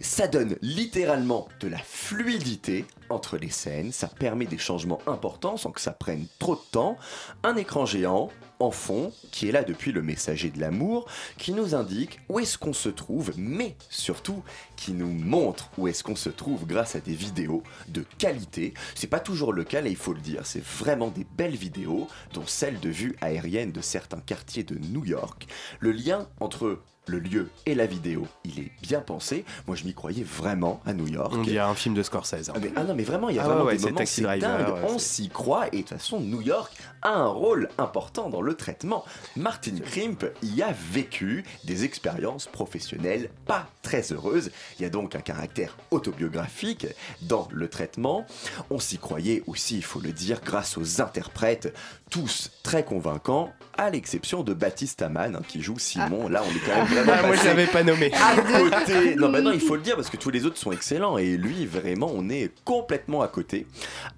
Ça 0.00 0.28
donne 0.28 0.56
littéralement 0.62 1.48
de 1.60 1.68
la 1.68 1.78
fluidité 1.78 2.84
entre 3.08 3.36
les 3.36 3.50
scènes, 3.50 3.92
ça 3.92 4.08
permet 4.08 4.46
des 4.46 4.58
changements 4.58 5.00
importants 5.06 5.56
sans 5.56 5.70
que 5.70 5.80
ça 5.80 5.92
prenne 5.92 6.26
trop 6.38 6.56
de 6.56 6.60
temps. 6.70 6.96
Un 7.44 7.56
écran 7.56 7.86
géant 7.86 8.30
en 8.58 8.70
fond 8.70 9.12
qui 9.32 9.48
est 9.48 9.52
là 9.52 9.62
depuis 9.62 9.92
le 9.92 10.02
messager 10.02 10.50
de 10.50 10.60
l'amour, 10.60 11.06
qui 11.36 11.52
nous 11.52 11.74
indique 11.74 12.20
où 12.28 12.38
est-ce 12.38 12.58
qu'on 12.58 12.72
se 12.72 12.88
trouve, 12.88 13.32
mais 13.36 13.76
surtout 13.90 14.42
qui 14.76 14.92
nous 14.92 15.10
montre 15.10 15.70
où 15.78 15.88
est-ce 15.88 16.02
qu'on 16.02 16.16
se 16.16 16.30
trouve 16.30 16.66
grâce 16.66 16.96
à 16.96 17.00
des 17.00 17.14
vidéos 17.14 17.62
de 17.88 18.04
qualité. 18.18 18.74
C'est 18.94 19.06
pas 19.06 19.20
toujours 19.20 19.52
le 19.52 19.64
cas, 19.64 19.80
là 19.80 19.88
il 19.88 19.96
faut 19.96 20.14
le 20.14 20.20
dire, 20.20 20.46
c'est 20.46 20.64
vraiment 20.64 21.08
des 21.08 21.26
belles 21.36 21.56
vidéos, 21.56 22.08
dont 22.32 22.46
celle 22.46 22.80
de 22.80 22.88
vue 22.88 23.16
aérienne 23.20 23.72
de 23.72 23.80
certains 23.80 24.20
quartiers 24.20 24.64
de 24.64 24.76
New 24.76 25.04
York. 25.04 25.46
Le 25.80 25.92
lien 25.92 26.28
entre 26.40 26.80
le 27.06 27.18
lieu 27.20 27.48
et 27.66 27.74
la 27.74 27.86
vidéo, 27.86 28.26
il 28.44 28.58
est 28.60 28.72
bien 28.82 29.00
pensé. 29.00 29.44
Moi, 29.66 29.76
je 29.76 29.84
m'y 29.84 29.94
croyais 29.94 30.24
vraiment 30.24 30.80
à 30.86 30.92
New 30.92 31.06
York. 31.08 31.32
On 31.34 31.42
dirait 31.42 31.58
un 31.64 31.74
film 31.74 31.94
de 31.94 32.02
Scorsese. 32.02 32.48
hein. 32.50 32.52
Ah, 32.56 32.58
mais- 32.60 32.72
ah 32.76 32.84
non, 32.84 32.94
mais 32.94 33.04
vraiment, 33.04 33.28
il 33.28 33.36
y 33.36 33.38
a 33.38 33.42
Ah 33.44 33.48
vraiment 33.48 33.64
ouais, 33.64 33.74
des 33.74 33.78
c'est 33.78 33.84
moments, 33.86 33.98
Taxi 33.98 34.14
c'est 34.16 34.22
Driver, 34.22 34.58
dingue. 34.58 34.74
ouais, 34.74 34.80
on 34.90 34.98
s'y 34.98 35.28
croit 35.28 35.68
et 35.68 35.70
de 35.70 35.76
toute 35.82 35.88
façon, 35.90 36.20
New 36.20 36.40
York 36.42 36.72
a 37.02 37.10
un 37.14 37.26
rôle 37.28 37.68
important 37.78 38.28
dans 38.28 38.40
le 38.42 38.54
traitement. 38.54 39.04
Martin 39.36 39.76
Krimp 39.78 40.24
y 40.42 40.62
a 40.62 40.74
vécu 40.92 41.44
des 41.64 41.84
expériences 41.84 42.46
professionnelles 42.46 43.30
pas 43.46 43.68
très 43.82 44.12
heureuses. 44.12 44.50
Il 44.78 44.82
y 44.82 44.84
a 44.84 44.90
donc 44.90 45.14
un 45.14 45.20
caractère 45.20 45.76
autobiographique 45.92 46.86
dans 47.22 47.48
le 47.52 47.68
traitement. 47.68 48.26
On 48.70 48.78
s'y 48.80 48.98
croyait 48.98 49.42
aussi, 49.46 49.76
il 49.76 49.84
faut 49.84 50.00
le 50.00 50.12
dire, 50.12 50.40
grâce 50.44 50.76
aux 50.76 51.00
interprètes, 51.00 51.72
tous 52.10 52.50
très 52.62 52.84
convaincants, 52.84 53.52
à 53.78 53.90
l'exception 53.90 54.42
de 54.42 54.54
Baptiste 54.54 55.02
Amann 55.02 55.36
hein, 55.36 55.42
qui 55.46 55.62
joue 55.62 55.78
Simon. 55.78 56.28
Là, 56.28 56.42
on 56.44 56.50
est 56.50 56.60
quand 56.60 56.76
même 56.76 56.86
vraiment 57.02 57.22
Ah, 57.24 57.26
moi, 57.26 57.36
je 57.36 57.44
l'avais 57.44 57.66
pas 57.66 57.82
nommé. 57.82 58.10
à 58.12 58.36
côté. 58.36 59.14
Non, 59.16 59.30
bah 59.30 59.40
non, 59.40 59.52
il 59.52 59.60
faut 59.60 59.76
le 59.76 59.82
dire 59.82 59.96
parce 59.96 60.10
que 60.10 60.16
tous 60.16 60.30
les 60.30 60.44
autres 60.46 60.56
sont 60.58 60.72
excellents 60.72 61.18
et 61.18 61.36
lui, 61.36 61.66
vraiment, 61.66 62.10
on 62.14 62.28
est 62.28 62.50
complètement 62.64 63.22
à 63.22 63.28
côté. 63.28 63.66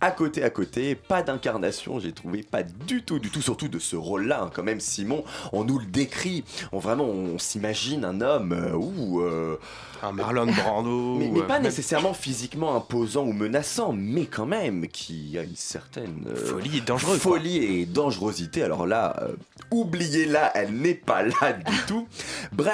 À 0.01 0.11
côté, 0.11 0.43
à 0.43 0.51
côté, 0.51 0.95
pas 0.95 1.22
d'incarnation, 1.22 1.99
j'ai 2.01 2.12
trouvé 2.12 2.43
pas 2.43 2.62
du 2.62 3.03
tout, 3.03 3.18
du 3.18 3.31
tout, 3.31 3.43
surtout 3.43 3.68
de 3.68 3.79
ce 3.79 3.97
rôle-là. 3.97 4.43
hein. 4.45 4.51
Quand 4.55 4.62
même, 4.62 4.81
Simon, 4.81 5.24
on 5.53 5.64
nous 5.64 5.79
le 5.79 5.87
décrit. 5.87 6.45
On 6.72 6.79
vraiment, 6.79 7.05
on 7.05 7.39
s'imagine 7.39 8.05
un 8.05 8.20
homme 8.20 8.53
euh, 8.53 8.74
ou 8.74 9.20
euh, 9.20 9.57
un 10.03 10.12
Marlon 10.12 10.47
Brando. 10.47 11.16
mais, 11.18 11.31
euh, 11.37 11.43
pas 11.43 11.55
même- 11.55 11.64
nécessairement 11.64 12.14
physiquement 12.14 12.74
imposant 12.76 13.24
ou 13.24 13.33
menaçant, 13.33 13.93
mais 13.93 14.26
quand 14.26 14.47
même 14.47 14.87
qui 14.89 15.37
a 15.39 15.43
une 15.43 15.57
certaine 15.57 16.24
euh, 16.29 16.37
Folie 16.37 16.79
et 16.79 16.81
dangereux, 16.81 17.18
quoi. 17.18 17.33
Folie 17.39 17.57
et 17.59 17.87
dangerosité. 17.87 18.62
Alors 18.62 18.87
là, 18.87 19.16
euh, 19.22 19.33
oubliez-la, 19.70 20.53
elle 20.57 20.72
n'est 20.74 20.95
pas 20.95 21.22
là 21.22 21.53
du 21.53 21.76
tout. 21.87 22.07
Bref, 22.53 22.68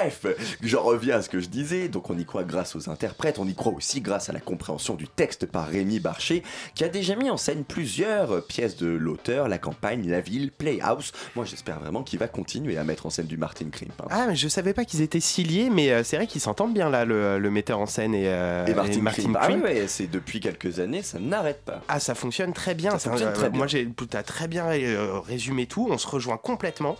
j'en 0.61 0.81
reviens 0.83 1.17
à 1.17 1.21
ce 1.21 1.29
que 1.29 1.39
je 1.39 1.47
disais. 1.47 1.87
Donc 1.87 2.09
on 2.09 2.17
y 2.17 2.25
croit 2.25 2.43
grâce 2.43 2.75
aux 2.75 2.89
interprètes, 2.89 3.39
on 3.39 3.47
y 3.47 3.55
croit 3.55 3.73
aussi 3.73 4.01
grâce 4.01 4.29
à 4.29 4.33
la 4.33 4.39
compréhension 4.39 4.95
du 4.95 5.07
texte 5.07 5.45
par 5.45 5.67
Rémi 5.67 5.99
Barcher, 5.99 6.43
qui 6.75 6.83
a 6.83 6.89
déjà 6.89 7.15
mis 7.15 7.29
en 7.29 7.37
scène 7.37 7.63
plusieurs 7.63 8.31
euh, 8.35 8.41
pièces 8.41 8.77
de 8.77 8.87
l'auteur, 8.87 9.47
La 9.47 9.57
campagne, 9.57 10.09
La 10.09 10.21
ville, 10.21 10.51
Playhouse. 10.51 11.11
Moi 11.35 11.45
j'espère 11.45 11.79
vraiment 11.79 12.03
qu'il 12.03 12.19
va 12.19 12.27
continuer 12.27 12.77
à 12.77 12.83
mettre 12.83 13.05
en 13.05 13.09
scène 13.09 13.27
du 13.27 13.37
Martin 13.37 13.69
Krimp. 13.71 13.91
hein. 14.01 14.07
Ah, 14.09 14.25
mais 14.27 14.35
je 14.35 14.47
savais 14.47 14.73
pas 14.73 14.85
qu'ils 14.85 15.01
étaient 15.01 15.19
si 15.19 15.43
liés, 15.43 15.69
mais 15.71 15.91
euh, 15.91 16.03
c'est 16.03 16.15
vrai 16.17 16.27
qu'ils 16.27 16.41
s'entendent 16.41 16.73
bien 16.73 16.89
là, 16.89 17.05
le, 17.05 17.39
le 17.39 17.51
metteur 17.51 17.79
en 17.79 17.85
scène 17.85 18.13
et, 18.13 18.27
euh, 18.27 18.65
et 18.65 18.73
Martin, 18.73 19.03
Krimp. 19.23 19.37
Ah 19.39 19.47
Krimp. 19.47 19.63
ouais, 19.63 19.85
c'est 19.87 20.07
depuis 20.07 20.39
quelques 20.39 20.79
années, 20.79 21.01
ça 21.03 21.19
n'arrête 21.19 21.61
pas. 21.63 21.81
Ah, 21.87 21.99
ça 21.99 22.15
fonctionne 22.15 22.53
très 22.53 22.75
bien. 22.75 22.97
Ça 22.99 23.09
fonctionne 23.09 23.33
très 23.33 23.49
bien. 23.49 23.57
Moi, 23.57 23.67
j'ai, 23.67 23.87
t'as 24.09 24.23
très 24.23 24.47
bien 24.47 24.67
euh, 24.67 25.19
résumé 25.19 25.65
tout. 25.65 25.87
On 25.89 25.97
se 25.97 26.07
rejoint 26.07 26.37
complètement. 26.37 26.97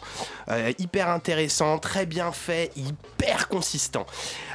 Euh, 0.49 0.71
hyper 0.79 1.09
intéressant, 1.09 1.77
très 1.79 2.05
bien 2.05 2.31
fait, 2.31 2.71
hyper 2.85 3.47
consistant. 3.47 4.05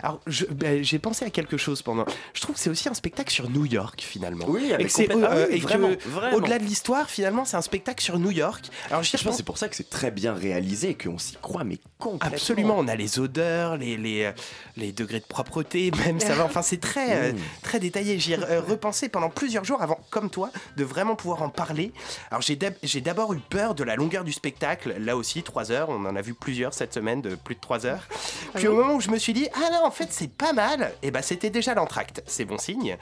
Alors, 0.02 0.20
ben, 0.50 0.82
j'ai 0.82 0.98
pensé 0.98 1.24
à 1.24 1.30
quelque 1.30 1.56
chose 1.56 1.82
pendant. 1.82 2.04
Je 2.34 2.40
trouve 2.40 2.54
que 2.54 2.60
c'est 2.60 2.70
aussi 2.70 2.88
un 2.88 2.94
spectacle 2.94 3.32
sur 3.32 3.50
New 3.50 3.66
York 3.66 4.00
finalement. 4.02 4.44
Oui, 4.48 4.72
ah, 4.72 4.78
que 4.78 4.88
c'est, 4.88 5.06
complètement. 5.06 5.28
Ah 5.30 5.36
euh, 5.36 5.46
oui, 5.50 5.60
que, 5.60 5.62
vraiment, 5.62 5.90
vraiment. 6.06 6.36
au-delà 6.36 6.58
de 6.58 6.64
l'histoire, 6.64 7.10
finalement, 7.10 7.44
c'est 7.44 7.56
un 7.56 7.62
spectacle 7.62 8.02
sur 8.02 8.18
New 8.18 8.30
York. 8.30 8.66
Alors, 8.90 9.02
je 9.02 9.16
Je 9.16 9.22
pense 9.22 9.32
que 9.32 9.36
c'est 9.36 9.42
pour 9.42 9.58
ça 9.58 9.68
que 9.68 9.76
c'est 9.76 9.90
très 9.90 10.10
bien 10.10 10.32
réalisé 10.32 10.90
et 10.90 10.94
qu'on 10.94 11.18
s'y 11.18 11.36
croit, 11.36 11.64
mais 11.64 11.78
complètement. 11.98 12.36
Absolument, 12.36 12.74
on 12.78 12.88
a 12.88 12.96
les 12.96 13.18
odeurs, 13.18 13.76
les, 13.76 13.96
les, 13.96 14.24
euh, 14.24 14.32
les 14.76 14.92
degrés 14.92 15.20
de 15.20 15.24
propreté, 15.24 15.90
même 15.90 16.20
ça 16.20 16.34
va. 16.34 16.44
Enfin, 16.44 16.62
c'est 16.62 16.80
très, 16.80 17.30
euh, 17.30 17.32
très 17.62 17.80
détaillé. 17.80 18.18
J'y 18.18 18.32
ai 18.32 18.36
repensé 18.36 19.08
pendant 19.08 19.30
plusieurs 19.30 19.64
jours 19.64 19.82
avant, 19.82 20.00
comme 20.10 20.30
toi, 20.30 20.50
de 20.76 20.84
vraiment 20.84 21.16
pouvoir 21.16 21.42
en 21.42 21.48
parler. 21.48 21.92
Alors, 22.30 22.42
j'ai 22.42 23.00
d'abord 23.00 23.34
eu 23.34 23.38
peur 23.38 23.74
de 23.74 23.84
la 23.84 23.96
longueur 23.96 24.24
du 24.24 24.32
spectacle. 24.32 24.94
Là 24.98 25.16
aussi, 25.16 25.42
3 25.42 25.72
heures. 25.72 25.88
On 25.88 26.04
en 26.06 26.16
a 26.16 26.22
vu 26.22 26.34
plusieurs 26.34 26.74
cette 26.74 26.94
semaine 26.94 27.22
de 27.22 27.34
plus 27.34 27.54
de 27.54 27.60
3 27.60 27.86
heures. 27.86 28.06
Puis 28.54 28.68
au 28.68 28.74
moment 28.74 28.94
où 28.94 29.00
je 29.00 29.10
me 29.10 29.18
suis 29.18 29.32
dit, 29.32 29.48
ah 29.54 29.70
non, 29.72 29.84
en 29.84 29.90
fait, 29.90 30.08
c'est 30.10 30.30
pas 30.30 30.52
mal, 30.52 30.92
et 31.02 31.10
ben 31.10 31.22
c'était 31.22 31.50
déjà 31.50 31.74
l'entracte. 31.74 32.22
C'est 32.26 32.44
bon 32.44 32.58
signe. 32.58 32.96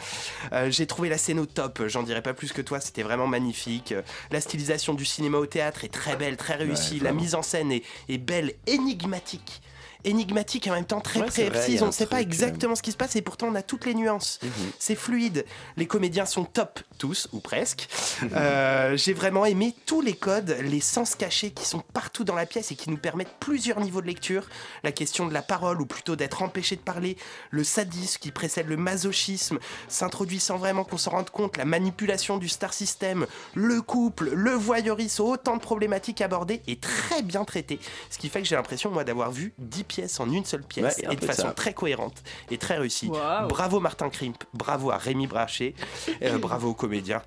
Euh, 0.53 0.71
j'ai 0.71 0.87
trouvé 0.87 1.09
la 1.09 1.19
scène 1.19 1.39
au 1.39 1.47
top. 1.47 1.83
J'en 1.87 2.03
dirais 2.03 2.23
pas 2.23 2.35
plus 2.35 2.53
que 2.53 2.63
toi. 2.63 2.81
C'était 2.81 3.03
vraiment 3.03 3.27
magnifique. 3.27 3.95
La 4.31 4.41
stylisation 4.41 4.95
du 4.95 5.05
cinéma 5.05 5.39
au 5.39 5.47
théâtre 5.47 5.85
est 5.85 5.93
très 5.93 6.17
belle, 6.17 6.37
très 6.37 6.55
réussie. 6.55 7.01
la 7.01 7.13
mise 7.13 7.35
en 7.35 7.43
scène 7.43 7.73
est, 7.73 7.83
est 8.09 8.19
belle, 8.19 8.55
énigmatique. 8.67 9.63
Énigmatique 10.09 10.67
et 10.67 10.71
en 10.71 10.75
même 10.75 10.85
temps 10.85 11.01
très 11.01 11.21
Ouais, 11.21 11.51
précise. 11.51 11.83
On 11.83 11.87
ne 11.87 11.91
sait 11.93 12.07
pas 12.07 12.17
truc, 12.17 12.27
euh, 12.27 12.31
exactement 12.31 12.75
ce 12.75 12.83
qui 12.83 12.93
se 12.93 12.97
passe 12.97 13.17
et 13.17 13.23
pourtant 13.23 13.49
on 13.49 13.55
a 13.55 13.63
toutes 13.63 13.85
les 13.85 13.95
nuances. 13.95 14.39
Mhm. 14.43 14.51
C'est 14.79 14.95
fluide. 14.95 15.45
Les 15.77 15.87
comédiens 15.87 16.27
sont 16.27 16.45
top, 16.45 16.81
tous 16.99 17.29
ou 17.33 17.41
presque. 17.41 17.89
Euh, 18.35 18.97
J'ai 18.97 19.13
vraiment 19.13 19.45
aimé 19.47 19.75
tous 19.87 20.01
les 20.01 20.13
codes, 20.13 20.57
les 20.61 20.81
sens 20.81 21.15
cachés 21.15 21.51
qui 21.51 21.65
sont 21.65 21.83
partout 21.93 22.25
dans 22.25 22.35
la 22.35 22.47
pièce 22.47 22.73
et 22.73 22.75
qui 22.75 22.91
nous 22.91 22.97
permettent 22.97 23.33
plusieurs 23.41 23.81
niveaux 23.81 24.01
de 24.01 24.07
lecture. 24.07 24.49
La 24.83 24.93
question 24.93 25.27
de 25.27 25.33
la 25.33 25.41
parole 25.41 25.81
ou 25.81 25.87
plutôt 25.87 26.17
d'être 26.17 26.43
empêché 26.43 26.77
de 26.77 26.81
parler, 26.81 27.17
le 27.51 27.63
sadisme 27.65 28.19
qui 28.21 28.33
précède 28.33 28.67
le 28.67 28.77
masochisme, 28.77 29.59
s'introduit 29.89 30.41
sans 30.41 30.57
vraiment 30.57 30.85
qu'on 30.85 30.99
s'en 30.99 31.13
rende 31.13 31.31
compte, 31.31 31.57
la 31.57 31.65
manipulation 31.65 32.39
du 32.39 32.49
star 32.49 32.75
system, 32.75 33.27
le 33.55 33.81
couple, 33.83 34.31
le 34.31 34.51
voyeurisme, 34.53 35.23
autant 35.23 35.57
de 35.57 35.63
problématiques 35.63 36.21
abordées 36.21 36.63
et 36.67 36.77
très 36.77 37.23
bien 37.23 37.45
traitées. 37.45 37.79
Ce 38.11 38.19
qui 38.19 38.29
fait 38.29 38.43
que 38.43 38.49
j'ai 38.49 38.57
l'impression, 38.57 38.91
moi, 38.91 39.05
d'avoir 39.05 39.31
vu 39.31 39.53
10 39.59 39.85
pièces 39.85 39.98
en 40.21 40.31
une 40.31 40.45
seule 40.45 40.63
pièce 40.63 40.99
Ouais, 40.99 41.13
et 41.13 41.17
de 41.17 41.25
façon 41.25 41.43
ça. 41.43 41.53
très 41.53 41.75
cohérente 41.75 42.23
et 42.51 42.59
très 42.59 42.79
réussie. 42.79 43.09
Bravo 43.49 43.81
Martin 43.81 44.09
Krimp, 44.11 44.37
bravo 44.55 44.91
à 44.91 44.97
Rémi 44.99 45.27
Brachet, 45.27 45.75
euh, 46.23 46.39
bravo 46.39 46.71
aux 46.71 46.75
comédiens 46.75 47.23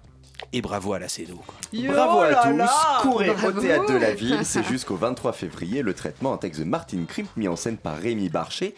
et 0.53 0.61
bravo 0.61 0.93
à 0.93 0.99
la 0.99 1.07
CEDO. 1.07 1.39
Bravo 1.73 2.19
à 2.19 2.31
là 2.31 2.41
tous, 2.43 2.57
là 2.57 2.69
courez 3.01 3.29
au 3.29 3.51
théâtre 3.51 3.93
de 3.93 3.97
la 3.97 4.13
ville, 4.13 4.39
c'est 4.43 4.63
jusqu'au 4.63 4.95
23 4.95 5.33
février, 5.33 5.81
le 5.81 5.93
traitement, 5.93 6.33
un 6.33 6.37
texte 6.37 6.59
de 6.59 6.65
Martin 6.65 7.03
Krimp 7.07 7.27
mis 7.37 7.47
en 7.47 7.55
scène 7.55 7.77
par 7.77 7.97
Rémi 7.97 8.29
Barcher, 8.29 8.75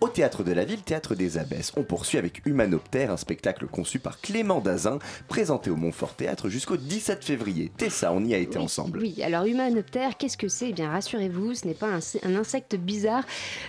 au 0.00 0.08
théâtre 0.08 0.44
de 0.44 0.52
la 0.52 0.64
ville, 0.64 0.82
théâtre 0.82 1.14
des 1.14 1.38
Abbesses. 1.38 1.72
On 1.76 1.82
poursuit 1.82 2.18
avec 2.18 2.44
Humanoptère, 2.46 3.10
un 3.10 3.16
spectacle 3.16 3.66
conçu 3.66 3.98
par 3.98 4.20
Clément 4.20 4.60
Dazin, 4.60 4.98
présenté 5.28 5.70
au 5.70 5.76
Montfort 5.76 6.14
Théâtre 6.14 6.48
jusqu'au 6.48 6.76
17 6.76 7.24
février. 7.24 7.70
Tessa, 7.76 8.12
on 8.12 8.24
y 8.24 8.34
a 8.34 8.38
été 8.38 8.58
ensemble. 8.58 8.98
Oui, 9.00 9.22
alors 9.22 9.44
Humanoptère, 9.44 10.16
qu'est-ce 10.16 10.36
que 10.36 10.48
c'est? 10.48 10.70
Eh 10.70 10.72
bien, 10.72 10.90
rassurez-vous, 10.90 11.54
ce 11.54 11.66
n'est 11.66 11.74
pas 11.74 11.88
un, 11.88 12.00
un 12.22 12.36
insecte 12.36 12.76
bizarre, 12.76 13.24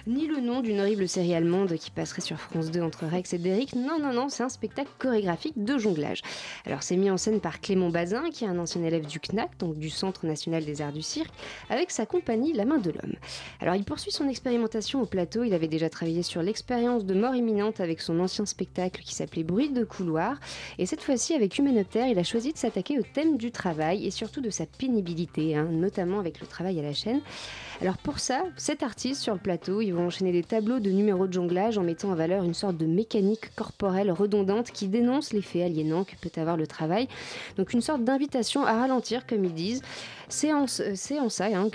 ni 0.06 0.28
le 0.28 0.40
nom 0.40 0.62
d'une 0.62 0.80
horrible 0.80 1.08
série 1.08 1.34
allemande 1.34 1.74
qui 1.76 1.92
passerait 1.92 2.22
sur 2.22 2.40
France 2.40 2.72
2 2.72 2.82
entre 2.82 3.06
Rex 3.06 3.34
et 3.34 3.38
Derrick. 3.38 3.76
Non, 3.76 4.00
non, 4.00 4.14
non, 4.14 4.30
c'est 4.30 4.44
un 4.44 4.50
spectacle 4.50 4.90
chorégraphique 5.00 5.64
de 5.64 5.78
jonglage. 5.78 6.22
Alors, 6.66 6.84
c'est 6.84 6.98
mis 6.98 7.10
en 7.10 7.18
scène 7.18 7.37
par 7.40 7.62
Clément 7.62 7.90
Bazin, 7.90 8.30
qui 8.32 8.46
est 8.46 8.48
un 8.48 8.60
ancien 8.60 8.84
élève 8.84 9.06
du 9.06 9.20
CNAC, 9.20 9.58
donc 9.60 9.78
du 9.78 9.90
Centre 9.90 10.26
national 10.26 10.66
des 10.66 10.82
arts 10.82 10.92
du 10.92 11.02
cirque, 11.02 11.34
avec 11.70 11.92
sa 11.92 12.06
compagnie 12.06 12.54
La 12.54 12.66
main 12.66 12.78
de 12.78 12.92
l'homme. 12.92 13.16
Alors 13.60 13.76
il 13.76 13.84
poursuit 13.84 14.12
son 14.12 14.28
expérimentation 14.28 15.02
au 15.02 15.06
plateau, 15.06 15.44
il 15.44 15.54
avait 15.54 15.68
déjà 15.68 15.90
travaillé 15.90 16.24
sur 16.24 16.42
l'expérience 16.42 17.06
de 17.06 17.14
mort 17.14 17.36
imminente 17.36 17.80
avec 17.80 18.02
son 18.02 18.20
ancien 18.20 18.46
spectacle 18.46 19.02
qui 19.02 19.16
s'appelait 19.16 19.44
Bruit 19.44 19.70
de 19.70 19.84
couloir, 19.84 20.40
et 20.78 20.86
cette 20.86 21.02
fois-ci 21.02 21.34
avec 21.34 21.58
Humanoptère, 21.58 22.08
il 22.08 22.20
a 22.20 22.24
choisi 22.24 22.54
de 22.54 22.58
s'attaquer 22.58 23.00
au 23.00 23.04
thème 23.04 23.38
du 23.38 23.52
travail 23.52 24.06
et 24.06 24.12
surtout 24.12 24.42
de 24.42 24.50
sa 24.50 24.66
pénibilité, 24.66 25.56
hein, 25.56 25.68
notamment 25.72 26.20
avec 26.20 26.40
le 26.40 26.48
travail 26.48 26.80
à 26.80 26.84
la 26.84 26.94
chaîne. 26.94 27.22
Alors 27.82 27.98
pour 27.98 28.20
ça, 28.20 28.44
cet 28.56 28.82
artiste 28.82 29.22
sur 29.22 29.34
le 29.34 29.40
plateau, 29.40 29.82
ils 29.82 29.92
vont 29.92 30.08
enchaîner 30.08 30.32
des 30.32 30.44
tableaux 30.44 30.80
de 30.80 30.90
numéros 30.90 31.28
de 31.28 31.34
jonglage 31.34 31.78
en 31.78 31.84
mettant 31.84 32.10
en 32.10 32.16
valeur 32.16 32.44
une 32.44 32.56
sorte 32.56 32.78
de 32.78 32.88
mécanique 32.88 33.54
corporelle 33.56 34.12
redondante 34.12 34.72
qui 34.72 34.88
dénonce 34.88 35.32
l'effet 35.32 35.64
aliénant 35.64 36.04
que 36.04 36.16
peut 36.20 36.42
avoir 36.42 36.58
le 36.58 36.66
travail. 36.66 37.08
Donc 37.58 37.74
une 37.74 37.82
sorte 37.82 38.04
d'invitation 38.04 38.66
à 38.66 38.74
ralentir, 38.74 39.26
comme 39.26 39.46
ils 39.46 39.54
disent. 39.54 39.82
C'est 40.30 40.52
en, 40.52 40.64
en 40.64 41.30
ça 41.30 41.46
hein, 41.46 41.70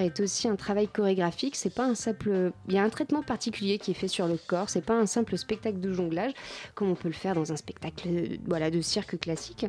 est 0.00 0.20
aussi 0.20 0.48
un 0.48 0.56
travail 0.56 0.88
chorégraphique. 0.88 1.56
C'est 1.56 1.74
pas 1.74 1.84
un 1.84 1.94
simple. 1.94 2.52
Il 2.68 2.74
y 2.74 2.78
a 2.78 2.82
un 2.82 2.88
traitement 2.88 3.22
particulier 3.22 3.76
qui 3.76 3.90
est 3.90 3.94
fait 3.94 4.08
sur 4.08 4.26
le 4.26 4.38
corps. 4.38 4.70
C'est 4.70 4.84
pas 4.84 4.94
un 4.94 5.04
simple 5.04 5.36
spectacle 5.36 5.78
de 5.78 5.92
jonglage 5.92 6.32
comme 6.74 6.90
on 6.90 6.94
peut 6.94 7.08
le 7.08 7.14
faire 7.14 7.34
dans 7.34 7.52
un 7.52 7.56
spectacle 7.56 8.08
euh, 8.08 8.36
voilà, 8.46 8.70
de 8.70 8.80
cirque 8.80 9.18
classique. 9.20 9.66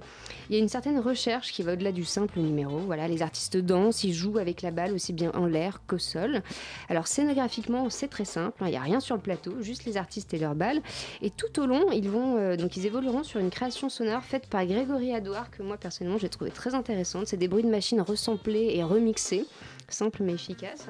Il 0.49 0.55
y 0.55 0.57
a 0.57 0.61
une 0.61 0.69
certaine 0.69 0.99
recherche 0.99 1.51
qui 1.51 1.63
va 1.63 1.73
au-delà 1.73 1.91
du 1.91 2.05
simple 2.05 2.39
numéro. 2.39 2.77
Voilà, 2.79 3.09
les 3.09 3.21
artistes 3.21 3.57
dansent, 3.57 4.05
ils 4.05 4.13
jouent 4.13 4.37
avec 4.37 4.61
la 4.61 4.71
balle 4.71 4.93
aussi 4.93 5.11
bien 5.11 5.31
en 5.33 5.45
l'air 5.45 5.81
qu'au 5.85 5.97
sol. 5.97 6.43
Alors 6.87 7.07
scénographiquement, 7.07 7.89
c'est 7.89 8.07
très 8.07 8.25
simple. 8.25 8.63
hein, 8.63 8.67
Il 8.67 8.71
n'y 8.71 8.77
a 8.77 8.81
rien 8.81 9.01
sur 9.01 9.15
le 9.15 9.21
plateau, 9.21 9.61
juste 9.61 9.83
les 9.83 9.97
artistes 9.97 10.33
et 10.33 10.39
leur 10.39 10.55
balle. 10.55 10.81
Et 11.21 11.29
tout 11.29 11.59
au 11.59 11.65
long, 11.65 11.91
ils 11.91 12.09
vont 12.09 12.37
euh, 12.37 12.55
donc 12.55 12.77
ils 12.77 12.85
évolueront 12.85 13.23
sur 13.23 13.41
une 13.41 13.49
création 13.49 13.89
sonore 13.89 14.23
faite 14.23 14.47
par 14.47 14.65
Grégory 14.65 15.13
Adouard 15.13 15.51
que 15.51 15.61
moi 15.61 15.75
personnellement 15.75 16.19
j'ai 16.19 16.29
trouvé 16.29 16.51
très 16.51 16.73
intéressante. 16.73 17.27
C'est 17.27 17.35
des 17.37 17.49
bruits 17.49 17.63
de 17.63 17.69
machine 17.69 17.99
resamplés 18.13 18.71
et 18.75 18.83
remixés, 18.83 19.45
simple 19.89 20.23
mais 20.23 20.33
efficace. 20.33 20.87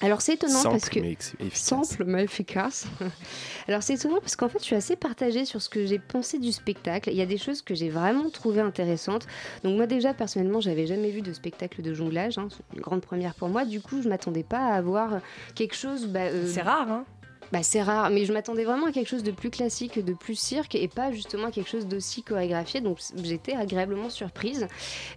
Alors 0.00 0.20
c'est 0.20 0.34
étonnant 0.34 0.58
Simple, 0.60 0.70
parce 0.70 0.90
que 0.90 1.00
mais 1.00 1.16
simple 1.52 2.04
mais 2.04 2.24
efficace. 2.24 2.86
Alors 3.68 3.82
c'est 3.82 3.94
étonnant 3.94 4.18
parce 4.20 4.36
qu'en 4.36 4.48
fait 4.48 4.58
je 4.58 4.64
suis 4.64 4.74
assez 4.74 4.96
partagée 4.96 5.44
sur 5.44 5.62
ce 5.62 5.68
que 5.68 5.86
j'ai 5.86 5.98
pensé 5.98 6.38
du 6.38 6.52
spectacle. 6.52 7.10
Il 7.10 7.16
y 7.16 7.22
a 7.22 7.26
des 7.26 7.38
choses 7.38 7.62
que 7.62 7.74
j'ai 7.74 7.88
vraiment 7.88 8.28
trouvées 8.28 8.60
intéressantes. 8.60 9.26
Donc 9.62 9.76
moi 9.76 9.86
déjà 9.86 10.12
personnellement 10.12 10.60
j'avais 10.60 10.86
jamais 10.86 11.10
vu 11.10 11.22
de 11.22 11.32
spectacle 11.32 11.80
de 11.80 11.94
jonglage, 11.94 12.36
hein. 12.38 12.48
c'est 12.50 12.76
une 12.76 12.82
grande 12.82 13.00
première 13.00 13.34
pour 13.34 13.48
moi. 13.48 13.64
Du 13.64 13.80
coup 13.80 14.02
je 14.02 14.08
m'attendais 14.08 14.42
pas 14.42 14.58
à 14.58 14.74
avoir 14.74 15.20
quelque 15.54 15.76
chose. 15.76 16.06
bah, 16.06 16.24
euh, 16.24 16.46
C'est 16.52 16.62
rare, 16.62 16.90
hein 16.90 17.04
bah, 17.52 17.62
c'est 17.62 17.82
rare, 17.82 18.10
mais 18.10 18.24
je 18.24 18.32
m'attendais 18.32 18.64
vraiment 18.64 18.86
à 18.86 18.92
quelque 18.92 19.08
chose 19.08 19.22
de 19.22 19.30
plus 19.30 19.50
classique, 19.50 20.04
de 20.04 20.12
plus 20.12 20.34
cirque, 20.34 20.74
et 20.74 20.88
pas 20.88 21.12
justement 21.12 21.48
à 21.48 21.50
quelque 21.50 21.70
chose 21.70 21.86
d'aussi 21.86 22.22
chorégraphié. 22.22 22.80
Donc 22.80 22.98
j'étais 23.22 23.54
agréablement 23.54 24.10
surprise. 24.10 24.66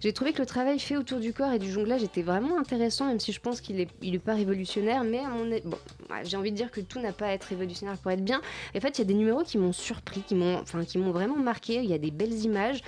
J'ai 0.00 0.12
trouvé 0.12 0.32
que 0.32 0.40
le 0.40 0.46
travail 0.46 0.78
fait 0.78 0.96
autour 0.96 1.18
du 1.20 1.32
corps 1.32 1.52
et 1.52 1.58
du 1.58 1.70
jonglage 1.70 2.02
était 2.02 2.22
vraiment 2.22 2.58
intéressant, 2.58 3.06
même 3.06 3.20
si 3.20 3.32
je 3.32 3.40
pense 3.40 3.60
qu'il 3.60 3.80
est, 3.80 3.88
il 4.02 4.14
est 4.14 4.20
pas 4.20 4.34
révolutionnaire. 4.34 5.04
Mais 5.04 5.22
bon, 5.64 5.78
ouais, 6.10 6.24
j'ai 6.24 6.36
envie 6.36 6.52
de 6.52 6.56
dire 6.56 6.70
que 6.70 6.80
tout 6.80 7.00
n'a 7.00 7.12
pas 7.12 7.26
à 7.26 7.32
être 7.32 7.44
révolutionnaire 7.44 7.96
pour 7.98 8.10
être 8.10 8.24
bien. 8.24 8.40
En 8.76 8.80
fait, 8.80 8.98
il 8.98 9.00
y 9.00 9.02
a 9.02 9.06
des 9.06 9.14
numéros 9.14 9.42
qui 9.42 9.58
m'ont 9.58 9.72
surpris, 9.72 10.22
qui 10.22 10.34
m'ont, 10.34 10.58
enfin, 10.58 10.84
qui 10.84 10.98
m'ont 10.98 11.12
vraiment 11.12 11.36
marqué. 11.36 11.76
Il 11.76 11.90
y 11.90 11.94
a 11.94 11.98
des 11.98 12.10
belles 12.10 12.44
images. 12.44 12.82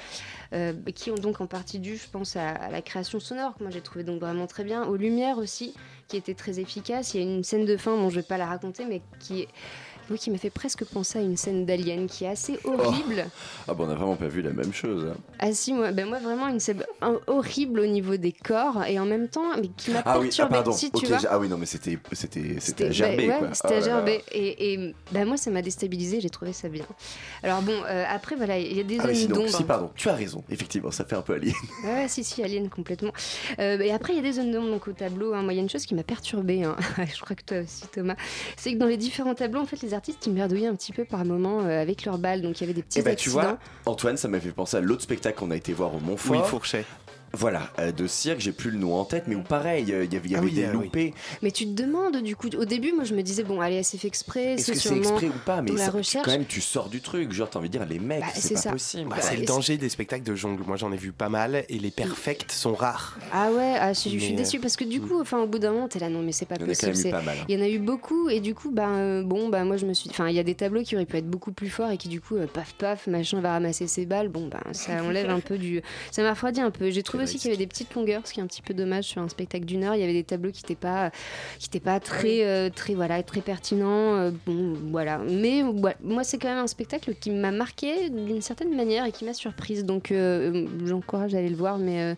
Euh, 0.53 0.73
qui 0.95 1.11
ont 1.11 1.17
donc 1.17 1.41
en 1.41 1.47
partie 1.47 1.79
dû, 1.79 1.97
je 1.97 2.09
pense, 2.11 2.37
à, 2.37 2.69
la 2.71 2.83
création 2.83 3.21
sonore, 3.21 3.55
que 3.57 3.63
moi 3.63 3.71
j'ai 3.71 3.81
trouvé 3.81 4.05
donc 4.05 4.21
vraiment 4.21 4.47
très 4.47 4.65
bien, 4.65 4.85
aux 4.85 4.97
lumières 4.97 5.39
aussi, 5.39 5.75
qui 6.09 6.17
étaient 6.17 6.35
très 6.35 6.59
efficaces. 6.59 7.15
Il 7.15 7.23
y 7.23 7.27
a 7.27 7.27
une 7.27 7.45
scène 7.45 7.65
de 7.65 7.77
fin, 7.77 7.97
bon, 7.97 8.11
je 8.11 8.17
vais 8.17 8.27
pas 8.27 8.39
la 8.39 8.47
raconter, 8.47 8.85
mais 8.85 9.03
qui 9.21 9.43
est. 9.43 9.49
Qui 10.19 10.31
m'a 10.31 10.39
fait 10.39 10.51
presque 10.51 10.85
penser 10.85 11.19
à 11.21 11.23
une 11.23 11.37
scène 11.37 11.65
d'Alien 11.67 12.07
qui 12.07 12.25
est 12.25 12.29
assez 12.29 12.59
horrible. 12.65 13.27
Ah 13.69 13.75
bon, 13.75 13.85
on 13.85 13.87
n'a 13.87 13.95
vraiment 13.95 14.17
pas 14.17 14.27
vu 14.29 14.43
la 14.43 14.51
même 14.53 14.73
chose. 14.73 15.07
hein. 15.11 15.17
Ah 15.39 15.53
si, 15.53 15.73
moi, 15.73 15.93
ben 15.93 16.07
moi 16.09 16.19
vraiment 16.19 16.49
une 16.49 16.59
scène 16.61 16.83
horrible 17.27 17.81
au 17.81 17.87
niveau 17.87 18.17
des 18.17 18.33
corps 18.33 18.85
et 18.85 18.99
en 18.99 19.07
même 19.07 19.29
temps, 19.29 19.57
mais 19.61 19.69
qui 19.77 19.91
m'a 19.93 20.03
Ah 20.05 20.19
oui, 20.19 20.29
ah, 20.39 20.47
perturbée. 20.47 20.73
si, 20.77 20.91
Ok, 20.93 21.01
tu 21.01 21.07
vois. 21.07 21.19
ah 21.31 21.39
oui, 21.39 21.49
non, 21.49 21.57
mais 21.59 21.67
c'était 21.67 21.99
c'était 22.13 22.57
c'était 22.59 22.87
à 22.87 22.89
bah, 22.89 23.17
ouais, 23.17 23.49
c'était 23.53 23.91
Oh. 23.91 24.21
Et, 24.33 24.73
et 24.75 24.95
bah, 25.13 25.25
moi, 25.25 25.37
ça 25.37 25.51
m'a 25.51 25.63
déstabilisé, 25.63 26.21
j'ai 26.21 26.31
trouvé 26.31 26.53
ça 26.53 26.69
bien. 26.69 26.85
Alors 27.43 27.63
bon, 27.63 27.73
euh, 27.89 28.05
après, 28.09 28.37
voilà, 28.37 28.59
il 28.59 28.77
y 28.77 28.81
a 28.81 28.83
des 28.85 28.99
Ah 29.01 29.13
zones 29.15 29.29
d'ombre. 29.29 29.49
si, 29.49 29.65
pardon, 29.65 29.91
tu 29.95 30.09
as 30.09 30.15
raison, 30.15 30.43
effectivement, 30.51 30.91
ça 30.91 31.05
fait 31.05 31.17
un 31.17 31.23
peu 31.23 31.35
alien. 31.35 31.55
Ouais, 31.85 32.07
si, 32.09 32.25
si, 32.25 32.43
Alien 32.43 32.69
complètement. 32.69 33.13
Euh, 33.59 33.79
et 33.79 33.93
après, 33.93 34.13
il 34.13 34.17
y 34.17 34.19
a 34.19 34.23
des 34.23 34.33
zones 34.33 34.51
d'ombre 34.51 34.71
donc, 34.71 34.89
au 34.89 34.93
tableau. 34.93 35.35
hein. 35.35 35.43
Moi, 35.43 35.53
il 35.53 35.57
y 35.57 35.59
a 35.59 35.63
une 35.63 35.71
chose 35.71 35.87
qui 35.87 35.95
m'a 35.95 36.03
perturbée, 36.03 36.65
hein. 36.65 36.77
je 37.15 37.21
crois 37.21 37.37
que 37.37 37.43
toi 37.45 37.59
aussi, 37.59 37.85
Thomas, 37.93 38.17
c'est 38.57 38.73
que 38.75 38.79
dans 38.79 38.87
les 38.87 38.97
différents 38.97 39.35
tableaux, 39.35 39.61
en 39.61 39.67
fait, 39.67 39.81
les 39.83 39.95
artistes, 40.01 40.27
ils 40.27 40.33
merdouillaient 40.33 40.67
un 40.67 40.75
petit 40.75 40.93
peu 40.93 41.05
par 41.05 41.25
moment 41.27 41.61
euh, 41.61 41.83
avec 41.83 42.07
leurs 42.07 42.17
balles. 42.17 42.41
Donc, 42.41 42.59
il 42.59 42.63
y 42.63 42.65
avait 42.65 42.73
des 42.73 42.83
petits 42.83 43.01
Et 43.01 43.03
bah, 43.03 43.15
tu 43.15 43.29
accidents. 43.29 43.43
vois, 43.43 43.59
Antoine, 43.85 44.17
ça 44.17 44.29
m'a 44.29 44.41
fait 44.41 44.51
penser 44.51 44.79
à 44.79 44.81
l'autre 44.81 45.03
spectacle 45.03 45.39
qu'on 45.39 45.51
a 45.51 45.57
été 45.57 45.75
voir 45.75 45.95
au 45.95 46.01
Montfort. 46.01 46.37
Oui, 46.37 46.43
Fourchet. 46.49 46.85
Voilà, 47.33 47.71
euh, 47.79 47.93
de 47.93 48.07
cirque, 48.09 48.41
j'ai 48.41 48.51
plus 48.51 48.71
le 48.73 48.79
nom 48.79 48.95
en 48.95 49.05
tête, 49.05 49.25
mais 49.29 49.37
où 49.37 49.43
pareil, 49.43 49.93
euh, 49.93 50.05
il 50.05 50.13
y 50.13 50.17
avait, 50.17 50.29
Ah 50.37 50.41
oui, 50.43 50.51
des 50.53 50.65
euh, 50.65 50.73
oui. 50.75 50.85
loupés. 50.85 51.15
Mais 51.43 51.53
tu 51.53 51.65
te 51.65 51.71
demandes, 51.81 52.17
du 52.23 52.35
coup, 52.35 52.49
au 52.59 52.65
début, 52.65 52.93
moi, 52.93 53.05
je 53.05 53.15
me 53.15 53.23
disais, 53.23 53.45
bon, 53.45 53.61
allez, 53.61 53.77
elle 53.77 53.85
s'est 53.85 53.99
fait 53.99 54.09
exprès, 54.09 54.55
Est-ce 54.55 54.65
c'est 54.65 54.73
que 54.73 54.79
c'est 54.79 54.89
sûrement 54.89 55.01
exprès 55.03 55.29
ou 55.29 55.39
pas 55.47 55.63
Mais 55.63 55.71
dans 55.71 55.77
la 55.77 55.85
ça- 55.85 55.91
tu- 55.93 55.97
recherche. 55.99 56.25
quand 56.25 56.33
même, 56.33 56.45
tu 56.45 56.61
sors 56.61 56.89
du 56.89 57.01
truc. 57.01 57.31
Genre, 57.33 57.49
t'as 57.49 57.61
envie 57.61 57.69
de 57.69 57.79
dire, 57.79 57.87
les 57.87 58.01
mecs, 58.01 58.21
Bah, 58.21 58.27
c'est 58.35 58.55
pas 58.55 58.61
ça. 58.61 58.73
possible. 58.73 59.09
Bah, 59.09 59.17
quoi. 59.17 59.25
c'est 59.25 59.37
le 59.37 59.45
danger 59.45 59.77
des 59.79 59.89
spectacles 59.89 60.25
de 60.25 60.35
jongle. 60.35 60.65
Moi, 60.67 60.77
j'en 60.77 60.91
ai 60.93 60.97
vu 60.97 61.13
pas 61.13 61.29
mal 61.29 61.65
et 61.69 61.79
les 61.79 61.91
perfects 61.93 62.51
sont 62.51 62.75
rares. 62.75 63.17
Ah 63.33 63.51
ouais, 63.53 63.75
ah, 63.79 63.93
je, 63.93 64.09
je 64.09 64.19
suis 64.19 64.33
déçue 64.35 64.59
parce 64.59 64.77
que 64.77 64.85
du 64.85 65.01
coup, 65.01 65.21
enfin, 65.21 65.39
au 65.39 65.47
bout 65.47 65.61
d'un 65.61 65.71
moment, 65.71 65.87
t'es 65.89 66.01
là, 66.01 66.09
non, 66.09 66.23
mais 66.23 66.33
c'est 66.33 66.47
pas 66.47 66.57
Il 66.59 66.67
possible. 66.67 67.15
hein. 67.15 67.21
Il 67.49 67.55
y 67.55 67.59
en 67.59 67.65
a 67.65 67.69
eu 67.69 67.79
beaucoup 67.79 68.29
et 68.29 68.41
du 68.41 68.55
coup, 68.57 68.71
ben 68.73 68.89
euh, 68.91 69.23
bon, 69.23 69.49
bah 69.49 69.63
moi 69.65 69.77
je 69.77 69.87
me 69.87 69.95
suis, 69.95 70.11
enfin, 70.11 70.29
il 70.29 70.35
y 70.35 70.39
a 70.41 70.43
des 70.43 70.55
tableaux 70.57 70.83
qui 70.83 70.97
auraient 70.97 71.07
pu 71.07 71.17
être 71.17 71.29
beaucoup 71.31 71.53
plus 71.53 71.71
forts 71.71 71.91
et 71.91 71.97
qui 71.97 72.09
du 72.09 72.21
coup, 72.21 72.37
euh, 72.37 72.47
paf 72.47 72.75
paf, 72.75 73.07
machin 73.07 73.41
va 73.41 73.53
ramasser 73.53 73.87
ses 73.87 74.05
balles. 74.05 74.29
Bon, 74.29 74.49
ben 74.49 74.61
ça 74.73 75.03
enlève 75.05 75.31
un 75.31 75.41
peu 75.41 75.59
du, 75.59 75.81
ça 76.11 76.23
m'a 76.23 76.31
refroidi 76.31 76.61
un 76.61 76.71
peu. 76.73 76.91
J'ai 76.91 77.03
trouvé 77.03 77.20
aussi 77.23 77.39
qu'il 77.39 77.51
y 77.51 77.55
avait 77.55 77.59
des 77.63 77.67
petites 77.67 77.95
longueurs, 77.95 78.23
ce 78.27 78.33
qui 78.33 78.41
est 78.41 78.43
un 78.43 78.47
petit 78.47 78.63
peu 78.63 78.75
dommage 78.75 79.05
sur 79.05 79.21
un 79.23 79.29
spectacle 79.29 79.65
d'une 79.65 79.85
heure. 79.85 79.95
Il 79.95 80.01
y 80.01 80.05
avait 80.05 80.13
des 80.13 80.25
tableaux 80.25 80.51
qui 80.51 80.63
n'étaient 80.63 80.75
pas, 80.75 81.11
qui 81.59 81.67
étaient 81.69 81.81
pas 81.81 82.01
très, 82.01 82.45
euh, 82.45 82.71
très 82.75 82.95
voilà, 82.95 83.23
très 83.23 83.41
pertinents. 83.41 84.15
euh, 84.15 84.31
bon, 84.47 84.75
voilà. 84.91 85.19
Mais 85.19 85.63
moi, 86.03 86.25
c'est 86.25 86.39
quand 86.39 86.49
même 86.49 86.59
un 86.59 86.67
spectacle 86.67 87.15
qui 87.21 87.31
m'a 87.31 87.51
marqué 87.51 88.11
d'une 88.11 88.43
certaine 88.43 88.75
manière 88.75 89.05
et 89.05 89.13
qui 89.13 89.25
m'a 89.25 89.35
surprise. 89.35 89.85
Donc, 89.85 90.13
euh, 90.13 90.67
j'encourage 90.85 91.35
à 91.35 91.39
aller 91.39 91.49
le 91.51 91.57
voir. 91.57 91.79
Mais 91.79 92.15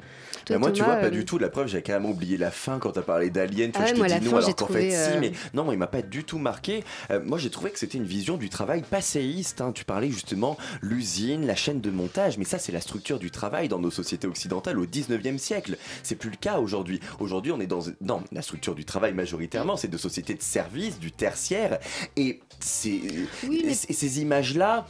toi, 0.47 0.57
Bah, 0.57 0.59
moi, 0.59 0.71
tu 0.73 0.81
Thomas, 0.83 0.95
vois, 0.95 1.01
pas 1.03 1.11
du 1.11 1.25
tout. 1.25 1.39
La 1.39 1.49
preuve, 1.49 1.69
j'ai 1.69 1.83
carrément 1.83 2.11
oublié 2.11 2.37
la 2.37 2.51
fin 2.51 2.79
quand 2.79 2.93
t'as 2.93 3.03
parlé 3.03 3.31
d'Alien. 3.31 3.73
Tu 3.73 3.79
Ah 3.81 3.85
ouais, 3.85 3.95
moi, 3.95 4.09
la 4.09 4.21
fin, 4.21 4.25
non, 4.25 4.41
j'ai 4.41 4.45
alors 4.47 4.57
qu'en 4.57 4.67
fait, 4.67 4.91
si. 4.91 5.19
Mais 5.21 5.33
non, 5.55 5.71
il 5.73 5.79
m'a 5.79 5.87
pas 5.87 6.03
du 6.03 6.25
tout 6.25 6.39
marqué. 6.39 6.85
Moi, 7.25 7.39
j'ai 7.39 7.51
trouvé 7.51 7.71
que 7.71 7.79
c'était 7.79 7.99
une 7.99 8.05
vision 8.05 8.37
du 8.37 8.49
travail 8.49 8.83
passéiste. 8.83 9.61
hein. 9.61 9.73
Tu 9.75 9.85
parlais 9.85 10.11
justement 10.11 10.57
l'usine, 10.81 11.47
la 11.47 11.55
chaîne 11.55 11.81
de 11.81 11.91
montage. 11.91 12.39
Mais 12.39 12.45
ça, 12.45 12.59
c'est 12.59 12.73
la 12.73 12.81
structure 12.81 13.19
du 13.19 13.31
travail 13.31 13.69
dans 13.69 13.79
nos 13.79 13.91
sociétés 13.91 14.27
occidentales 14.27 14.79
au 14.79 14.87
19e 14.93 15.39
siècle. 15.39 15.77
C'est 16.03 16.17
plus 16.17 16.31
le 16.31 16.37
cas 16.37 16.59
aujourd'hui. 16.59 17.01
Aujourd'hui, 17.19 17.53
on 17.53 17.61
est 17.61 17.67
dans, 17.67 17.83
dans 18.01 18.23
la 18.33 18.43
structure 18.43 18.75
du 18.75 18.85
travail 18.85 19.15
majoritairement. 19.15 19.77
C'est 19.77 19.89
de 19.89 19.99
sociétés 19.99 20.35
de 20.35 20.43
services, 20.43 20.99
du 20.99 21.11
tertiaire. 21.11 21.79
Et 22.17 22.41
c'est, 22.65 23.01
Oui, 23.49 23.63
mais- 23.67 23.73
et 23.73 23.93
ces 23.93 24.21
images-là, 24.21 24.87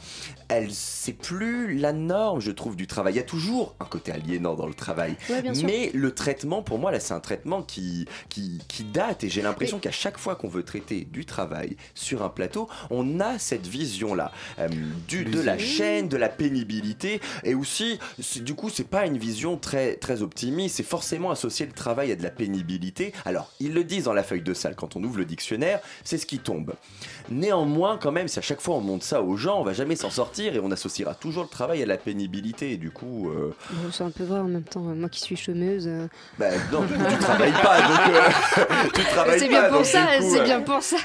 elles, 0.47 0.71
c'est 0.71 1.13
plus 1.13 1.77
la 1.77 1.93
norme, 1.93 2.39
je 2.41 2.51
trouve, 2.51 2.75
du 2.75 2.87
travail. 2.87 3.13
Il 3.13 3.17
y 3.17 3.19
a 3.19 3.23
toujours 3.23 3.75
un 3.79 3.85
côté 3.85 4.11
aliénant 4.11 4.53
dans 4.55 4.67
le 4.67 4.73
travail. 4.73 5.15
Ouais. 5.29 5.41
Mais 5.65 5.91
le 5.93 6.13
traitement, 6.13 6.61
pour 6.61 6.77
moi, 6.79 6.91
là, 6.91 6.99
c'est 6.99 7.13
un 7.13 7.19
traitement 7.19 7.61
qui, 7.63 8.05
qui, 8.29 8.59
qui 8.67 8.83
date. 8.83 9.23
Et 9.23 9.29
j'ai 9.29 9.41
l'impression 9.41 9.79
qu'à 9.79 9.91
chaque 9.91 10.17
fois 10.17 10.35
qu'on 10.35 10.47
veut 10.47 10.63
traiter 10.63 11.05
du 11.11 11.25
travail 11.25 11.75
sur 11.95 12.23
un 12.23 12.29
plateau, 12.29 12.69
on 12.89 13.19
a 13.19 13.39
cette 13.39 13.65
vision-là. 13.67 14.31
euh, 14.59 14.67
du, 15.07 15.25
de 15.25 15.41
la 15.41 15.57
chaîne, 15.57 16.07
de 16.09 16.17
la 16.17 16.29
pénibilité. 16.29 17.19
Et 17.43 17.55
aussi, 17.55 17.99
du 18.41 18.53
coup, 18.53 18.69
c'est 18.69 18.87
pas 18.87 19.05
une 19.05 19.17
vision 19.17 19.57
très, 19.57 19.95
très 19.95 20.21
optimiste. 20.21 20.75
C'est 20.75 20.83
forcément 20.83 21.31
associer 21.31 21.65
le 21.65 21.71
travail 21.71 22.11
à 22.11 22.15
de 22.15 22.23
la 22.23 22.29
pénibilité. 22.29 23.13
Alors, 23.25 23.51
ils 23.59 23.73
le 23.73 23.83
disent 23.83 24.03
dans 24.05 24.13
la 24.13 24.23
feuille 24.23 24.41
de 24.41 24.53
salle, 24.53 24.75
quand 24.75 24.95
on 24.95 25.03
ouvre 25.03 25.17
le 25.17 25.25
dictionnaire, 25.25 25.79
c'est 26.03 26.17
ce 26.17 26.25
qui 26.25 26.39
tombe. 26.39 26.73
Néanmoins, 27.29 27.62
quand 27.99 28.11
même, 28.11 28.27
si 28.27 28.39
à 28.39 28.41
chaque 28.41 28.61
fois 28.61 28.75
on 28.75 28.81
montre 28.81 29.05
ça 29.05 29.21
aux 29.21 29.37
gens, 29.37 29.59
on 29.59 29.63
va 29.63 29.73
jamais 29.73 29.95
s'en 29.95 30.09
sortir 30.09 30.55
et 30.55 30.59
on 30.59 30.71
associera 30.71 31.13
toujours 31.15 31.43
le 31.43 31.49
travail 31.49 31.81
à 31.81 31.85
la 31.85 31.97
pénibilité. 31.97 32.71
Et 32.71 32.77
du 32.77 32.91
coup, 32.91 33.29
euh, 33.29 33.53
Bon, 33.71 33.91
c'est 33.91 34.03
un 34.03 34.09
peu 34.11 34.23
vrai 34.23 34.39
en 34.39 34.47
même 34.47 34.63
temps. 34.63 34.81
Moi 34.81 35.09
qui 35.09 35.19
suis 35.19 35.35
chômeuse. 35.35 35.87
euh, 35.87 36.07
bah, 36.37 36.49
non, 36.71 36.81
coup, 36.81 36.93
tu 37.09 37.17
travailles 37.17 37.51
pas, 37.51 37.81
donc 37.81 38.15
euh, 38.15 38.89
tu 38.93 39.01
travailles 39.03 39.39
C'est 39.39 39.47
bien 39.47 39.69
pour 39.69 39.85
ça, 39.85 40.07
c'est 40.19 40.41
euh, 40.41 40.43
bien 40.43 40.61
pour 40.61 40.81
ça. 40.81 40.97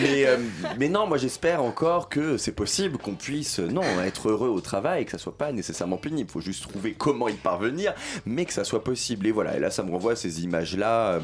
mais, 0.00 0.26
euh, 0.26 0.36
mais 0.78 0.88
non, 0.88 1.06
moi 1.06 1.18
j'espère 1.18 1.62
encore 1.62 2.08
que 2.08 2.36
c'est 2.36 2.52
possible 2.52 2.98
qu'on 2.98 3.14
puisse 3.14 3.58
non 3.58 3.82
être 4.04 4.28
heureux 4.28 4.48
au 4.48 4.60
travail 4.60 5.02
et 5.02 5.04
que 5.04 5.10
ça 5.10 5.18
soit 5.18 5.36
pas 5.36 5.52
nécessairement 5.52 5.96
pénible. 5.96 6.30
Faut 6.30 6.40
juste 6.40 6.62
trouver 6.68 6.94
comment 6.94 7.28
y 7.28 7.34
parvenir, 7.34 7.94
mais 8.26 8.44
que 8.44 8.52
ça 8.52 8.64
soit 8.64 8.84
possible. 8.84 9.26
Et 9.26 9.32
voilà. 9.32 9.56
Et 9.56 9.60
là, 9.60 9.70
ça 9.70 9.82
me 9.82 9.90
renvoie 9.90 10.12
à 10.12 10.16
ces 10.16 10.44
images-là, 10.44 11.20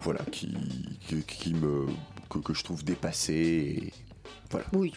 voilà, 0.00 0.20
qui, 0.30 0.54
qui, 1.06 1.22
qui 1.22 1.54
me 1.54 1.86
que, 2.28 2.38
que 2.38 2.54
je 2.54 2.64
trouve 2.64 2.84
dépassées. 2.84 3.34
et 3.34 3.92
Voilà. 4.50 4.66
Oui. 4.72 4.92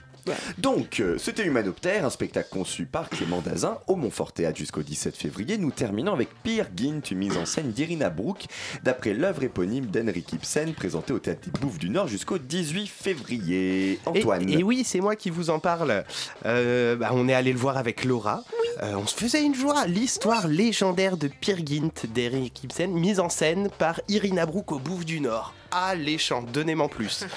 Donc, 0.60 1.00
euh, 1.00 1.18
c'était 1.18 1.46
Humanoptère, 1.46 2.06
un 2.06 2.10
spectacle 2.10 2.50
conçu 2.52 2.86
par 2.86 3.10
Clément 3.10 3.42
Dazin 3.42 3.80
au 3.88 3.96
Montfort 3.96 4.34
Théâtre 4.34 4.58
jusqu'au 4.58 4.84
17 4.84 5.16
février. 5.16 5.58
Nous 5.58 5.72
terminons 5.72 6.14
avec 6.14 6.30
Peer 6.44 6.68
Gynt, 6.76 7.02
une 7.10 7.18
mise 7.18 7.38
en 7.38 7.46
scène 7.46 7.72
d'Irina 7.72 8.10
Brooke, 8.10 8.46
d'après 8.84 9.14
l'œuvre 9.14 9.44
éponyme 9.44 9.88
d'Henrik 9.88 10.34
Ibsen, 10.34 10.74
présentée 10.74 11.14
au 11.14 11.20
Théâtre 11.20 11.50
des 11.50 11.60
Bouffes 11.60 11.80
du 11.80 11.90
Nord 11.90 12.08
jusqu'au 12.08 12.38
18 12.38 12.88
février. 12.88 14.00
Antoine. 14.06 14.48
Et, 14.48 14.60
et 14.60 14.64
oui, 14.64 14.84
c'est 14.86 15.00
moi 15.00 15.16
qui 15.16 15.32
vous 15.32 15.50
en 15.50 15.60
parle. 15.60 16.04
Euh, 16.46 16.96
bah, 16.96 17.10
on 17.14 17.28
est 17.28 17.34
allé 17.34 17.52
le 17.52 17.60
voir 17.60 17.78
avec 17.78 18.06
Laura. 18.06 18.44
Euh, 18.82 18.94
on 18.96 19.06
se 19.06 19.16
faisait 19.16 19.44
une 19.44 19.56
joie. 19.56 19.86
L'histoire 19.86 20.48
légendaire 20.48 21.18
de 21.18 21.28
Peer 21.28 21.58
Gynt 21.66 22.06
d'Eric 22.14 22.64
Ibsen, 22.64 22.92
mise 22.92 23.20
en 23.20 23.30
scène 23.30 23.70
par 23.78 24.00
Irina 24.08 24.46
Brook 24.46 24.72
au 24.72 24.80
Bouffe 24.80 25.06
du 25.06 25.20
Nord. 25.20 25.54
Alléchant, 25.72 26.42
donnez-moi 26.42 26.90
plus. 26.90 27.26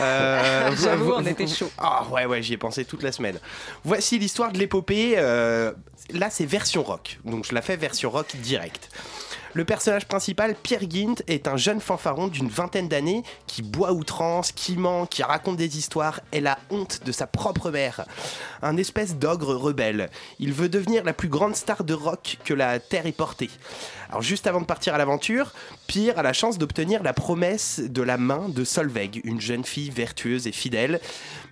Euh, 0.00 0.70
J'avoue, 0.82 1.12
on 1.14 1.26
était 1.26 1.46
chaud. 1.46 1.70
Ah 1.76 2.04
ouais, 2.10 2.24
ouais, 2.24 2.42
j'y 2.42 2.54
ai 2.54 2.56
pensé 2.56 2.86
toute 2.86 3.02
la 3.02 3.12
semaine. 3.12 3.38
Voici 3.84 4.18
l'histoire 4.18 4.50
de 4.50 4.58
l'épopée. 4.58 5.12
euh, 5.18 5.72
là, 6.10 6.30
c'est 6.30 6.46
version 6.46 6.82
rock. 6.82 7.18
Donc, 7.26 7.44
je 7.44 7.54
la 7.54 7.60
fais 7.60 7.76
version 7.76 8.10
rock 8.10 8.34
direct. 8.36 8.88
Le 9.54 9.64
personnage 9.64 10.06
principal, 10.06 10.56
Pierre 10.60 10.82
Gynt, 10.90 11.22
est 11.28 11.46
un 11.46 11.56
jeune 11.56 11.80
fanfaron 11.80 12.26
d'une 12.26 12.48
vingtaine 12.48 12.88
d'années 12.88 13.22
qui 13.46 13.62
boit 13.62 13.92
outrance, 13.92 14.50
qui 14.50 14.76
ment, 14.76 15.06
qui 15.06 15.22
raconte 15.22 15.56
des 15.56 15.78
histoires 15.78 16.18
et 16.32 16.40
la 16.40 16.58
honte 16.70 17.02
de 17.04 17.12
sa 17.12 17.28
propre 17.28 17.70
mère. 17.70 18.04
Un 18.62 18.76
espèce 18.76 19.14
d'ogre 19.14 19.54
rebelle. 19.54 20.10
Il 20.40 20.52
veut 20.52 20.68
devenir 20.68 21.04
la 21.04 21.12
plus 21.12 21.28
grande 21.28 21.54
star 21.54 21.84
de 21.84 21.94
rock 21.94 22.38
que 22.44 22.52
la 22.52 22.80
Terre 22.80 23.06
ait 23.06 23.12
portée. 23.12 23.50
Alors 24.08 24.22
juste 24.22 24.46
avant 24.46 24.60
de 24.60 24.66
partir 24.66 24.94
à 24.94 24.98
l'aventure, 24.98 25.52
Pierre 25.86 26.18
a 26.18 26.22
la 26.22 26.32
chance 26.32 26.58
d'obtenir 26.58 27.02
la 27.02 27.12
promesse 27.12 27.80
de 27.80 28.02
la 28.02 28.16
main 28.16 28.48
de 28.48 28.64
Solveig, 28.64 29.20
une 29.24 29.40
jeune 29.40 29.64
fille 29.64 29.90
vertueuse 29.90 30.46
et 30.46 30.52
fidèle, 30.52 31.00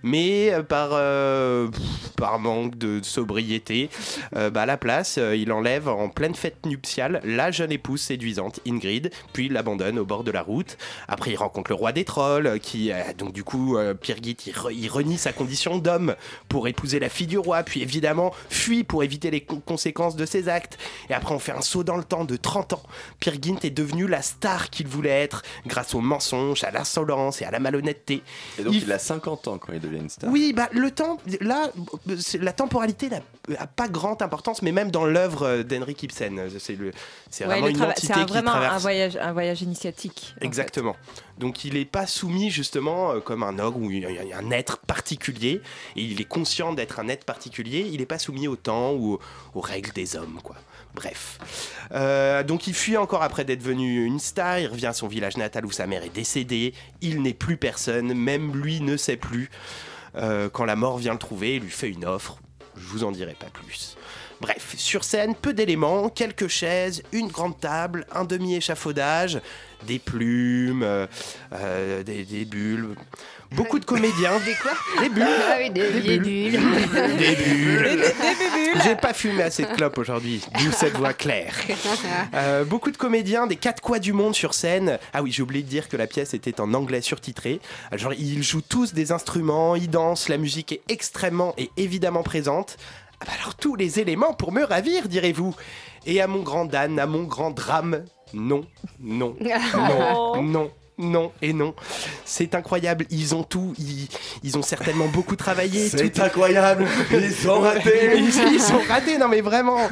mais 0.01 0.53
euh, 0.53 0.63
par, 0.63 0.89
euh, 0.93 1.69
par 2.15 2.39
manque 2.39 2.77
de 2.77 3.01
sobriété, 3.03 3.89
euh, 4.35 4.49
bah, 4.49 4.61
à 4.61 4.65
la 4.65 4.77
place, 4.77 5.19
il 5.35 5.51
enlève 5.51 5.87
en 5.87 6.09
pleine 6.09 6.35
fête 6.35 6.65
nuptiale 6.65 7.21
la 7.23 7.51
jeune 7.51 7.71
épouse 7.71 7.92
séduisante 7.97 8.59
Ingrid, 8.67 9.11
puis 9.33 9.49
l'abandonne 9.49 9.99
au 9.99 10.05
bord 10.05 10.23
de 10.23 10.31
la 10.31 10.41
route. 10.41 10.77
Après, 11.07 11.31
il 11.31 11.35
rencontre 11.35 11.71
le 11.71 11.75
roi 11.75 11.91
des 11.91 12.05
trolls, 12.05 12.47
euh, 12.47 12.57
qui, 12.57 12.91
euh, 12.91 13.01
donc 13.17 13.33
du 13.33 13.43
coup, 13.43 13.77
euh, 13.77 13.93
Pierre 13.93 14.19
Guit, 14.19 14.37
il, 14.47 14.53
re- 14.53 14.73
il 14.73 14.87
renie 14.89 15.17
sa 15.17 15.33
condition 15.33 15.77
d'homme 15.77 16.15
pour 16.49 16.67
épouser 16.67 16.99
la 16.99 17.09
fille 17.09 17.27
du 17.27 17.37
roi, 17.37 17.63
puis 17.63 17.81
évidemment 17.81 18.33
fuit 18.49 18.83
pour 18.83 19.03
éviter 19.03 19.31
les 19.31 19.41
con- 19.41 19.61
conséquences 19.65 20.15
de 20.15 20.25
ses 20.25 20.49
actes. 20.49 20.77
Et 21.09 21.13
après, 21.13 21.33
on 21.33 21.39
fait 21.39 21.51
un 21.51 21.61
saut 21.61 21.83
dans 21.83 21.97
le 21.97 22.03
temps 22.03 22.25
de 22.25 22.35
30 22.35 22.73
ans. 22.73 22.83
Pierre 23.19 23.37
Guint 23.37 23.57
est 23.63 23.69
devenu 23.69 24.07
la 24.07 24.21
star 24.21 24.69
qu'il 24.69 24.87
voulait 24.87 25.09
être 25.21 25.43
grâce 25.65 25.93
au 25.95 25.99
mensonge, 26.01 26.63
à 26.63 26.71
l'insolence 26.71 27.41
et 27.41 27.45
à 27.45 27.51
la 27.51 27.59
malhonnêteté. 27.59 28.21
Et 28.59 28.63
donc 28.63 28.73
Il 28.73 28.83
il, 28.83 28.91
a 28.91 28.99
50 28.99 29.47
ans 29.47 29.57
quand 29.57 29.73
il 29.73 29.79
devient 29.79 29.97
une 29.99 30.09
star. 30.09 30.29
oui, 30.29 30.53
bah 30.53 30.69
le 30.71 30.91
temps, 30.91 31.17
là, 31.41 31.71
la 32.39 32.53
temporalité 32.53 33.09
n'a 33.09 33.67
pas 33.67 33.87
grande 33.87 34.21
importance, 34.21 34.61
mais 34.61 34.71
même 34.71 34.91
dans 34.91 35.05
l'œuvre 35.05 35.63
d'Henrik 35.63 36.03
Ibsen, 36.03 36.49
c'est 36.59 36.75
le, 36.75 36.91
c'est 37.29 37.43
Ouais, 37.45 37.59
vraiment 37.59 37.67
une 37.67 37.77
c'est 37.95 38.11
qui 38.11 38.23
vraiment 38.25 38.53
un 38.53 38.77
voyage, 38.77 39.17
un 39.17 39.33
voyage 39.33 39.61
initiatique. 39.61 40.33
en 40.41 40.45
Exactement. 40.45 40.95
Donc 41.37 41.65
il 41.65 41.73
n'est 41.73 41.85
pas 41.85 42.05
soumis 42.05 42.49
justement 42.49 43.11
euh, 43.11 43.19
comme 43.19 43.43
un 43.43 43.59
ogre 43.59 43.79
ou 43.79 43.89
un, 43.89 44.51
être 44.51 44.77
particulier, 44.79 45.61
et 45.95 46.01
il 46.01 46.21
est 46.21 46.25
conscient 46.27 46.73
d'être 46.73 46.99
un 46.99 47.07
être 47.07 47.25
particulier. 47.25 47.87
Il 47.91 47.99
n'est 47.99 48.05
pas 48.05 48.19
soumis 48.19 48.47
au 48.47 48.55
temps 48.55 48.93
ou 48.93 49.19
aux, 49.55 49.61
règles 49.61 49.91
des 49.93 50.15
hommes, 50.15 50.39
quoi. 50.43 50.55
Bref. 50.93 51.39
Euh, 51.91 52.43
donc 52.43 52.67
il 52.67 52.73
fuit 52.75 52.97
encore 52.97 53.23
après 53.23 53.45
d'être 53.45 53.59
devenu 53.59 54.05
une 54.05 54.19
star. 54.19 54.59
Il 54.59 54.67
revient 54.67 54.87
à 54.87 54.93
son 54.93 55.07
village 55.07 55.37
natal 55.37 55.65
où 55.65 55.71
sa 55.71 55.87
mère 55.87 56.03
est 56.03 56.13
décédée. 56.13 56.73
Il 57.01 57.23
n'est 57.23 57.33
plus 57.33 57.57
personne, 57.57 58.13
même 58.13 58.55
lui 58.55 58.79
ne 58.79 58.95
sait 58.95 59.17
plus. 59.17 59.49
Euh, 60.15 60.49
quand 60.49 60.65
la 60.65 60.75
mort 60.75 60.97
vient 60.97 61.13
le 61.13 61.19
trouver, 61.19 61.55
il 61.55 61.63
lui 61.63 61.71
fait 61.71 61.89
une 61.89 62.05
offre. 62.05 62.37
Je 62.75 62.85
vous 62.87 63.03
en 63.03 63.11
dirai 63.11 63.35
pas 63.39 63.47
plus. 63.47 63.97
Bref, 64.43 64.75
sur 64.75 65.05
scène, 65.05 65.35
peu 65.35 65.53
d'éléments, 65.53 66.09
quelques 66.09 66.49
chaises, 66.49 67.01
une 67.13 67.29
grande 67.29 67.57
table, 67.61 68.05
un 68.11 68.25
demi-échafaudage, 68.25 69.39
des 69.87 69.99
plumes, 69.99 70.83
euh, 70.83 71.07
euh, 71.53 72.03
des, 72.03 72.25
des 72.25 72.43
bulles, 72.43 72.89
beaucoup 73.51 73.79
de 73.79 73.85
comédiens. 73.85 74.39
Des 74.39 74.53
quoi 74.55 74.73
Des 75.01 75.07
bulles. 75.07 75.23
Ah 75.25 75.55
oui, 75.59 75.69
des, 75.69 75.91
des 75.91 76.19
bulles. 76.19 76.59
Des 77.17 77.35
bulles. 77.37 78.01
J'ai 78.83 78.95
pas 78.95 79.13
fumé 79.13 79.43
assez 79.43 79.63
de 79.63 79.73
clopes 79.73 79.97
aujourd'hui, 79.97 80.43
d'où 80.59 80.71
cette 80.73 80.97
voix 80.97 81.13
claire. 81.13 81.55
Euh, 82.33 82.65
beaucoup 82.65 82.91
de 82.91 82.97
comédiens 82.97 83.45
des 83.47 83.55
quatre 83.55 83.81
coins 83.81 83.99
du 83.99 84.11
monde 84.11 84.33
sur 84.33 84.53
scène. 84.53 84.97
Ah 85.13 85.21
oui, 85.21 85.31
j'ai 85.31 85.43
oublié 85.43 85.63
de 85.63 85.69
dire 85.69 85.87
que 85.87 85.95
la 85.97 86.07
pièce 86.07 86.33
était 86.33 86.59
en 86.59 86.73
anglais 86.73 87.01
surtitré. 87.01 87.59
Genre, 87.91 88.13
ils 88.13 88.41
jouent 88.41 88.63
tous 88.67 88.93
des 88.93 89.11
instruments, 89.11 89.75
ils 89.75 89.89
dansent, 89.89 90.29
la 90.29 90.37
musique 90.37 90.71
est 90.71 90.81
extrêmement 90.89 91.53
et 91.57 91.69
évidemment 91.77 92.23
présente. 92.23 92.77
Ah 93.23 93.25
bah 93.25 93.37
alors 93.39 93.55
tous 93.55 93.75
les 93.77 94.01
éléments 94.01 94.33
pour 94.33 94.51
me 94.51 94.65
ravir, 94.65 95.07
direz-vous. 95.07 95.55
Et 96.05 96.19
à 96.19 96.27
mon 96.27 96.41
grand 96.41 96.65
Dan, 96.65 96.99
à 96.99 97.05
mon 97.05 97.23
grand 97.23 97.51
drame, 97.51 98.03
non, 98.33 98.65
non, 98.99 99.37
non, 99.77 100.41
non. 100.43 100.71
Non 100.99 101.31
et 101.41 101.53
non, 101.53 101.73
c'est 102.23 102.53
incroyable. 102.53 103.05
Ils 103.09 103.33
ont 103.33 103.43
tout, 103.43 103.73
ils, 103.79 104.07
ils 104.43 104.57
ont 104.57 104.61
certainement 104.61 105.07
beaucoup 105.07 105.35
travaillé. 105.35 105.89
C'est 105.89 106.19
incroyable, 106.19 106.85
ils 107.11 107.49
ont 107.49 107.61
raté. 107.61 108.11
ils, 108.17 108.53
ils 108.53 108.61
sont 108.61 108.81
ratés, 108.87 109.17
non 109.17 109.27
mais 109.27 109.41
vraiment. 109.41 109.89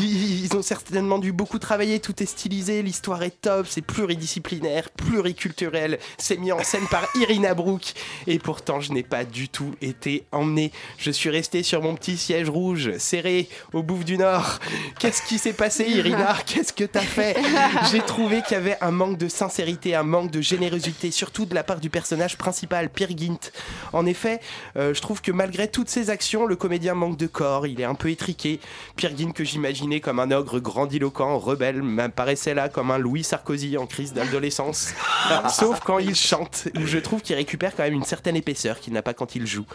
Ils, 0.00 0.44
ils 0.44 0.56
ont 0.56 0.62
certainement 0.62 1.18
dû 1.18 1.32
beaucoup 1.32 1.58
travailler, 1.58 1.98
tout 1.98 2.22
est 2.22 2.26
stylisé, 2.26 2.82
l'histoire 2.82 3.24
est 3.24 3.40
top, 3.40 3.66
c'est 3.68 3.82
pluridisciplinaire, 3.82 4.90
pluriculturel, 4.90 5.98
c'est 6.16 6.36
mis 6.36 6.52
en 6.52 6.62
scène 6.62 6.86
par 6.90 7.08
Irina 7.16 7.54
Brook. 7.54 7.94
Et 8.28 8.38
pourtant, 8.38 8.80
je 8.80 8.92
n'ai 8.92 9.02
pas 9.02 9.24
du 9.24 9.48
tout 9.48 9.74
été 9.82 10.26
emmené. 10.30 10.70
Je 10.98 11.10
suis 11.10 11.30
resté 11.30 11.64
sur 11.64 11.82
mon 11.82 11.96
petit 11.96 12.16
siège 12.16 12.48
rouge, 12.48 12.96
serré 12.98 13.48
au 13.72 13.82
bouffe 13.82 14.04
du 14.04 14.16
Nord. 14.16 14.60
Qu'est-ce 15.00 15.22
qui 15.22 15.38
s'est 15.38 15.52
passé, 15.52 15.86
Irina? 15.88 16.36
Qu'est-ce 16.46 16.72
que 16.72 16.84
t'as 16.84 17.00
fait? 17.00 17.36
J'ai 17.90 18.00
trouvé 18.00 18.42
qu'il 18.42 18.52
y 18.52 18.60
avait 18.60 18.78
un 18.80 18.92
manque 18.92 19.18
de 19.18 19.28
sincérité, 19.28 19.94
un 19.96 20.04
manque 20.04 20.30
de 20.30 20.35
générosité, 20.40 21.10
surtout 21.10 21.46
de 21.46 21.54
la 21.54 21.64
part 21.64 21.80
du 21.80 21.90
personnage 21.90 22.36
principal, 22.36 22.90
Pierre 22.90 23.16
Gynt. 23.16 23.52
En 23.92 24.06
effet, 24.06 24.40
euh, 24.76 24.94
je 24.94 25.00
trouve 25.00 25.20
que 25.20 25.32
malgré 25.32 25.68
toutes 25.68 25.88
ses 25.88 26.10
actions, 26.10 26.46
le 26.46 26.56
comédien 26.56 26.94
manque 26.94 27.16
de 27.16 27.26
corps, 27.26 27.66
il 27.66 27.80
est 27.80 27.84
un 27.84 27.94
peu 27.94 28.10
étriqué. 28.10 28.60
Pierre 28.96 29.16
Gynt, 29.16 29.32
que 29.32 29.44
j'imaginais 29.44 30.00
comme 30.00 30.20
un 30.20 30.30
ogre 30.30 30.60
grandiloquent, 30.60 31.38
rebelle, 31.38 31.82
m'apparaissait 31.82 32.54
là 32.54 32.68
comme 32.68 32.90
un 32.90 32.98
Louis 32.98 33.24
Sarkozy 33.24 33.76
en 33.76 33.86
crise 33.86 34.12
d'adolescence. 34.12 34.94
Sauf 35.50 35.80
quand 35.80 35.98
il 35.98 36.14
chante, 36.14 36.68
où 36.76 36.86
je 36.86 36.98
trouve 36.98 37.22
qu'il 37.22 37.36
récupère 37.36 37.74
quand 37.74 37.84
même 37.84 37.94
une 37.94 38.04
certaine 38.04 38.36
épaisseur 38.36 38.80
qu'il 38.80 38.92
n'a 38.92 39.02
pas 39.02 39.14
quand 39.14 39.34
il 39.34 39.46
joue. 39.46 39.66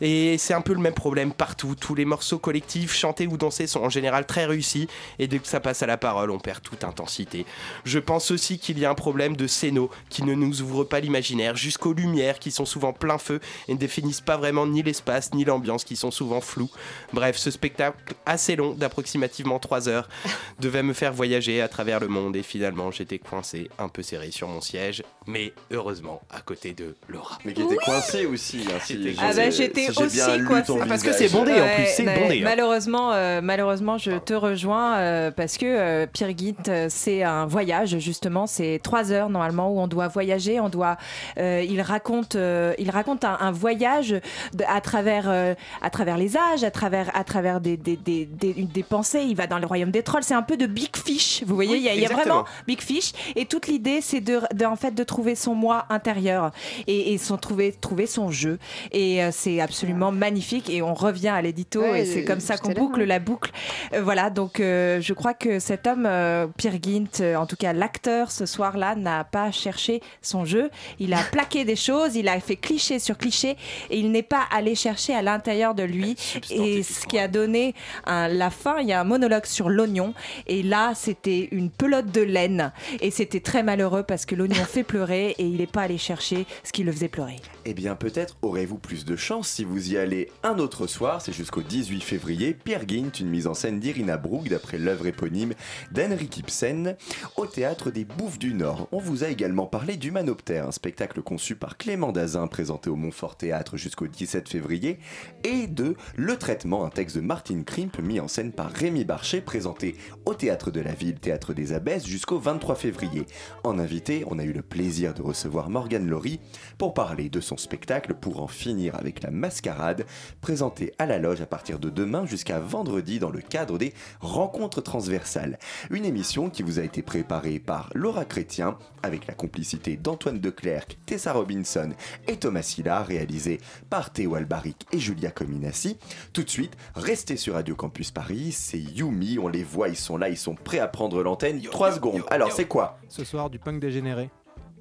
Et 0.00 0.38
c'est 0.38 0.54
un 0.54 0.60
peu 0.60 0.72
le 0.72 0.80
même 0.80 0.94
problème 0.94 1.32
partout. 1.32 1.74
Tous 1.78 1.94
les 1.94 2.04
morceaux 2.04 2.38
collectifs, 2.38 2.94
chantés 2.94 3.26
ou 3.26 3.36
dansés, 3.36 3.66
sont 3.66 3.80
en 3.80 3.88
général 3.90 4.26
très 4.26 4.46
réussis. 4.46 4.88
Et 5.18 5.26
dès 5.26 5.38
que 5.38 5.46
ça 5.48 5.60
passe 5.60 5.82
à 5.82 5.86
la 5.86 5.96
parole, 5.96 6.30
on 6.30 6.38
perd 6.38 6.62
toute 6.62 6.84
intensité. 6.84 7.46
Je 7.84 7.98
pense 7.98 8.30
aussi 8.30 8.58
qu'il 8.58 8.78
y 8.78 8.84
a 8.84 8.90
un 8.90 8.94
problème 8.94 9.36
de 9.36 9.46
scéno 9.46 9.90
qui 10.08 10.22
ne 10.22 10.34
nous 10.34 10.62
ouvre 10.62 10.84
pas 10.84 11.00
l'imaginaire, 11.00 11.56
jusqu'aux 11.56 11.92
lumières 11.92 12.38
qui 12.38 12.50
sont 12.50 12.64
souvent 12.64 12.92
plein 12.92 13.18
feu 13.18 13.40
et 13.68 13.74
ne 13.74 13.78
définissent 13.78 14.20
pas 14.20 14.36
vraiment 14.36 14.66
ni 14.66 14.82
l'espace 14.82 15.32
ni 15.34 15.44
l'ambiance 15.44 15.84
qui 15.84 15.96
sont 15.96 16.10
souvent 16.10 16.40
floues. 16.40 16.70
Bref, 17.12 17.36
ce 17.36 17.50
spectacle 17.50 18.14
assez 18.26 18.56
long, 18.56 18.74
d'approximativement 18.74 19.58
3 19.58 19.88
heures, 19.88 20.08
devait 20.60 20.82
me 20.82 20.92
faire 20.92 21.12
voyager 21.12 21.60
à 21.60 21.68
travers 21.68 22.00
le 22.00 22.08
monde. 22.08 22.36
Et 22.36 22.42
finalement, 22.42 22.90
j'étais 22.90 23.18
coincé, 23.18 23.70
un 23.78 23.88
peu 23.88 24.02
serré 24.02 24.30
sur 24.30 24.48
mon 24.48 24.60
siège, 24.60 25.02
mais 25.26 25.52
heureusement 25.70 26.22
à 26.30 26.40
côté 26.40 26.72
de 26.72 26.94
Laura. 27.08 27.38
Mais 27.44 27.52
qui 27.52 27.62
était 27.62 27.76
coincé 27.76 28.26
aussi. 28.26 28.64
hein, 28.68 28.78
si 28.84 29.16
Ah 29.20 29.32
bah 29.34 29.50
j'étais 29.50 29.89
j'ai 29.92 30.04
aussi 30.04 30.16
bien 30.16 30.26
lu 30.38 30.44
parce 30.88 31.02
que 31.02 31.12
c'est 31.12 31.28
bondé 31.32 31.52
en 31.52 31.74
plus, 31.74 31.86
c'est 31.86 32.04
bondé. 32.20 32.38
hein. 32.40 32.44
Malheureusement, 32.44 33.12
euh, 33.12 33.40
malheureusement, 33.42 33.98
je 33.98 34.12
te 34.12 34.34
rejoins 34.34 34.96
euh, 34.98 35.30
parce 35.30 35.56
que 35.58 35.66
euh, 35.66 36.06
Pierre 36.12 36.32
Guit, 36.32 36.56
euh, 36.68 36.86
c'est 36.88 37.22
un 37.22 37.46
voyage 37.46 37.98
justement. 37.98 38.46
C'est 38.46 38.80
trois 38.82 39.12
heures 39.12 39.28
normalement 39.30 39.70
où 39.70 39.80
on 39.80 39.86
doit 39.86 40.08
voyager. 40.08 40.60
On 40.60 40.68
doit. 40.68 40.96
euh, 41.38 41.64
il 41.68 41.80
raconte, 41.80 42.36
euh, 42.36 42.72
il 42.78 42.90
raconte 42.90 43.24
un, 43.24 43.36
un 43.40 43.50
voyage 43.52 44.10
de- 44.54 44.64
à 44.68 44.80
travers, 44.80 45.24
euh, 45.28 45.54
à 45.82 45.90
travers 45.90 46.16
les 46.16 46.36
âges, 46.36 46.64
à 46.64 46.70
travers, 46.70 47.10
à 47.14 47.24
travers 47.24 47.60
des, 47.60 47.76
des, 47.76 47.96
des, 47.96 48.24
des- 48.26 48.52
des 48.54 48.82
pensées. 48.82 49.22
Il 49.26 49.36
va 49.36 49.46
dans 49.46 49.58
le 49.58 49.66
royaume 49.66 49.90
des 49.90 50.02
trolls. 50.02 50.22
C'est 50.22 50.34
un 50.34 50.42
peu 50.42 50.56
de 50.56 50.66
Big 50.66 50.96
Fish. 50.96 51.42
Vous 51.46 51.54
voyez, 51.54 51.72
Oui, 51.72 51.78
il 51.78 51.84
y 51.84 51.88
a, 51.88 51.94
il 51.94 52.00
y 52.00 52.04
a 52.06 52.08
vraiment 52.16 52.44
Big 52.66 52.80
Fish. 52.80 53.12
Et 53.36 53.46
toute 53.46 53.66
l'idée, 53.66 54.00
c'est 54.00 54.20
de, 54.20 54.40
de, 54.54 54.64
en 54.64 54.76
fait 54.76 54.94
de 54.94 55.02
trouver 55.04 55.34
son 55.34 55.54
moi 55.54 55.86
intérieur 55.90 56.50
et, 56.86 57.12
et 57.12 57.18
son 57.18 57.36
trouver, 57.36 57.72
trouver 57.72 58.06
son 58.06 58.30
jeu. 58.30 58.58
Et 58.92 59.22
euh, 59.22 59.30
c'est 59.32 59.60
absolument 59.60 59.79
magnifique. 59.86 60.70
Et 60.70 60.82
on 60.82 60.94
revient 60.94 61.28
à 61.28 61.42
l'édito 61.42 61.80
Ouais, 61.80 62.02
et 62.02 62.04
c'est 62.04 62.24
comme 62.24 62.40
ça 62.40 62.56
qu'on 62.56 62.72
boucle 62.72 63.02
la 63.04 63.18
boucle. 63.18 63.50
Euh, 63.92 64.02
voilà, 64.02 64.30
donc 64.30 64.60
euh, 64.60 65.00
je 65.00 65.12
crois 65.12 65.34
que 65.34 65.58
cet 65.58 65.86
homme, 65.86 66.06
euh, 66.06 66.46
Pierre 66.56 66.78
Guint, 66.78 67.36
en 67.36 67.46
tout 67.46 67.56
cas 67.56 67.72
l'acteur 67.72 68.30
ce 68.30 68.46
soir-là, 68.46 68.94
n'a 68.94 69.24
pas 69.24 69.50
cherché 69.50 70.00
son 70.22 70.44
jeu. 70.44 70.70
Il 70.98 71.14
a 71.14 71.18
plaqué 71.32 71.64
des 71.64 71.76
choses, 71.76 72.16
il 72.16 72.28
a 72.28 72.38
fait 72.40 72.56
cliché 72.56 72.98
sur 72.98 73.16
cliché 73.18 73.56
et 73.90 73.98
il 73.98 74.10
n'est 74.10 74.22
pas 74.22 74.42
allé 74.54 74.74
chercher 74.74 75.14
à 75.14 75.22
l'intérieur 75.22 75.74
de 75.74 75.82
lui. 75.82 76.16
Et 76.50 76.82
ce 76.82 77.06
qui 77.06 77.18
a 77.18 77.28
donné 77.28 77.74
un- 78.06 78.28
la 78.28 78.50
fin, 78.50 78.78
il 78.80 78.88
y 78.88 78.92
a 78.92 79.00
un 79.00 79.04
monologue 79.04 79.46
sur 79.46 79.68
l'oignon. 79.68 80.14
Et 80.46 80.62
là, 80.62 80.92
c'était 80.94 81.48
une 81.52 81.70
pelote 81.70 82.06
de 82.12 82.20
laine. 82.22 82.72
Et 83.00 83.10
c'était 83.10 83.40
très 83.40 83.62
malheureux 83.62 84.02
parce 84.02 84.26
que 84.26 84.34
l'oignon 84.34 84.64
fait 84.64 84.82
pleurer 84.84 85.34
et 85.38 85.44
il 85.44 85.56
n'est 85.58 85.66
pas 85.66 85.82
allé 85.82 85.98
chercher 85.98 86.46
ce 86.64 86.72
qui 86.72 86.82
le 86.82 86.92
faisait 86.92 87.08
pleurer. 87.08 87.36
Eh 87.66 87.74
bien, 87.74 87.94
peut-être 87.94 88.38
aurez-vous 88.40 88.78
plus 88.78 89.04
de 89.04 89.16
chance 89.16 89.46
si 89.46 89.64
vous 89.64 89.92
y 89.92 89.98
allez 89.98 90.30
un 90.42 90.58
autre 90.58 90.86
soir, 90.86 91.20
c'est 91.20 91.32
jusqu'au 91.32 91.60
18 91.60 92.00
février, 92.00 92.54
Pierre 92.54 92.88
Gint, 92.88 93.20
une 93.20 93.28
mise 93.28 93.46
en 93.46 93.52
scène 93.52 93.78
d'Irina 93.80 94.16
Brook 94.16 94.48
d'après 94.48 94.78
l'œuvre 94.78 95.06
éponyme 95.06 95.52
d'Henrik 95.92 96.38
Ibsen, 96.38 96.96
au 97.36 97.44
théâtre 97.44 97.90
des 97.90 98.06
Bouffes 98.06 98.38
du 98.38 98.54
Nord. 98.54 98.88
On 98.92 98.98
vous 98.98 99.24
a 99.24 99.28
également 99.28 99.66
parlé 99.66 99.98
d'Humanoptère, 99.98 100.68
un 100.68 100.72
spectacle 100.72 101.20
conçu 101.20 101.54
par 101.54 101.76
Clément 101.76 102.12
Dazin, 102.12 102.46
présenté 102.46 102.88
au 102.88 102.96
Montfort 102.96 103.36
Théâtre 103.36 103.76
jusqu'au 103.76 104.06
17 104.06 104.48
février, 104.48 104.98
et 105.44 105.66
de 105.66 105.96
Le 106.16 106.38
Traitement, 106.38 106.86
un 106.86 106.90
texte 106.90 107.16
de 107.16 107.20
Martine 107.20 107.64
Krimp, 107.64 107.98
mis 107.98 108.20
en 108.20 108.28
scène 108.28 108.52
par 108.52 108.70
Rémi 108.70 109.04
Barchet, 109.04 109.42
présenté 109.42 109.96
au 110.24 110.32
Théâtre 110.32 110.70
de 110.70 110.80
la 110.80 110.94
Ville, 110.94 111.20
Théâtre 111.20 111.52
des 111.52 111.74
Abbesses, 111.74 112.06
jusqu'au 112.06 112.38
23 112.38 112.74
février. 112.74 113.26
En 113.64 113.78
invité, 113.78 114.24
on 114.30 114.38
a 114.38 114.44
eu 114.44 114.54
le 114.54 114.62
plaisir 114.62 115.12
de 115.12 115.20
recevoir 115.20 115.68
Morgane 115.68 116.08
Laurie 116.08 116.40
pour 116.78 116.94
parler 116.94 117.28
de 117.28 117.40
son 117.50 117.56
spectacle 117.56 118.14
pour 118.14 118.40
en 118.40 118.46
finir 118.46 118.94
avec 118.94 119.24
la 119.24 119.32
mascarade, 119.32 120.06
présenté 120.40 120.92
à 121.00 121.06
la 121.06 121.18
loge 121.18 121.40
à 121.40 121.46
partir 121.46 121.80
de 121.80 121.90
demain 121.90 122.24
jusqu'à 122.24 122.60
vendredi 122.60 123.18
dans 123.18 123.30
le 123.30 123.40
cadre 123.40 123.76
des 123.76 123.92
Rencontres 124.20 124.80
transversales. 124.80 125.58
Une 125.90 126.04
émission 126.04 126.48
qui 126.48 126.62
vous 126.62 126.78
a 126.78 126.84
été 126.84 127.02
préparée 127.02 127.58
par 127.58 127.90
Laura 127.96 128.24
Chrétien 128.24 128.78
avec 129.02 129.26
la 129.26 129.34
complicité 129.34 129.96
d'Antoine 129.96 130.38
Declercq, 130.38 130.96
Tessa 131.06 131.32
Robinson 131.32 131.90
et 132.28 132.36
Thomas 132.36 132.62
Silla, 132.62 133.02
réalisée 133.02 133.58
par 133.88 134.12
Théo 134.12 134.36
Albaric 134.36 134.86
et 134.92 135.00
Julia 135.00 135.32
Cominassi. 135.32 135.98
Tout 136.32 136.44
de 136.44 136.50
suite, 136.50 136.76
restez 136.94 137.36
sur 137.36 137.54
Radio 137.54 137.74
Campus 137.74 138.12
Paris, 138.12 138.52
c'est 138.52 138.78
Yumi, 138.78 139.40
on 139.40 139.48
les 139.48 139.64
voit, 139.64 139.88
ils 139.88 139.96
sont 139.96 140.16
là, 140.16 140.28
ils 140.28 140.36
sont 140.36 140.54
prêts 140.54 140.78
à 140.78 140.86
prendre 140.86 141.20
l'antenne. 141.24 141.60
3 141.60 141.92
secondes. 141.94 142.22
Alors, 142.30 142.52
c'est 142.52 142.66
quoi? 142.66 143.00
Ce 143.08 143.24
soir, 143.24 143.50
du 143.50 143.58
punk 143.58 143.80
dégénéré. 143.80 144.30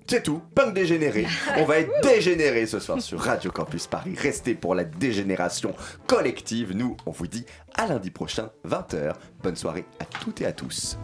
C'est 0.09 0.23
tout, 0.23 0.41
punk 0.55 0.73
dégénéré. 0.73 1.27
On 1.57 1.65
va 1.65 1.77
être 1.77 1.91
dégénéré 2.01 2.65
ce 2.65 2.79
soir 2.79 2.99
sur 2.99 3.19
Radio 3.19 3.51
Campus 3.51 3.85
Paris. 3.85 4.15
Restez 4.17 4.55
pour 4.55 4.73
la 4.73 4.83
dégénération 4.83 5.75
collective. 6.07 6.75
Nous, 6.75 6.97
on 7.05 7.11
vous 7.11 7.27
dit 7.27 7.45
à 7.75 7.85
lundi 7.85 8.09
prochain, 8.09 8.49
20h. 8.67 9.13
Bonne 9.43 9.55
soirée 9.55 9.85
à 9.99 10.05
toutes 10.05 10.41
et 10.41 10.47
à 10.47 10.51
tous. 10.51 10.97